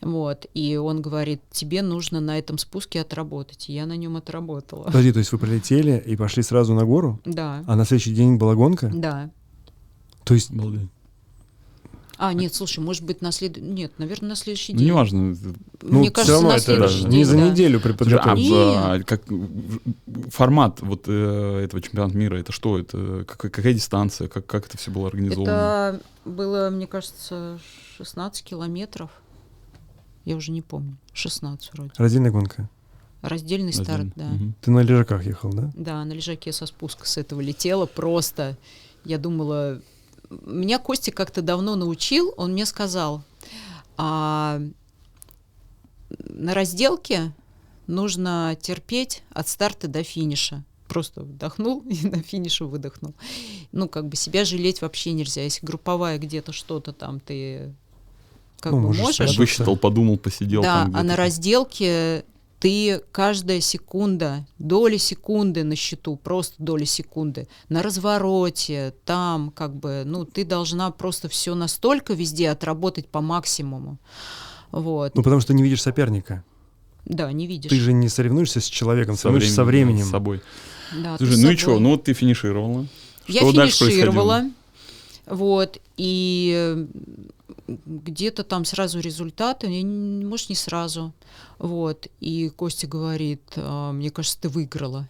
[0.00, 3.68] Вот, и он говорит, тебе нужно на этом спуске отработать.
[3.68, 4.84] И я на нем отработала.
[4.84, 8.36] Подожди, то есть вы прилетели и пошли сразу на гору, Да, а на следующий день
[8.36, 8.90] была гонка?
[8.92, 9.30] да.
[10.24, 10.88] То есть Обалдеть.
[12.18, 13.56] А, нет, слушай, может быть, на след...
[13.56, 14.86] Нет, наверное, на следующий день.
[14.88, 15.34] неважно.
[15.82, 17.50] ну, Мне кажется, равно на это следующий не день, за да.
[17.50, 18.46] неделю а преподготовить.
[18.46, 19.22] И- в- как
[20.30, 22.78] формат вот э, этого чемпионата мира, это что?
[22.78, 24.28] Это как- какая дистанция?
[24.28, 25.50] Как, как это все было организовано?
[25.50, 27.58] Это было, мне кажется,
[27.98, 29.10] 16 километров.
[30.24, 30.96] Я уже не помню.
[31.14, 31.90] 16 вроде.
[31.96, 32.68] Раздельная гонка.
[33.22, 34.12] Раздельный старт, Один.
[34.16, 34.24] да.
[34.24, 34.54] Мгм.
[34.60, 35.70] Ты на лежаках ехал, да?
[35.74, 38.56] Да, на лежаке со спуска с этого летела просто.
[39.04, 39.80] Я думала...
[40.44, 43.22] Меня Костя как-то давно научил, он мне сказал,
[43.96, 44.60] а,
[46.28, 47.32] на разделке
[47.86, 50.64] нужно терпеть от старта до финиша.
[50.88, 53.14] Просто вдохнул и на финише выдохнул.
[53.72, 55.42] Ну, как бы себя жалеть вообще нельзя.
[55.42, 57.72] Если групповая где-то что-то там ты
[58.60, 59.36] как Ну, бы можешь.
[59.36, 62.24] Высчитал, подумал, посидел да, там а на разделке
[62.62, 70.04] ты каждая секунда, доля секунды на счету, просто доля секунды, на развороте, там как бы,
[70.06, 73.98] ну, ты должна просто все настолько везде отработать по максимуму.
[74.70, 75.16] Вот.
[75.16, 76.44] Ну, потому что не видишь соперника.
[77.04, 77.68] да, не видишь.
[77.68, 80.40] Ты же не соревнуешься с человеком, со соревнуешься со временем, с собой.
[80.96, 81.56] Да, Слушай, ну и собой.
[81.56, 81.78] что?
[81.80, 82.86] Ну вот ты финишировала.
[83.26, 84.44] Я Что дальше финишировала.
[85.26, 86.86] Вот, и
[87.84, 91.12] где-то там сразу результаты, может, не сразу.
[91.58, 95.08] Вот, и Костя говорит, «А, мне кажется, ты выиграла.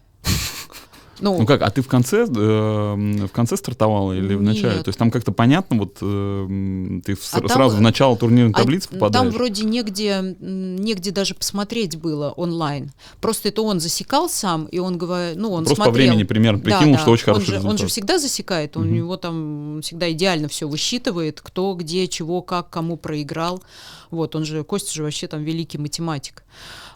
[1.19, 4.75] Ну, Ну как, а ты в конце, э, в конце стартовала или в начале?
[4.77, 4.85] Нет.
[4.85, 8.57] То есть там как-то понятно, вот э, ты А там- сразу в начало турнирной А
[8.57, 9.33] таблицы Там попадаешь?
[9.33, 12.91] вроде негде, негде даже посмотреть было онлайн.
[13.21, 16.07] Просто это он засекал сам, и он говорит, ну, он Просто по смотрел.
[16.07, 16.99] времени примерно Да, прикинул, да.
[17.01, 17.71] что очень он хороший же, результат.
[17.71, 18.95] Он же всегда засекает, он, у Мгм.
[18.95, 23.61] него там всегда идеально все высчитывает, кто, где, чего, как, кому проиграл.
[24.09, 26.43] Вот, он же, Костя же вообще там великий математик.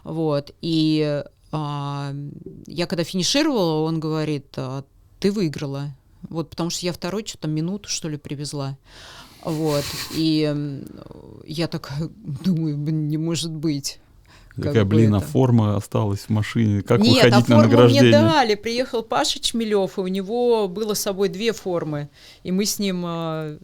[0.04, 4.84] Вот, и а, я когда финишировала, он говорит, «А,
[5.20, 5.90] ты выиграла.
[6.22, 8.76] Вот, потому что я второй что-то минуту, что ли, привезла.
[9.44, 9.84] Вот,
[10.14, 10.82] и
[11.46, 11.92] я так
[12.44, 14.00] думаю, не может быть.
[14.56, 15.26] Такая, блин, а это.
[15.26, 16.82] форма осталась в машине.
[16.82, 18.12] Как Нет, выходить а на форму мне награждение?
[18.12, 18.54] дали.
[18.56, 22.08] Приехал Паша Чмелев, и у него было с собой две формы.
[22.42, 23.56] И мы с ним а,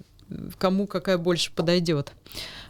[0.59, 2.13] кому какая больше подойдет.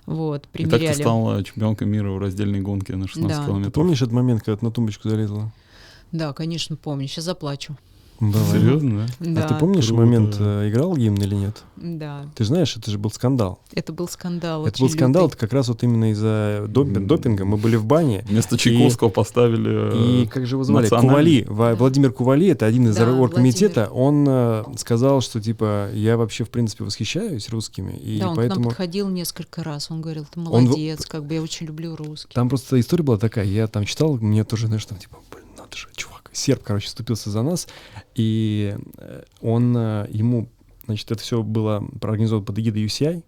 [0.06, 0.94] Вот, И так примеряли.
[0.94, 3.42] ты стала чемпионкой мира в раздельной гонке на 16 Да.
[3.42, 3.72] Ты километров.
[3.74, 5.50] помнишь этот момент, когда ты на тумбочку залезла?
[6.12, 7.06] Да, конечно, помню.
[7.08, 7.76] Сейчас заплачу.
[8.20, 8.52] Давай.
[8.52, 9.26] Серьезно, да?
[9.40, 10.02] Да, А ты помнишь Круто.
[10.02, 11.62] момент, э, играл гимн или нет?
[11.76, 13.58] Да, Ты знаешь, это же был скандал.
[13.72, 14.66] это был скандал.
[14.66, 15.34] это был скандал, лютый.
[15.34, 17.06] это как раз вот именно из-за допи- М.
[17.06, 17.44] допинга.
[17.44, 20.20] Мы были в бане, Вместо Чайковского поставили...
[20.22, 20.88] И э, как же его звали?
[20.88, 21.44] Кували.
[21.48, 23.88] Ва- Владимир Кували, это один из Да, оргкомитета.
[23.92, 28.36] Он э, сказал, что типа я вообще в принципе восхищаюсь русскими, и да, он к
[28.36, 29.90] нам поэтому подходил несколько раз.
[29.90, 32.32] Он говорил, ты молодец, как бы я очень люблю русский.
[32.32, 33.44] там просто история была такая.
[33.44, 37.30] Я там читал, мне тоже, знаешь, там типа, блин, надо же, чувак, серб, короче, вступился
[37.30, 37.68] за нас,
[38.14, 40.48] и э, он э, ему,
[40.86, 43.22] значит, это все было проорганизовано под эгидой UCI.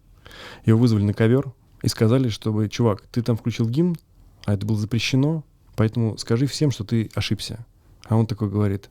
[0.64, 1.52] Его вызвали на ковер
[1.82, 3.96] и сказали, чтобы, чувак, ты там включил гимн,
[4.44, 5.44] а это было запрещено,
[5.76, 7.64] поэтому скажи всем, что ты ошибся.
[8.08, 8.90] А он такой говорит,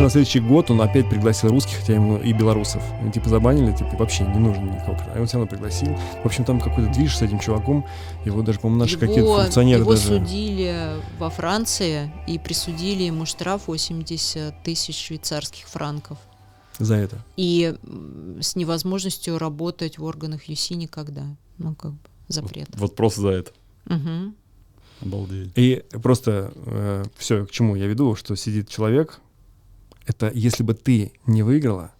[0.00, 2.82] еще на следующий год он опять пригласил русских, хотя ему и белорусов.
[3.02, 4.96] Ну, типа забанили, типа вообще не нужно никого.
[5.14, 5.94] А он все равно пригласил.
[6.22, 7.84] В общем, там какой-то движ с этим чуваком.
[8.24, 10.18] Его даже, по-моему, наши какие-то функционеры его даже...
[10.18, 16.16] судили во Франции и присудили ему штраф 80 тысяч швейцарских франков.
[16.78, 17.22] За это.
[17.36, 17.76] И
[18.40, 21.24] с невозможностью работать в органах ЮСИ никогда.
[21.58, 21.98] Ну, как бы
[22.28, 22.68] запрет.
[22.72, 23.52] Вот просто за это.
[23.84, 24.34] Мгм.
[25.02, 25.52] Обалдеть.
[25.56, 29.20] И просто все, к чему я веду, что сидит человек,
[30.10, 31.92] это если бы ты не выиграла,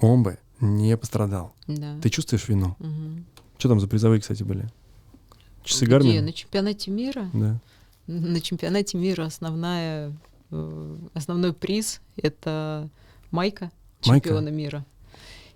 [0.00, 1.52] он бы не пострадал.
[1.66, 1.98] Да.
[2.00, 2.76] Ты чувствуешь вину?
[2.78, 3.26] Мгм.
[3.58, 4.68] Что там за призовые, кстати, были?
[5.64, 5.92] Часы Где?
[5.92, 6.24] Гармин?
[6.24, 7.28] На чемпионате мира?
[7.32, 7.60] Да.
[8.06, 10.12] На чемпионате мира основная,
[10.52, 12.88] э, основной приз— это
[13.32, 13.72] майка
[14.06, 14.28] Майка?
[14.28, 14.86] чемпиона мира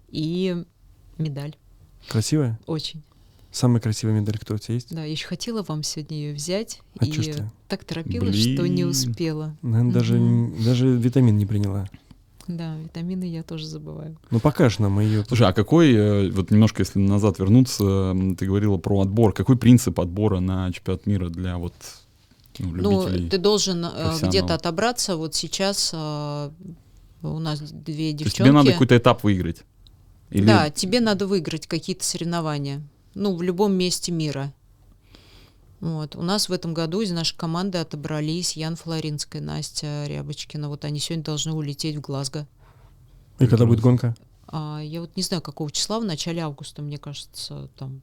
[0.08, 0.64] и
[1.16, 1.54] медаль.
[2.08, 2.58] Красивая?
[2.66, 3.02] Очень.
[3.52, 4.94] Самая красивая медаль, кто у тебя есть?
[4.94, 7.50] Да, я еще хотела вам сегодня ее взять, А и ты?
[7.68, 8.88] так торопилась, что не Блин.
[8.88, 9.56] успела.
[9.62, 10.64] Наверное, даже, Мгм.
[10.64, 11.88] даже витамин не приняла.
[12.46, 14.16] Да, витамины я тоже забываю.
[14.30, 15.24] Ну покажешь нам ее.
[15.26, 19.32] Слушай, а какой, э, вот немножко если назад вернуться, ты говорила про отбор.
[19.32, 21.74] Какой принцип отбора на чемпионат мира для вот
[22.58, 23.24] ну, любителей?
[23.24, 25.16] Ну, ты должен э, где-то отобраться.
[25.16, 26.50] Вот сейчас э,
[27.22, 28.36] у нас две То есть девчонки.
[28.38, 29.62] тебе надо какой-то этап выиграть?
[30.30, 32.82] Или Да, тебе надо выиграть какие-то соревнования.
[33.14, 34.52] Ну, в любом месте мира.
[35.80, 36.14] Вот.
[36.16, 40.68] У нас в этом году из нашей команды отобрались Ян Флоринская, Настя Рябочкина.
[40.68, 42.46] Вот они сегодня должны улететь в Глазго.
[43.38, 44.14] И когда будет гонка?
[44.46, 48.02] А, я вот не знаю, какого числа, в начале августа, мне кажется, там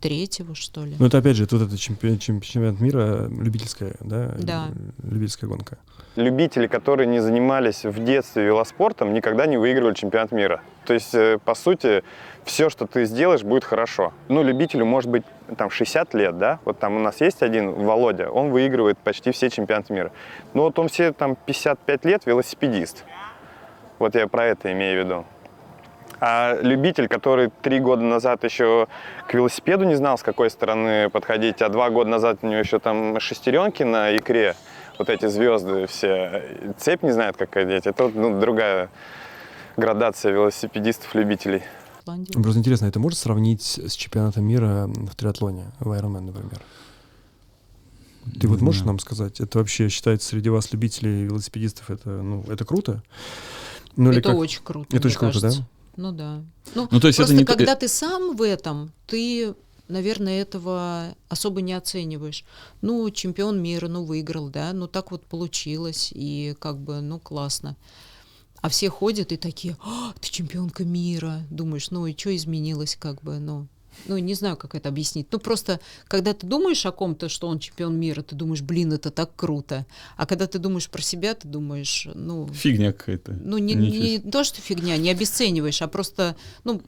[0.00, 0.96] третьего, что ли.
[0.98, 4.34] Ну это опять же, тут это чемпи- чем- чемпионат мира любительская, да?
[4.38, 4.70] Да.
[5.02, 5.78] Любительская гонка.
[6.16, 10.60] Любители, которые не занимались в детстве велоспортом, никогда не выигрывали чемпионат мира.
[10.86, 12.04] То есть, э, по сути,
[12.44, 14.12] все, что ты сделаешь, будет хорошо.
[14.28, 15.24] Ну, любителю может быть
[15.56, 16.60] там 60 лет, да?
[16.64, 20.12] Вот там у нас есть один, Володя, он выигрывает почти все чемпионаты мира.
[20.52, 23.04] Но вот он все там 55 лет велосипедист.
[23.98, 25.24] Вот я про это имею в виду.
[26.20, 28.86] А любитель, который три года назад еще
[29.26, 32.78] к велосипеду не знал, с какой стороны подходить, а два года назад у него еще
[32.78, 34.54] там шестеренки на икре,
[34.98, 37.86] вот эти звезды все, цепь не знает, как одеть.
[37.86, 38.90] Это ну, другая
[39.76, 41.62] градация велосипедистов-любителей.
[42.04, 46.60] Просто интересно, это можно сравнить с чемпионатом мира в триатлоне, в Ironman, например?
[48.40, 48.92] Ты вот Не можешь знаю.
[48.94, 53.02] нам сказать, это вообще считается среди вас любителей велосипедистов, это, ну, это круто?
[53.96, 54.88] Ну, это как- очень круто.
[54.96, 55.48] Это мне очень круто, да?
[55.48, 55.66] кажется.
[55.96, 56.42] Ну да.
[56.74, 59.54] Ну, Ну, то есть это просто не то- когда ты сам в этом, ты,
[59.88, 62.44] наверное, этого особо не оцениваешь.
[62.80, 67.76] Ну, чемпион мира, ну, выиграл, да, ну, так вот получилось, и как бы, ну, классно.
[68.60, 71.42] А все ходят и такие, «А, ты чемпионка мира.
[71.50, 73.66] Думаешь, ну, и что изменилось, как бы, ну,
[74.06, 75.28] ну, не знаю, как это объяснить.
[75.30, 79.10] Ну, просто, когда ты думаешь о ком-то, что он чемпион мира, ты думаешь, блин, это
[79.10, 79.86] так круто.
[80.16, 83.32] А когда ты думаешь про себя, ты думаешь, ну, Фигня какая-то.
[83.32, 84.30] ну, не, не себе.
[84.30, 86.82] то, что фигня, не обесцениваешь, а просто, ну,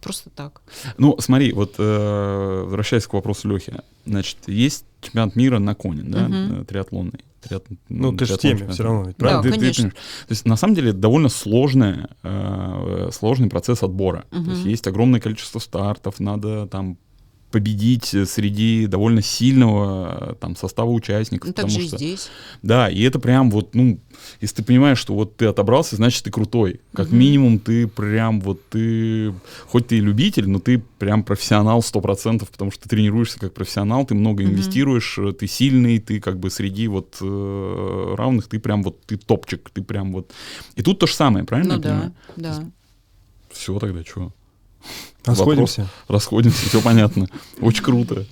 [0.00, 0.62] просто так.
[0.98, 3.74] Ну, смотри, вот э, возвращаясь к вопросу Лехи.
[4.06, 7.20] Значит, есть чемпионат мира на коне, да, э, триатлонный.
[7.42, 9.42] Триат- Ну, ты же в теме чемпионат все равно, ведь, Да, правильно?
[9.42, 9.82] ты- ты конечно.
[9.84, 9.94] понимаешь.
[10.28, 14.24] То есть, на самом деле, это довольно сложный, э, сложный процесс отбора.
[14.30, 16.98] То есть, есть огромное количество стартов, надо там
[17.50, 21.48] победить среди довольно сильного э, там состава участников.
[21.48, 22.30] Ну, так же и что, здесь.
[22.62, 23.98] Да, и это прям вот, ну,
[24.40, 26.80] если ты понимаешь, что вот ты отобрался, значит, ты крутой.
[26.92, 27.18] Как Мгм.
[27.18, 29.32] минимум ты прям вот ты,
[29.66, 34.04] хоть ты и любитель, но ты прям профессионал 100%, потому что ты тренируешься как профессионал,
[34.06, 34.52] ты много Мгм.
[34.52, 39.16] инвестируешь, э, ты сильный, ты как бы среди вот э, равных, ты прям вот, ты
[39.16, 40.32] топчик, ты прям вот...
[40.76, 42.12] И тут то же самое, правильно Ну я да, понимаю?
[42.36, 42.64] да.
[43.50, 44.32] Все тогда, что?
[45.24, 45.88] Расходимся.
[46.08, 47.28] Расходимся, все понятно.
[47.60, 48.26] Очень круто.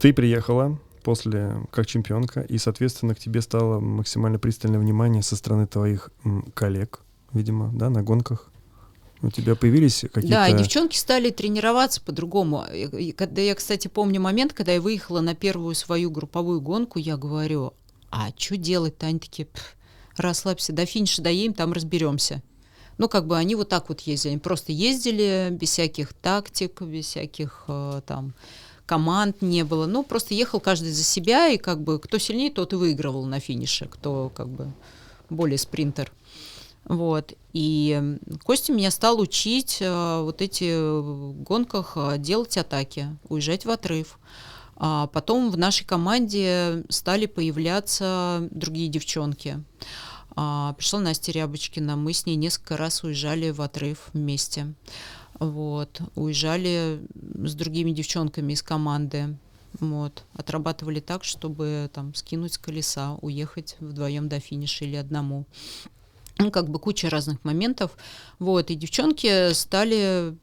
[0.00, 0.78] Ты приехала
[1.08, 6.10] после как чемпионка, и, соответственно, к тебе стало максимально пристальное внимание со стороны твоих
[6.52, 7.00] коллег,
[7.32, 8.50] видимо, да, на гонках.
[9.22, 10.28] У тебя появились какие-то...
[10.28, 12.66] Да, девчонки стали тренироваться по-другому.
[13.16, 17.72] Когда я, кстати, помню момент, когда я выехала на первую свою групповую гонку, я говорю,
[18.10, 19.06] а что делать-то?
[19.06, 19.76] Они такие, «Пф,
[20.18, 22.42] расслабься, до финиша доедем, там разберемся.
[22.98, 24.32] Ну, как бы они вот так вот ездили.
[24.32, 28.34] Они просто ездили без всяких тактик, без всяких э, там
[28.88, 29.86] команд не было.
[29.86, 33.38] Ну, просто ехал каждый за себя, и как бы кто сильнее, тот и выигрывал на
[33.38, 34.72] финише, кто как бы
[35.28, 36.10] более спринтер.
[36.86, 37.34] Вот.
[37.52, 44.18] И Костя меня стал учить э, вот эти гонках э, делать атаки, уезжать в отрыв.
[44.76, 49.62] А потом в нашей команде стали появляться другие девчонки.
[50.34, 54.72] А, пришла Настя Рябочкина, мы с ней несколько раз уезжали в отрыв вместе.
[55.38, 56.00] Вот.
[56.14, 59.36] Уезжали с другими девчонками из команды.
[59.80, 60.24] Вот.
[60.34, 65.46] Отрабатывали так, чтобы там скинуть с колеса, уехать вдвоем до финиша или одному.
[66.38, 67.96] Ну, как бы куча разных моментов.
[68.38, 68.70] Вот.
[68.70, 70.36] И девчонки стали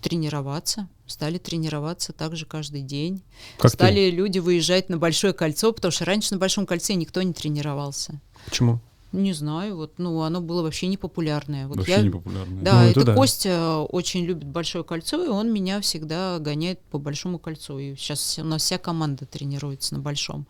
[0.00, 3.22] тренироваться, стали тренироваться также каждый день.
[3.58, 3.76] Как ты?
[3.76, 8.20] стали люди выезжать на большое кольцо, потому что раньше на большом кольце никто не тренировался.
[8.44, 8.80] Почему?
[9.12, 11.68] Не знаю, вот, ну, оно было вообще непопулярное.
[11.68, 12.62] Вот Вообще я- не популярно.
[12.62, 13.14] Да, Ну, это это, да.
[13.14, 17.78] Костя очень любит большое кольцо, и он меня всегда гоняет по большому кольцу.
[17.78, 20.46] И сейчас у нас вся команда тренируется на большом.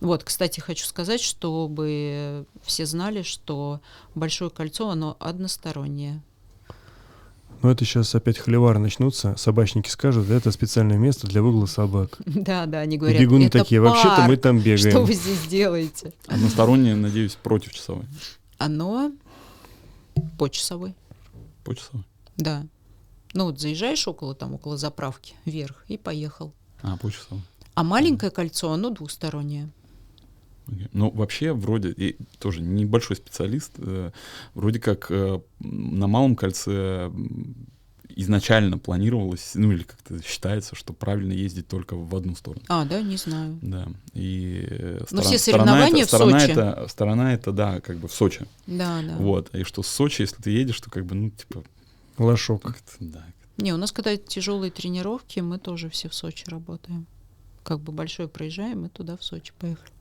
[0.00, 3.80] Вот, кстати, хочу сказать, чтобы все знали, что
[4.14, 6.22] большое кольцо, оно одностороннее.
[7.62, 12.18] Ну это сейчас опять холивары начнутся, собачники скажут, это специальное место для выгула собак.
[12.26, 15.04] Да, да, они говорят, Бегуны это такие, вообще-то мы там Что бегаем.
[15.04, 16.12] вы здесь делаете?
[16.28, 18.04] Одностороннее, надеюсь, против часовой.
[18.58, 19.10] Оно
[20.38, 20.94] по часовой,
[21.64, 22.04] По часовой.
[22.36, 22.64] да.
[23.34, 26.52] Ну вот заезжаешь около там, около заправки, вверх, и поехал.
[26.82, 27.42] А, по часовой.
[27.74, 29.68] А маленькое кольцо, оно двухстороннее.
[30.92, 34.10] Ну, вообще, вроде, и тоже небольшой специалист, э,
[34.54, 37.10] вроде как э, на Малом кольце
[38.18, 42.64] изначально планировалось, ну или как-то считается, что правильно ездить только в одну сторону.
[42.68, 43.58] А, да, не знаю.
[43.62, 43.86] Да.
[44.12, 46.50] И э, Но сторон- все сторона соревнования это, в сторона Сочи.
[46.50, 48.46] Это, сторона это, да, как бы в Сочи.
[48.66, 49.16] Да, да.
[49.18, 49.54] Вот.
[49.54, 51.62] И что с Сочи, если ты едешь, то как бы, ну, типа,
[52.18, 52.62] Лошок.
[52.62, 53.24] как-то, да.
[53.56, 57.06] Не, у нас когда тяжелые тренировки, мы тоже все в Сочи работаем.
[57.62, 59.92] Как бы большой проезжаем, мы туда в Сочи поехали.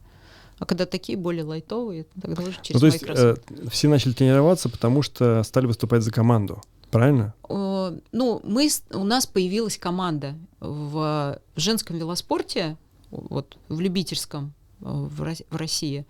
[0.60, 3.36] А когда такие более лайтовые, тогда уже Ну, через то есть э,
[3.70, 6.62] все начали тренироваться, потому что стали выступать за команду.
[6.90, 7.34] Правильно?
[7.44, 12.78] О, Ну, мы, у нас появилась команда в женском велоспорте,
[13.12, 16.06] вот в любительском э, в в России.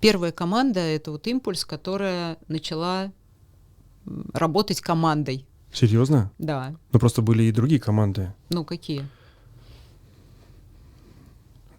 [0.00, 3.12] Первая команда это вот импульс, которая начала
[4.32, 5.46] работать командой.
[5.72, 6.32] Серьезно?
[6.38, 6.74] Да.
[6.92, 8.32] Ну просто были и другие команды.
[8.48, 9.06] Ну, какие?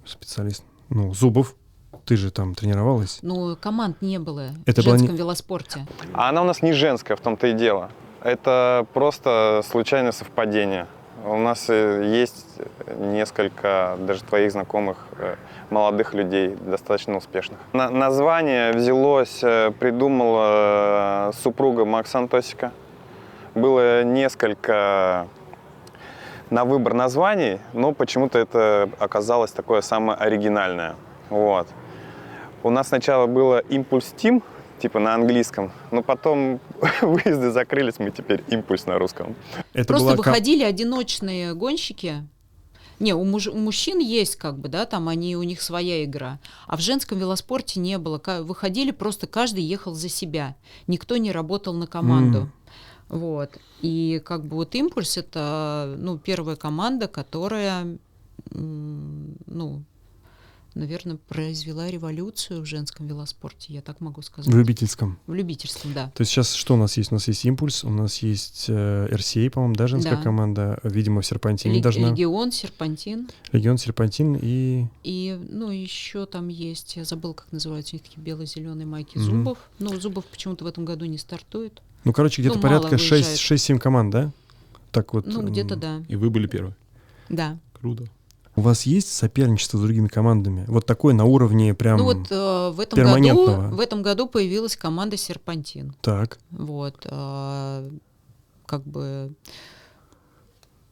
[0.06, 0.64] Специалист.
[0.89, 1.56] Ну, Зубов,
[2.05, 3.19] ты же там тренировалась.
[3.22, 5.88] Ну, команд не было Это в была не- женском велоспорте.
[6.13, 7.89] А она у нас не женская, в том-то и дело.
[8.23, 10.88] Это просто случайное совпадение.
[11.26, 12.45] У нас э, есть
[12.99, 15.35] несколько даже твоих знакомых э,
[15.69, 17.59] молодых людей, достаточно успешных.
[17.73, 22.72] На- название взялось, э, придумала супруга Макса Антосика.
[23.53, 25.27] Было несколько
[26.49, 30.95] на выбор названий, но почему-то это оказалось такое самое оригинальное.
[31.32, 31.68] Вот.
[32.62, 34.44] У нас сначала было Impulse Team,
[34.80, 36.60] типа на английском, но потом
[37.02, 39.36] выезды закрылись, мы теперь импульс на русском.
[39.74, 42.28] Это Просто была выходили одиночные гонщики.
[42.99, 46.38] Не, у, муж- у мужчин есть как бы, да, там они, у них своя игра.
[46.68, 48.22] А в женском велоспорте не было.
[48.41, 50.56] Выходили просто каждый ехал за себя.
[50.86, 52.40] Никто не работал на команду.
[52.40, 52.52] М.
[53.10, 53.58] Вот.
[53.82, 57.98] И как бы вот импульс это, ну, первая команда, которая,
[58.52, 59.82] ну,
[60.73, 64.52] наверное, произвела революцию в женском велоспорте, я так могу сказать.
[64.53, 65.19] в любительском.
[65.27, 66.11] В любительском, да.
[66.15, 67.11] То есть сейчас что у нас есть?
[67.11, 70.22] У нас есть импульс, у нас есть э, RCA, по-моему, да, женская Да.
[70.22, 72.10] команда, видимо, в Серпантине Лег- должна.
[72.11, 73.30] Легион, Серпантин.
[73.52, 74.85] Легион, Серпантин и...
[75.03, 79.26] И, ну, еще там есть, я забыл, как называются, у них такие бело-зеленые майки Мгм.
[79.26, 79.57] Зубов.
[79.80, 81.81] Ну, Зубов почему-то в этом году не стартует.
[82.03, 83.26] Ну, короче, где-то Ну, порядка выезжает.
[83.26, 84.31] 6-7 команд, да?
[84.91, 85.26] Так вот.
[85.27, 86.03] ну, где-то м, да.
[86.07, 86.76] И вы были первые.
[87.30, 87.60] Да.
[87.80, 88.06] Круто.
[88.61, 90.65] У вас есть соперничество с другими командами?
[90.67, 91.97] Вот такое на уровне прям...
[91.97, 93.67] ну вот э, в этом году перманентного.
[93.75, 95.95] в этом году появилась команда Серпантин.
[96.01, 96.38] Так.
[96.51, 97.07] Вот.
[97.09, 97.89] а,
[98.67, 99.33] как бы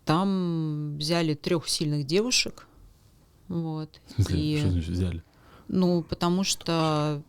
[0.03, 2.65] там взяли трех сильных девушек.
[3.49, 4.01] Вот.
[4.07, 5.23] В смысле, И, что значит взяли?
[5.67, 7.21] ну, потому что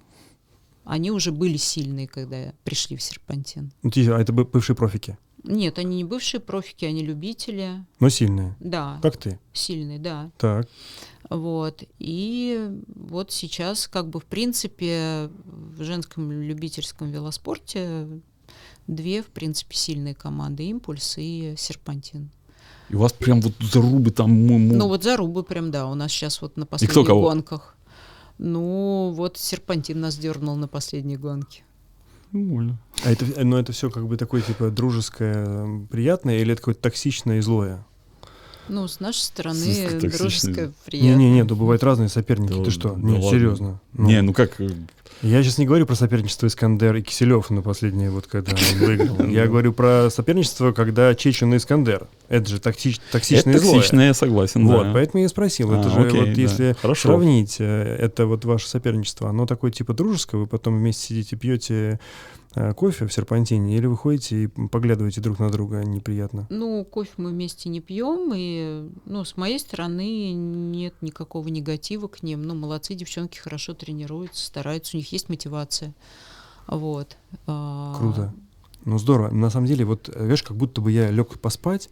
[0.85, 3.73] они уже были сильные, когда пришли в Серпантин.
[3.83, 7.85] Ну, А это бы- бывшие профики, Нет, они не бывшие профики, они любители.
[7.99, 8.55] но сильные.
[8.61, 9.39] Да, Как ты?
[9.53, 10.31] сильные, да.
[10.39, 10.69] Так.
[11.31, 11.83] Вот.
[11.99, 18.07] И вот сейчас, как бы, в принципе, в женском любительском велоспорте
[18.87, 20.65] две, в принципе, сильные команды.
[20.65, 22.31] Импульс и Серпантин.
[22.91, 24.31] И у вас прям вот зарубы там...
[24.33, 27.23] му- му- Ну, вот зарубы прям, да, у нас сейчас вот на последних кто кого?
[27.23, 27.77] гонках.
[28.39, 31.63] Ну, вот Серпантин нас дернул на последней гонке.
[32.33, 32.79] Нормально.
[33.05, 37.39] А это, но это все как бы такое, типа, дружеское, приятное, или это какое-то токсичное
[37.39, 37.85] и злое?
[38.69, 41.17] Ну, с нашей стороны дружеское приятное.
[41.17, 42.53] Не-не-не, да бывают разные соперники.
[42.53, 42.91] Да ты что?
[42.91, 43.31] да Нет, ладно.
[43.31, 43.81] серьезно.
[43.95, 44.61] Ну, Не, ну как...
[45.23, 49.27] Я сейчас не говорю про соперничество Искандер и Киселев на последнее, вот когда он выиграл.
[49.29, 52.07] Я говорю про соперничество, когда Чечин и Искандер.
[52.31, 53.75] Это же токсич- токсичное Это и злое.
[53.75, 54.93] токсично, я согласен, Вот, да.
[54.95, 55.73] поэтому я и спросил.
[55.73, 56.41] Это А, же окей, вот да.
[56.41, 57.09] если Хорошо.
[57.09, 62.01] сравнить э, это вот ваше соперничество, оно такое типа дружеское, вы потом вместе сидите, пьете
[62.77, 66.47] кофе в серпантине, или вы ходите и поглядываете друг на друга неприятно?
[66.51, 72.23] Ну, кофе мы вместе не пьем, и, ну, с моей стороны нет никакого негатива к
[72.23, 72.43] ним.
[72.43, 75.95] Ну, молодцы, девчонки хорошо тренируются, стараются, у них есть мотивация.
[76.67, 77.17] Вот.
[77.47, 78.33] А, Круто.
[78.85, 79.31] Ну здорово.
[79.31, 81.91] На самом деле, вот, э, видишь, как будто бы я лег поспать,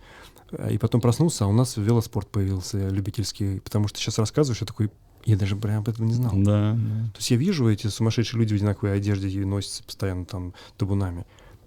[0.53, 4.67] э, и потом проснулся, а у нас велоспорт появился любительский, потому что сейчас рассказываешь, я
[4.67, 4.91] такой,
[5.25, 6.33] я даже прям об этом не знал.
[6.35, 7.05] Да, да.
[7.13, 11.27] То есть я вижу эти сумасшедшие люди в одинаковой одежде и носятся постоянно там табунами.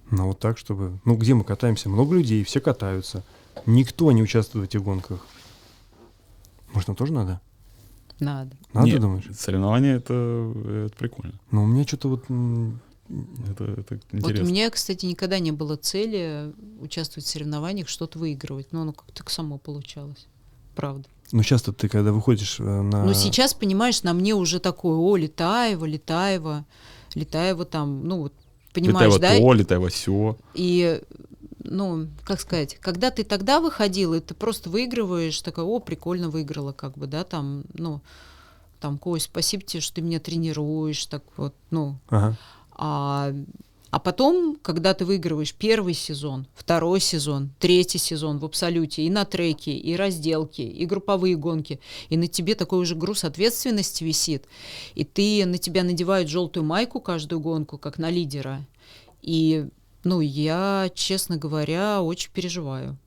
[0.10, 0.99] Но вот так, чтобы...
[1.06, 1.90] Ну, где мы катаемся?
[1.90, 3.23] Много людей, все катаются.
[3.65, 5.26] Никто не участвует в этих гонках.
[6.73, 7.41] Может, нам тоже надо?
[8.19, 8.56] Надо.
[8.73, 9.26] Надо, Нет, думаешь?
[9.38, 10.14] Соревнования это,
[10.88, 11.40] это прикольно.
[11.49, 12.26] Но у меня что-то вот...
[13.49, 14.45] Это, это Вот интересно.
[14.45, 18.72] у меня, кстати, никогда не было цели участвовать в соревнованиях, что-то выигрывать.
[18.72, 20.28] Но оно как-то само получалось.
[20.76, 21.10] Правда.
[21.31, 23.05] Ну, часто ты, когда выходишь э, на...
[23.05, 26.65] Но сейчас, понимаешь, на мне уже такое, о, Летаева, Летаева,
[27.15, 28.33] Летаева там, ну, вот,
[28.73, 29.45] понимаешь, летай да?
[29.45, 30.37] то, летай во сё.
[30.53, 31.01] И,
[31.63, 36.73] ну, как сказать, когда ты тогда выходил, и ты просто выигрываешь, такая, о, прикольно выиграла,
[36.73, 38.01] как бы, да, там, ну,
[38.79, 42.37] там, Кость, спасибо тебе, что ты меня тренируешь, так вот, ну, Ага.
[42.73, 43.33] а,
[43.91, 49.26] а потом, когда ты выигрываешь первый сезон, второй сезон, третий сезон в абсолюте, и на
[49.26, 54.45] треке, и разделки, и групповые гонки, и на тебе такой уже груз ответственности висит,
[54.95, 58.65] и ты на тебя надевают желтую майку каждую гонку, как на лидера.
[59.22, 59.68] И,
[60.05, 62.97] ну, я, честно говоря, очень переживаю.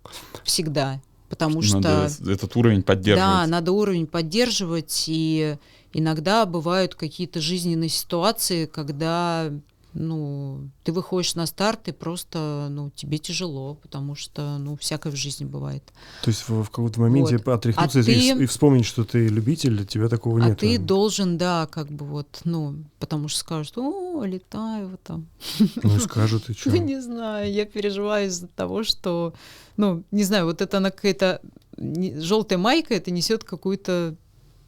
[0.45, 1.01] Всегда.
[1.31, 1.79] Потому что...
[1.79, 3.31] Надо этот уровень поддерживать.
[3.31, 5.57] Да, надо уровень поддерживать, и
[5.95, 9.51] иногда бывают какие-то жизненные ситуации, когда
[9.95, 15.17] ну, ты выходишь на старт, и просто, ну, тебе тяжело, потому что, ну, всякое в
[15.17, 15.85] жизни бывает.
[16.23, 17.49] То есть в, в каком-то моменте Вот.
[17.49, 20.59] отряхнуться А и, ты- и вспомнить, что ты любитель, для тебя такого а нет.
[20.59, 25.27] ты должен, да, как бы вот, ну, потому что скажут, о, летаю там.
[25.83, 26.71] Ну, скажут, и что?
[26.71, 29.33] Ну, не знаю, я переживаю из-за того, что,
[29.77, 31.41] ну, не знаю, вот это она какая-то
[31.79, 34.17] желтая майка, это несет какую-то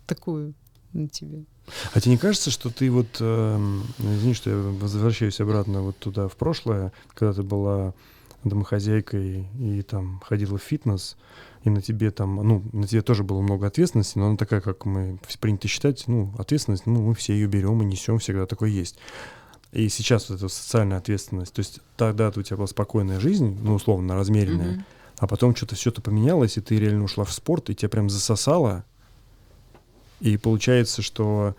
[0.07, 0.55] такую
[0.93, 1.45] на тебе.
[1.93, 6.29] А тебе не кажется, что ты вот, ну, извини, что я возвращаюсь обратно вот туда,
[6.29, 7.95] в прошлое, когда ты была
[8.45, 11.17] домохозяйкой и там ходила в фитнес,
[11.65, 14.85] и на тебе там, ну, на тебе тоже было много ответственности, но она такая, как
[14.85, 18.97] мы принято считать, ну, ответственность, ну, мы все ее берем и несем, всегда такое есть.
[19.73, 23.75] И сейчас вот эта социальная ответственность, то есть тогда у тебя была спокойная жизнь, ну,
[23.75, 24.85] условно, размеренная, Мгм.
[25.19, 28.09] а потом что-то все это поменялось, и ты реально ушла в спорт, и тебя прям
[28.09, 28.85] засосало.
[30.21, 31.55] И получается, что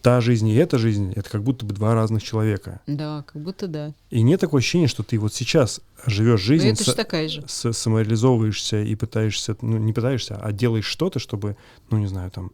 [0.00, 2.80] та жизнь и эта жизнь— это как будто бы два разных человека.
[2.86, 3.92] Да, как будто да.
[4.10, 7.42] И нет такого ощущения, что ты вот сейчас живешь Но жизнь, это же такая же.
[7.46, 11.56] с- самореализовываешься и пытаешься, ну, не пытаешься, а делаешь что-то, чтобы,
[11.90, 12.52] ну, не знаю, там,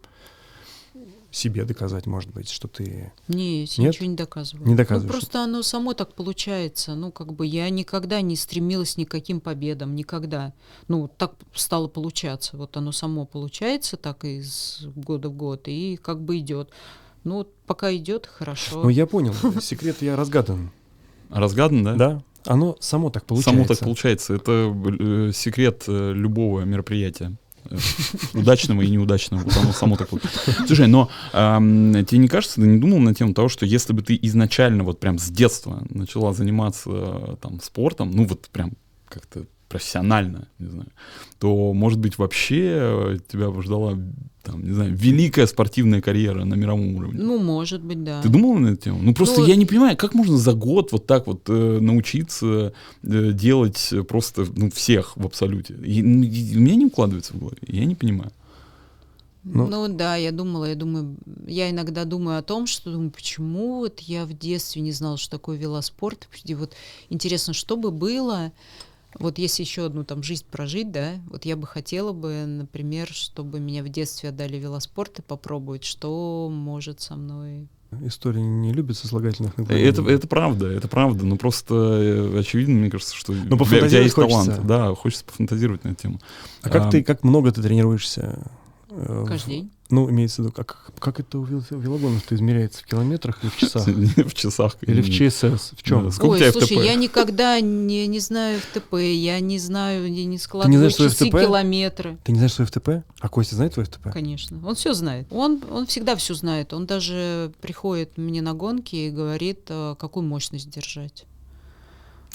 [1.35, 3.13] себе доказать, может быть, что ты...
[3.29, 3.95] Не, я Нет?
[3.95, 4.69] ничего не доказываю.
[4.69, 5.13] Не доказываешь.
[5.13, 6.95] Ну, просто оно само так получается.
[6.95, 10.53] Ну, как бы я никогда не стремилась ни к каким победам, никогда.
[10.89, 12.57] Ну, так стало получаться.
[12.57, 16.71] Вот оно само получается так из года в год, и как бы идет.
[17.25, 18.83] Ну, пока идет, хорошо.
[18.85, 20.71] Ну, я понял, секрет я разгадан.
[21.31, 21.95] Разгадан, да?
[21.95, 22.23] Да?
[22.47, 23.51] Оно само так получается.
[23.51, 24.35] Само так получается.
[24.35, 27.37] Это э, секрет э, любого мероприятия.
[27.71, 27.77] Э,
[28.35, 29.43] Удачного и неудачного.
[29.43, 30.09] Вот оно само так.
[30.67, 34.19] Слушай, но тебе не кажется, ты не думал на тему того, что если бы ты
[34.23, 38.73] изначально вот прям с детства начала заниматься э, там спортом, ну вот прям
[39.09, 40.89] как-то профессионально, не знаю,
[41.39, 43.99] то, может быть, вообще э, тебя ждала,
[44.43, 47.21] там, не знаю, великая спортивная карьера на мировом уровне.
[47.23, 48.23] Ну, может быть, да.
[48.23, 48.99] Ты думала на эту тему?
[49.03, 52.73] Ну просто Ну, я не понимаю, как можно за год вот так вот э, научиться
[53.03, 55.75] э, делать просто ну, всех в абсолюте.
[55.85, 57.59] И, ну, и у меня не укладывается в голове.
[57.67, 58.31] Я не понимаю.
[59.47, 61.17] Ну- Ну, да, я думала, я думаю,
[61.47, 65.33] я иногда думаю о том, что думаю, почему вот я в детстве не знала, что
[65.33, 66.29] такое велоспорт.
[66.45, 66.73] И вот
[67.11, 68.53] интересно, что бы было,
[69.19, 73.61] вот если еще одну там жизнь прожить, да, вот я бы хотела бы, например, чтобы
[73.61, 77.69] меня в детстве отдали велоспорт и попробовать, что может со мной.
[78.03, 79.89] История не любит сослагательных наклонений.
[79.89, 81.25] Это, это правда, это правда.
[81.25, 84.47] Но просто э, очевидно, мне кажется, что тебя- у тебя есть хочется.
[84.47, 84.67] талант.
[84.67, 86.21] Да, хочется пофантазировать на эту тему.
[86.63, 88.43] А как А, ты, как много ты тренируешься?
[88.91, 89.71] э, в- Каждый день.
[89.95, 92.83] Ну, имеется в виду, как, как это у вел- велогонов-то измеряется?
[92.83, 93.87] В километрах или в часах?
[93.87, 94.77] в часах.
[94.81, 95.71] Или в ЧСС?
[95.77, 96.11] В чем?
[96.11, 100.43] Сколько Ой, слушай, я никогда не, не знаю ФТП, я не знаю, я не знаешь,
[100.43, 102.19] складываю что часы, километры.
[102.25, 103.05] Ты не знаешь свой ФТП?
[103.21, 104.11] А Костя знает твой ФТП?
[104.13, 104.61] Конечно.
[104.67, 105.29] Он все знает.
[105.31, 106.73] Он, он всегда все знает.
[106.73, 111.25] Он даже приходит мне на гонки и говорит, э, какую мощность держать.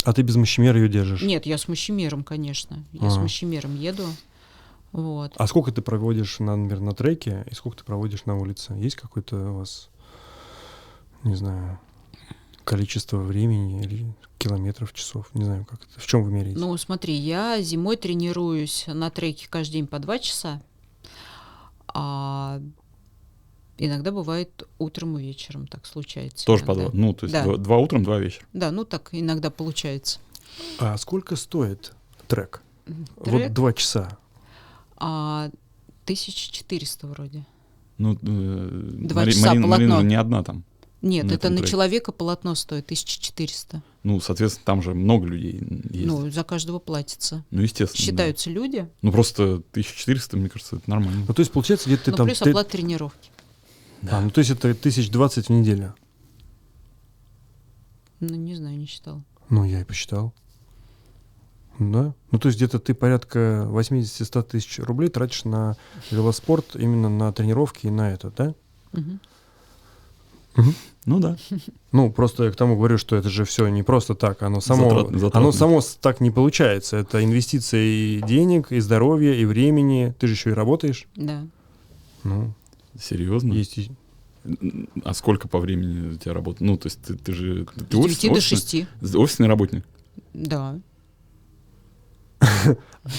[0.06, 1.22] А ты без мощемера ее держишь?
[1.24, 2.86] Нет, я с мощемером, конечно.
[2.94, 3.24] Я с Ага.
[3.24, 4.06] мощемером еду.
[4.92, 5.34] Вот.
[5.36, 8.74] А сколько ты проводишь, на, например, на треке и сколько ты проводишь на улице?
[8.74, 9.90] Есть какое-то у вас,
[11.24, 11.80] не знаю,
[12.64, 14.06] количество времени или
[14.38, 15.30] километров, часов?
[15.34, 16.00] Не знаю, как это.
[16.00, 16.60] В чем вы меряете?
[16.60, 20.62] Ну, смотри, я зимой тренируюсь на треке каждый день по два часа.
[21.88, 22.62] А
[23.78, 26.46] иногда бывает утром и вечером так случается.
[26.46, 26.90] Тоже по иногда.
[26.92, 27.00] два.
[27.00, 27.44] Ну, то есть Да.
[27.44, 28.46] два, два утром, два вечера.
[28.54, 30.20] Да, ну так иногда получается.
[30.80, 31.94] А сколько стоит
[32.28, 32.62] трек?
[33.24, 33.44] Трек?
[33.44, 34.18] Вот два часа.
[35.00, 35.50] А
[36.06, 37.46] 1400 вроде.
[37.98, 40.02] Ну, э, Два Мари- часа Марина, Марина полотно.
[40.02, 40.64] же не одна там.
[41.02, 41.72] Нет, На это на треке.
[41.72, 43.82] человека полотно стоит 1400.
[44.04, 45.54] Ну, соответственно, там же много людей
[45.92, 46.06] есть.
[46.08, 47.46] Ну, Ну, за каждого платится.
[47.52, 48.06] естественно.
[48.06, 48.12] да.
[48.12, 51.24] Считаются люди, Ну, просто 1400, мне кажется, это нормально.
[51.28, 52.28] Ну, то есть, получается, где-то ты ну, там...
[52.28, 53.30] плюс ты- оплата тренировки.
[54.10, 55.94] А, ну, то есть это тысяч двадцать в неделю.
[58.20, 59.24] Ну, не знаю, не читал.
[59.50, 60.34] Ну, я и посчитал.
[61.80, 62.14] Да.
[62.32, 65.78] Ну, то есть где-то ты порядка 80-100 тысяч рублей тратишь на
[66.12, 68.54] велоспорт, именно на тренировки и на это, да?
[71.06, 71.38] Ну да.
[71.94, 74.90] Ну, просто я к тому говорю, что это же все не просто так, оно само,
[74.90, 75.40] Затрат- затратно.
[75.40, 76.98] оно само так не получается.
[76.98, 80.14] Это инвестиция и денег, и здоровья, и времени.
[80.20, 81.08] Ты же еще и работаешь.
[81.16, 81.46] Да.
[82.24, 82.54] Ну,
[83.00, 83.54] Серьезно?
[83.54, 83.90] есть
[85.04, 86.64] А сколько по времени у тебя работа?
[86.64, 87.66] Ну, то есть ты, ты же...
[87.90, 89.16] Ты С офис- 9 до офисный- 6.
[89.16, 89.86] Офисный работник?
[90.34, 90.78] Да.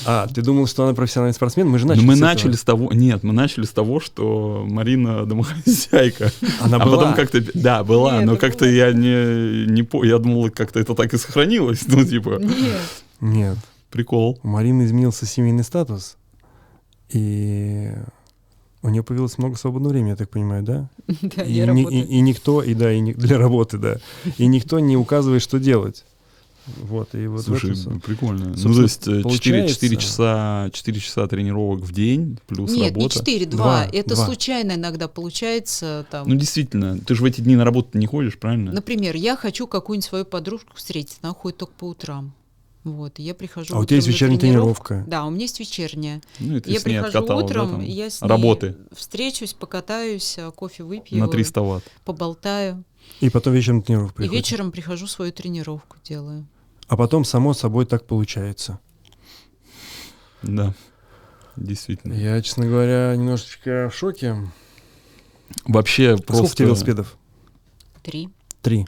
[0.06, 1.68] А, ты думал, что она профессиональный спортсмен?
[1.68, 2.28] Мы же начали мы с этого.
[2.30, 2.92] начали с того...
[2.92, 6.30] Нет, мы начали с того, что Марина домохозяйка.
[6.60, 6.96] Она а была.
[6.98, 7.42] потом как-то...
[7.54, 8.72] Да, была, Нет, но как-то было.
[8.72, 9.82] я не, не...
[9.82, 11.80] по- Я думал, как-то это так и сохранилось.
[11.88, 12.80] Ну, типа, Нет.
[13.20, 13.58] Нет.
[13.90, 14.38] прикол.
[14.42, 16.16] У Марины изменился семейный статус,
[17.08, 17.90] и
[18.82, 20.88] у нее появилось много свободного времени, я так понимаю, да?
[21.22, 23.96] Да, и, я ни- и- и никто, и да, и ни- для работы, да.
[24.38, 26.04] И никто не указывает, что делать.
[26.82, 28.54] Вот, и вот Слушай, этом прикольно.
[28.56, 33.14] Ну, то есть 4, получается- часа, 4 часа тренировок в день плюс Нет, не работа.
[33.18, 33.98] 4, Два, 2.
[33.98, 34.24] Это два.
[34.26, 36.28] случайно иногда получается там.
[36.28, 38.72] Ну, действительно, ты же в эти дни на работу не ходишь, правильно?
[38.72, 42.32] Например, я хочу какую-нибудь свою подружку встретить, она ходит только по утрам.
[42.82, 44.84] Вот, и я прихожу А у тебя есть утром вечерняя тренировку.
[44.88, 45.10] тренировка.
[45.10, 46.22] Да, у меня есть вечерняя.
[46.38, 48.28] Ну, и ты я с ней прихожу откатала, да, утром, там, и я с ней
[48.28, 51.84] работы встречусь, покатаюсь, а, кофе выпью, на 300 ватт.
[52.06, 52.82] поболтаю.
[53.20, 54.38] И потом вечером тренировку И приходишь.
[54.50, 56.46] вечером прихожу свою тренировку делаю.
[56.90, 58.80] А потом, само собой, так получается.
[60.42, 60.74] Да,
[61.54, 62.14] действительно.
[62.14, 64.34] Я, честно говоря, немножечко в шоке.
[65.66, 66.64] Вообще Сколько у тебя просто...
[66.64, 67.16] велосипедов?
[68.02, 68.28] Три.
[68.60, 68.86] Три.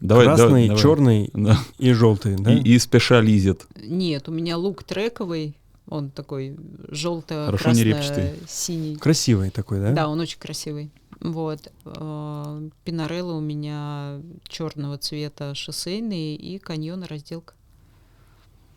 [0.00, 0.82] Давай, Красный, давай, давай.
[0.82, 1.58] черный Да.
[1.76, 2.54] и желтый, да?
[2.54, 3.66] И, и спешализит.
[3.76, 5.58] Нет, у меня лук трековый,
[5.90, 6.56] он такой
[6.88, 8.30] желто Хорошо не репчатый.
[8.48, 8.96] синий.
[8.96, 9.92] Красивый такой, да?
[9.92, 10.90] Да, он очень красивый.
[11.20, 11.72] Вот.
[11.84, 17.54] э, Пинарелла у меня черного цвета шоссейный и каньон разделка.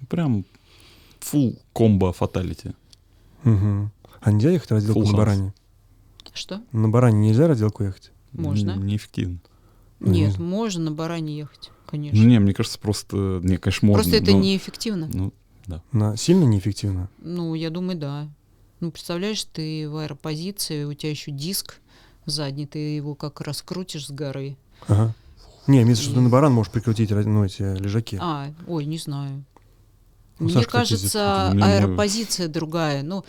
[0.09, 0.45] Прям
[1.19, 2.73] full комбо фаталити.
[3.43, 3.91] Мгм.
[4.21, 5.17] А нельзя ехать разделку Full на house.
[5.17, 5.53] баране?
[6.33, 6.61] Что?
[6.71, 8.11] На баране нельзя разделку ехать?
[8.33, 8.75] Можно.
[8.75, 9.39] Неэффективно.
[9.99, 12.19] Ну, Нет, не- можно на баране ехать, конечно.
[12.19, 13.39] Ну, не, мне кажется, просто...
[13.43, 14.03] Не, конечно, можно.
[14.03, 15.09] Просто это но- неэффективно.
[15.13, 15.31] Ну,
[15.91, 16.17] На...
[16.17, 17.07] Сильно неэффективно?
[17.19, 18.27] Ну, я думаю, да.
[18.79, 21.79] Ну, представляешь, ты в аэропозиции, у тебя еще диск
[22.25, 24.57] задний, ты его как раскрутишь с горы.
[24.87, 25.13] Ага.
[25.67, 28.17] Не, имеется что ты на баран можешь прикрутить ну, эти лежаки.
[28.21, 29.43] А, ой, не знаю.
[30.39, 33.03] Ну, Мне Сашка, кажется, Мне- аэропозиция другая.
[33.03, 33.23] Ну,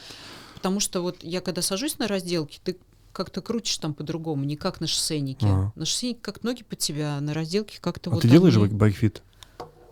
[0.54, 2.78] потому что вот я когда сажусь на разделке, ты
[3.12, 5.46] как-то крутишь там по-другому, не как на шоссейнике.
[5.46, 5.72] Ага.
[5.76, 8.70] На шоссейнике как ноги под тебя, а на разделке как-то а вот ты делаешь bi-
[8.70, 9.22] bikefit?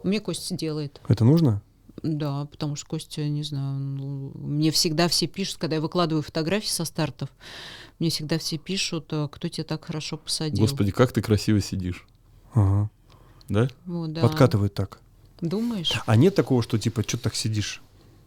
[0.02, 1.00] Мне Костя делает.
[1.08, 1.60] Это нужно?
[2.02, 6.68] Да, потому что Костя, не знаю, ну, мне всегда все пишут, когда я выкладываю фотографии
[6.68, 7.28] со стартов,
[7.98, 10.62] мне всегда все пишут, а, кто тебя так хорошо посадил.
[10.62, 12.06] господи, как ты красиво сидишь.
[12.54, 12.90] Ага.
[13.48, 13.68] Да?
[13.84, 14.22] Вот, да.
[14.22, 15.00] Подкатывают так.
[15.40, 15.92] Думаешь?
[16.06, 17.82] А нет такого, что типа, что так сидишь?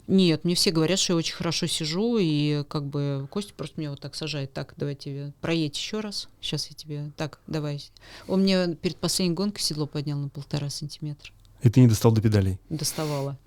[0.08, 3.92] Нет, мне все говорят, что я очень хорошо сижу, и как бы Костя просто меня
[3.92, 4.52] вот так сажает.
[4.52, 6.28] Так, давай тебе проедь еще раз.
[6.42, 7.12] Сейчас я тебе...
[7.16, 7.82] Так, давай.
[8.28, 11.32] Он мне перед последней гонкой седло поднял на полтора сантиметра.
[11.62, 12.60] И ты не достал до педалей.
[12.70, 13.38] Доставала.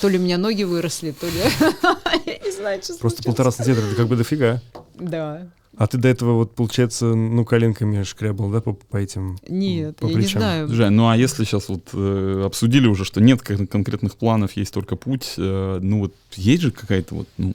[0.00, 1.32] То ли у меня ноги выросли, то ли...
[2.26, 4.60] Я не знаю, что Просто полтора сантиметра, это как бы дофига.
[4.98, 5.48] Да.
[5.76, 10.06] А ты до этого, вот, получается, ну, коленками шкрябал, да, по, по этим Нет, по
[10.06, 10.40] я не плечам?
[10.40, 10.66] знаю.
[10.66, 14.74] Слушай, ну а если сейчас вот э, обсудили уже, что нет кон- конкретных планов, есть
[14.74, 17.54] только путь, э, ну вот есть же какая-то вот ну,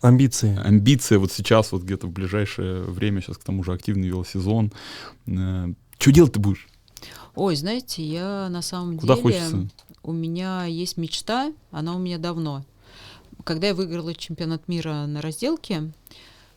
[0.00, 0.58] Амбиции.
[0.64, 4.72] амбиция вот сейчас, вот где-то в ближайшее время, сейчас к тому же активный велосезон.
[5.26, 6.68] что делать ты будешь?
[7.34, 9.22] Ой, знаете, я на самом Куда деле...
[9.22, 9.68] хочется?
[10.02, 12.64] У меня есть мечта, она у меня давно.
[13.44, 15.92] Когда я выиграла чемпионат мира на разделке,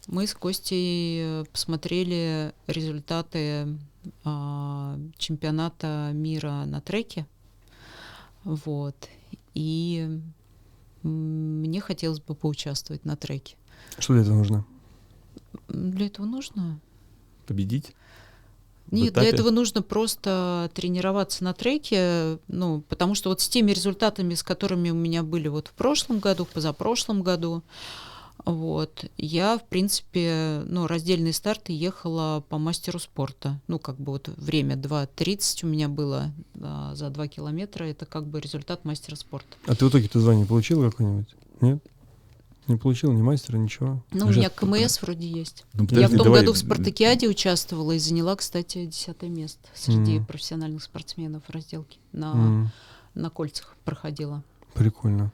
[0.07, 3.77] мы с Костей э, посмотрели результаты
[4.25, 7.25] а, чемпионата мира на треке.
[8.43, 8.95] Вот.
[9.53, 10.19] И
[11.03, 13.55] мне хотелось бы поучаствовать на треке.
[13.99, 14.65] Что для этого нужно?
[15.69, 16.79] Для этого нужно
[17.45, 17.93] Победить?
[18.93, 19.35] Нет, для этапе?
[19.35, 24.89] этого нужно просто тренироваться на треке, ну, потому что вот с теми результатами, с которыми
[24.89, 27.63] у меня были вот в прошлом году, в позапрошлом году,
[28.45, 33.61] вот, я, в принципе, ну, раздельные старты ехала по мастеру спорта.
[33.67, 38.27] Ну, как бы вот время 2.30 у меня было а, за 2 километра, это как
[38.27, 39.55] бы результат мастера спорта.
[39.65, 41.33] А ты в итоге-то звание получил какое-нибудь?
[41.61, 41.81] Нет?
[42.67, 44.01] Не получил ни мастера, ничего?
[44.11, 45.65] Ну, у меня КМС вроде есть.
[45.73, 49.67] Ну, я подожди, в том давай, году в Спартакиаде участвовала и заняла, кстати, десятое место
[49.73, 50.25] среди Мгм.
[50.25, 51.97] профессиональных спортсменов разделки.
[52.13, 52.71] На, М,
[53.15, 54.43] на кольцах проходила.
[54.73, 55.31] Прикольно.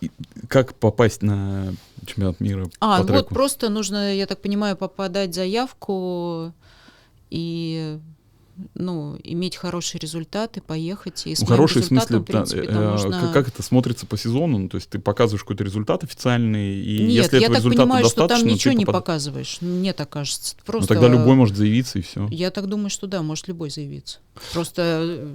[0.00, 0.10] И-
[0.48, 1.72] Как попасть на
[2.06, 3.34] чемпионат мира А, по вот треку?
[3.34, 6.52] просто нужно, я так понимаю, попадать заявку
[7.30, 7.98] и
[8.74, 11.26] ну, иметь хорошие результаты, поехать.
[11.26, 14.06] И с Ну, моим хороший в смысле, в принципе, э, можно- как- как это смотрится
[14.06, 14.58] по сезону?
[14.58, 17.82] Ну, то есть ты показываешь какой-то результат официальный, и Нет, если я этого так результата
[17.82, 19.58] понимаю, что там ничего ты не попад- показываешь.
[19.60, 20.54] Мне так кажется.
[20.58, 22.28] Ну, Просто, тогда любой может заявиться, и все.
[22.30, 24.18] Я так думаю, что да, может любой заявиться.
[24.52, 24.82] Просто,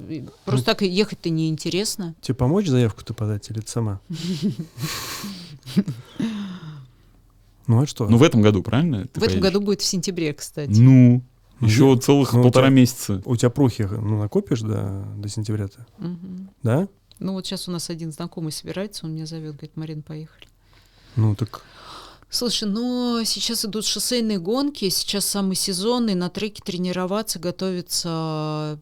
[0.09, 2.15] э, просто так ехать-то неинтересно.
[2.21, 3.99] Тебе помочь заявку-то подать или ты сама?
[7.67, 8.07] Ну а что?
[8.09, 9.07] Ну, в этом году, правильно?
[9.13, 10.71] в этом году будет в сентябре, кстати.
[10.79, 11.23] Ну, Ну,
[11.61, 13.21] еще я- целых ну, у полтора тебя- месяца.
[13.25, 15.85] У тебя прухи ну, накопишь до, до сентября-то?
[15.97, 16.49] Мгм.
[16.63, 16.87] Да?
[17.19, 20.47] Ну вот сейчас у нас один знакомый собирается, он меня зовет, говорит, Марин, поехали.
[21.15, 21.61] Ну так
[22.31, 28.79] Слушай, ну сейчас идут шоссейные гонки, сейчас самый сезон, и на треке тренироваться, готовиться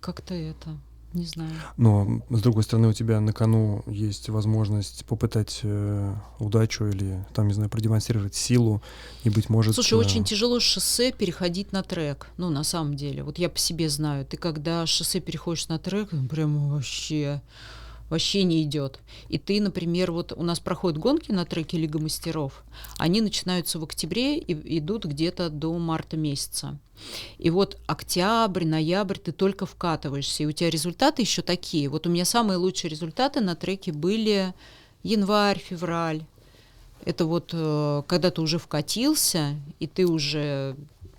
[0.00, 0.78] как-то это,
[1.12, 1.50] не знаю.
[1.76, 7.48] Но, с другой стороны, у тебя на кону есть возможность попытать э, удачу или, там,
[7.48, 8.82] не знаю, продемонстрировать силу,
[9.24, 9.74] и, быть может...
[9.74, 12.28] Слушай, э, очень тяжело с шоссе переходить на трек.
[12.36, 13.22] Ну, на самом деле.
[13.24, 14.24] Вот я по себе знаю.
[14.24, 17.42] Ты когда шоссе переходишь на трек, прям вообще
[18.10, 18.98] вообще не идет.
[19.28, 22.62] И ты, например, вот у нас проходят гонки на треке Лига мастеров.
[22.98, 26.78] Они начинаются в октябре и идут где-то до марта месяца.
[27.38, 31.88] И вот октябрь, ноябрь ты только вкатываешься, и у тебя результаты еще такие.
[31.88, 34.52] Вот у меня самые лучшие результаты на треке были
[35.02, 36.24] январь, февраль.
[37.04, 40.76] Это вот э, когда ты уже вкатился, и ты уже...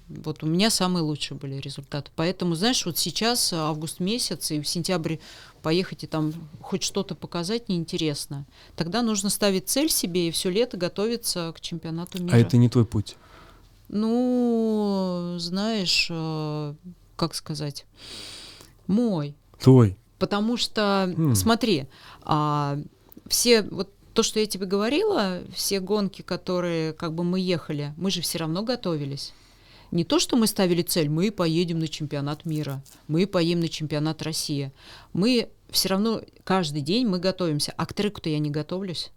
[0.07, 2.11] Вот у меня самые лучшие были результаты.
[2.17, 5.19] Поэтому, знаешь, вот сейчас август месяц, и в сентябре
[5.61, 8.45] поехать и там хоть что-то показать неинтересно.
[8.75, 12.35] Тогда нужно ставить цель себе и все лето готовиться к чемпионату мира.
[12.35, 13.15] А это не твой путь.
[13.89, 16.73] Ну, знаешь, э,
[17.15, 17.85] как сказать,
[18.87, 19.35] мой.
[19.59, 19.97] Твой.
[20.17, 21.35] Потому что, М.
[21.35, 21.87] смотри,
[22.23, 22.79] а,
[23.27, 28.11] все вот то, что я тебе говорила, все гонки, которые как бы мы ехали, мы
[28.11, 29.33] же все равно готовились.
[29.91, 34.21] Не то, что мы ставили цель, мы поедем на чемпионат мира, мы поедем на чемпионат
[34.21, 34.71] России.
[35.13, 37.73] Мы все равно каждый день мы готовимся.
[37.75, 39.11] А к треку-то я не готовлюсь.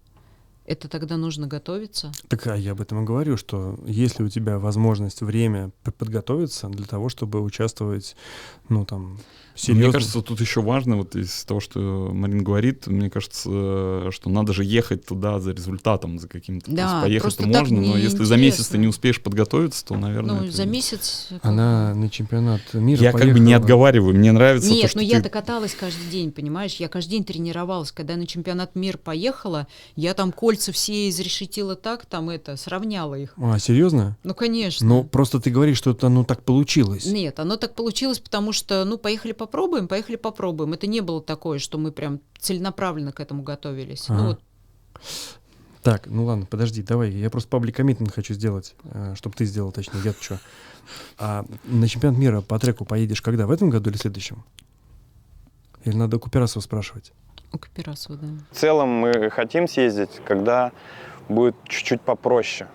[0.66, 2.10] Это тогда нужно готовиться.
[2.28, 6.86] Так а я об этом и говорю, что если у тебя возможность, время подготовиться для
[6.86, 8.16] того, чтобы участвовать,
[8.70, 9.18] ну там,
[9.54, 9.84] серьезно.
[9.84, 14.52] Мне кажется, тут еще важно, вот из того, что Марин говорит, мне кажется, что надо
[14.52, 16.66] же ехать туда за результатом, за каким-то.
[16.70, 20.36] То Да, есть поехать-то можно, но если за месяц ты не успеешь подготовиться, то, наверное,
[20.40, 21.28] ну, это- за месяц...
[21.42, 23.56] Она на чемпионат мира Я как бы не поехала.
[23.56, 26.74] отговариваю, мне нравится то, Нет, что ну ты- я-то каталась каждый день, понимаешь?
[26.76, 27.92] Я каждый день тренировалась.
[27.92, 29.66] Когда я на чемпионат мира поехала,
[29.96, 33.34] я там кольца все изрешетила так, там это, сравняла их.
[33.36, 34.16] А, серьезно?
[34.24, 34.86] Ну, конечно.
[34.86, 37.06] Ну, просто ты говоришь, что это ну так получилось.
[37.06, 40.72] Нет, оно так получилось, потому что, ну, поехали попробуем, поехали попробуем.
[40.72, 44.08] Это не было такое, что мы прям целенаправленно к этому готовились.
[44.08, 44.18] Ага.
[44.18, 44.40] Ну, вот,
[45.82, 47.10] Так, ну ладно, подожди, давай.
[47.10, 48.74] Я просто паблик коммитмент хочу сделать,
[49.14, 50.38] чтобы ты сделал, точнее, я что.
[51.18, 53.46] А на чемпионат мира по треку поедешь когда?
[53.46, 54.44] В этом году или в следующем?
[55.84, 57.12] Или надо Куперасова спрашивать?
[57.54, 58.26] у Каперасова, да.
[58.50, 60.72] В целом мы хотим съездить, когда
[61.28, 62.68] будет чуть-чуть попроще.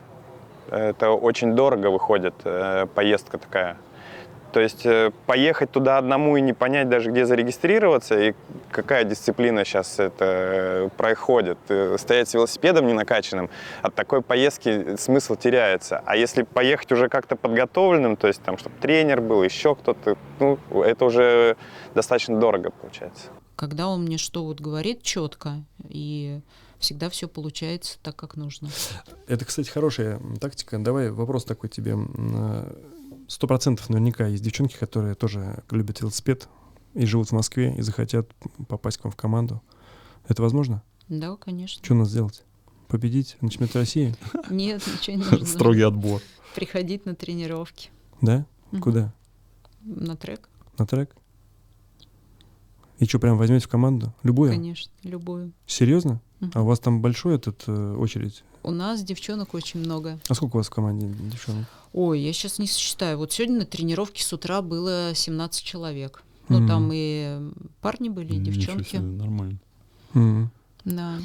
[0.72, 3.78] Это очень дорого выходит, э, поездка такая.
[4.52, 8.34] То есть э, поехать туда одному и не понять даже, где зарегистрироваться, и
[8.72, 11.58] какая дисциплина сейчас это э, происходит.
[11.70, 13.50] Э, Стоять с велосипедом не накачанным,
[13.82, 16.02] от такой поездки смысл теряется.
[16.06, 20.58] А если поехать уже как-то подготовленным, то есть там, чтобы тренер был, еще кто-то, ну,
[20.82, 21.56] это уже
[21.94, 23.28] достаточно дорого получается.
[23.56, 26.40] Когда он мне что вот говорит четко, и
[26.80, 28.70] всегда все получается так, как нужно.
[29.28, 30.80] Это, кстати, хорошая тактика.
[30.80, 31.96] Давай вопрос такой тебе.
[33.30, 36.50] Сто процентов наверняка есть девчонки, которые тоже любят велосипед
[36.96, 38.28] и живут в Москве и захотят
[38.68, 39.62] попасть к вам в команду.
[40.28, 40.82] Это возможно?
[41.10, 41.84] Да, конечно.
[41.86, 42.44] Что надо сделать?
[42.88, 44.16] Победить на чемпионате России?
[44.50, 45.46] Нет, ничего не нужно.
[45.46, 46.24] Строгий отбор.
[46.56, 47.92] Приходить на тренировки.
[48.20, 48.48] Да?
[48.82, 49.14] Куда?
[49.84, 50.50] На трек,
[50.80, 51.16] На трек?
[52.98, 54.12] И что, прям возьмете в команду?
[54.24, 54.52] Любую?
[54.52, 55.54] конечно, любую.
[55.68, 56.20] Серьезно?
[56.53, 58.44] А у вас там большой этот э, очередь?
[58.64, 60.20] У нас девчонок очень много.
[60.28, 61.66] А сколько у вас в команде девчонок?
[61.94, 63.18] Ой, я сейчас не сосчитаю.
[63.18, 66.24] Вот сегодня на тренировке с утра было 17 человек.
[66.49, 66.68] Ну, Мгм.
[66.68, 67.52] там и
[67.82, 68.90] парни были, и девчонки.
[68.90, 69.60] себе, нормально.
[70.14, 70.52] Мгм.
[70.86, 71.18] Да.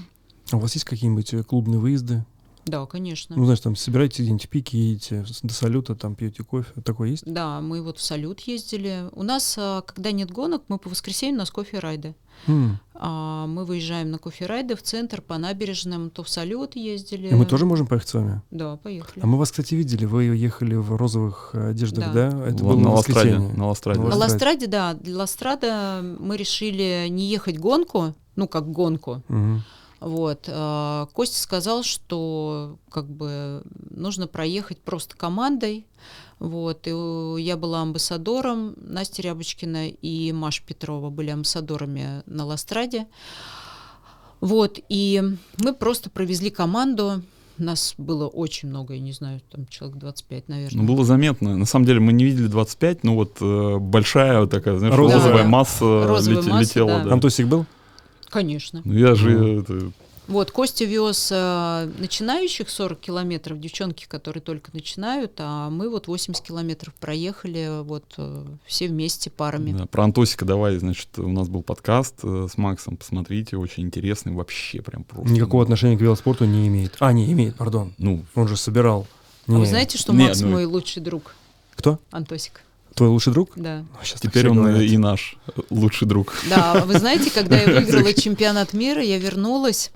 [0.51, 2.25] А у вас есть какие-нибудь э, клубные выезды?
[2.67, 3.37] Да, конечно.
[3.37, 6.73] Ну, знаешь, там собираетесь где-нибудь в пике, едете до салюта, там пьете кофе.
[6.85, 7.25] Такое есть?
[7.27, 9.09] Да, мы вот в салют ездили.
[9.13, 12.15] У нас, а, когда нет гонок, мы по воскресеньям у нас кофе-райды.
[12.49, 12.79] М.
[12.95, 17.29] А, Мы выезжаем на кофе-райды в центр, по набережным, то в салют ездили.
[17.29, 18.43] И мы тоже можем поехать с вами?
[18.51, 19.23] Да, поехали.
[19.23, 20.05] А мы вас, кстати, видели.
[20.07, 22.31] Вы ехали в розовых э, одеждах, Да.
[22.31, 22.47] да?
[22.49, 23.57] Это Ладно, было на на Ластраде, воскресенье.
[23.59, 24.01] на Ластраде.
[24.01, 24.67] На Ластраде.
[24.67, 29.63] Да, для Ластрада мы решили не ехать гонку, ну, как гонку, Мгм.
[30.05, 30.45] Вот.
[30.49, 35.87] а, Костя сказал, что как бы нужно проехать просто командой.
[36.39, 43.07] Вот, и э, я была амбассадором, Настя Рябочкина и Маша Петрова были амбассадорами на Ластраде.
[44.41, 45.23] Вот, и
[45.59, 47.23] мы просто провезли команду,
[47.57, 50.83] нас было очень много, я не знаю, там человек 25, наверное.
[50.83, 51.57] Ну, было заметно.
[51.57, 55.23] На самом деле мы не видели 25, но вот э, большая вот такая, знаешь, Розовая.
[55.23, 56.89] розовая масса Розовая лете- масса, летела.
[56.99, 57.05] да.
[57.05, 57.13] да.
[57.13, 57.65] Антосик был?
[58.35, 58.83] Конечно.
[58.85, 59.61] Ну, я же Ну.
[59.61, 59.93] это,
[60.27, 66.43] Вот, Костя вез э, начинающих 40 километров, девчонки, которые только начинают, а мы вот 80
[66.43, 69.73] километров проехали, вот э, все вместе парами.
[69.73, 74.33] да, про Антосика давай, значит, у нас был подкаст э, с Максом, посмотрите, очень интересный,
[74.33, 75.31] вообще прям просто.
[75.33, 76.97] Никакого отношения к велоспорту не имеет.
[77.01, 77.95] А, не имеет, пардон.
[77.99, 79.07] Ну, Он же собирал.
[79.47, 79.67] А вы Не.
[79.67, 81.35] знаете, что Не, Макс ну- мой лучший друг?
[81.77, 82.01] Кто?
[82.11, 82.63] Антосик.
[82.95, 83.53] Твой лучший друг?
[83.57, 83.85] Да.
[83.99, 84.83] Так теперь он говорят.
[84.83, 85.37] и наш
[85.71, 86.35] лучший друг.
[86.49, 89.91] Да, вы знаете, когда я выиграла чемпионат мира, я вернулась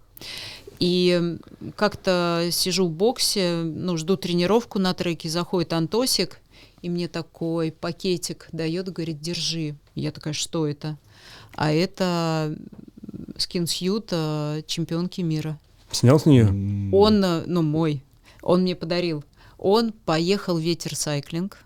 [0.80, 1.38] и
[1.76, 6.40] как-то сижу в боксе, ну, жду тренировку на треке, заходит Антосик,
[6.82, 9.76] и мне такой пакетик дает, говорит, держи.
[9.94, 10.96] Я такая, что это?
[11.54, 12.56] А это
[13.36, 14.10] скинсьют
[14.66, 15.58] чемпионки мира.
[15.90, 16.46] Снял с нее?
[16.92, 18.02] Он, э, ну, мой,
[18.42, 19.24] он мне подарил.
[19.56, 21.58] Он поехал в ветер сайклинг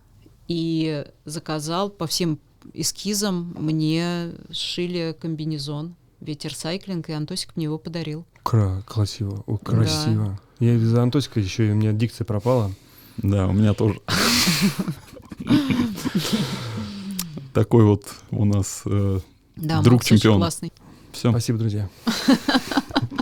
[0.53, 2.39] и заказал по всем
[2.75, 8.25] эскизам мне сшили комбинезон ветер сайклинг, и Антосик мне его подарил.
[8.43, 9.43] Кра- красиво.
[9.47, 10.39] О, красиво.
[10.61, 12.71] Я из-за Антосика еще, и у меня дикция пропала.
[13.17, 13.99] Да, у меня тоже.
[17.55, 18.83] Такой вот у нас
[19.57, 20.39] Да, Друг Макс очень чемпиона.
[20.39, 20.73] классный.
[21.13, 21.31] все.
[21.31, 21.89] Спасибо, друзья.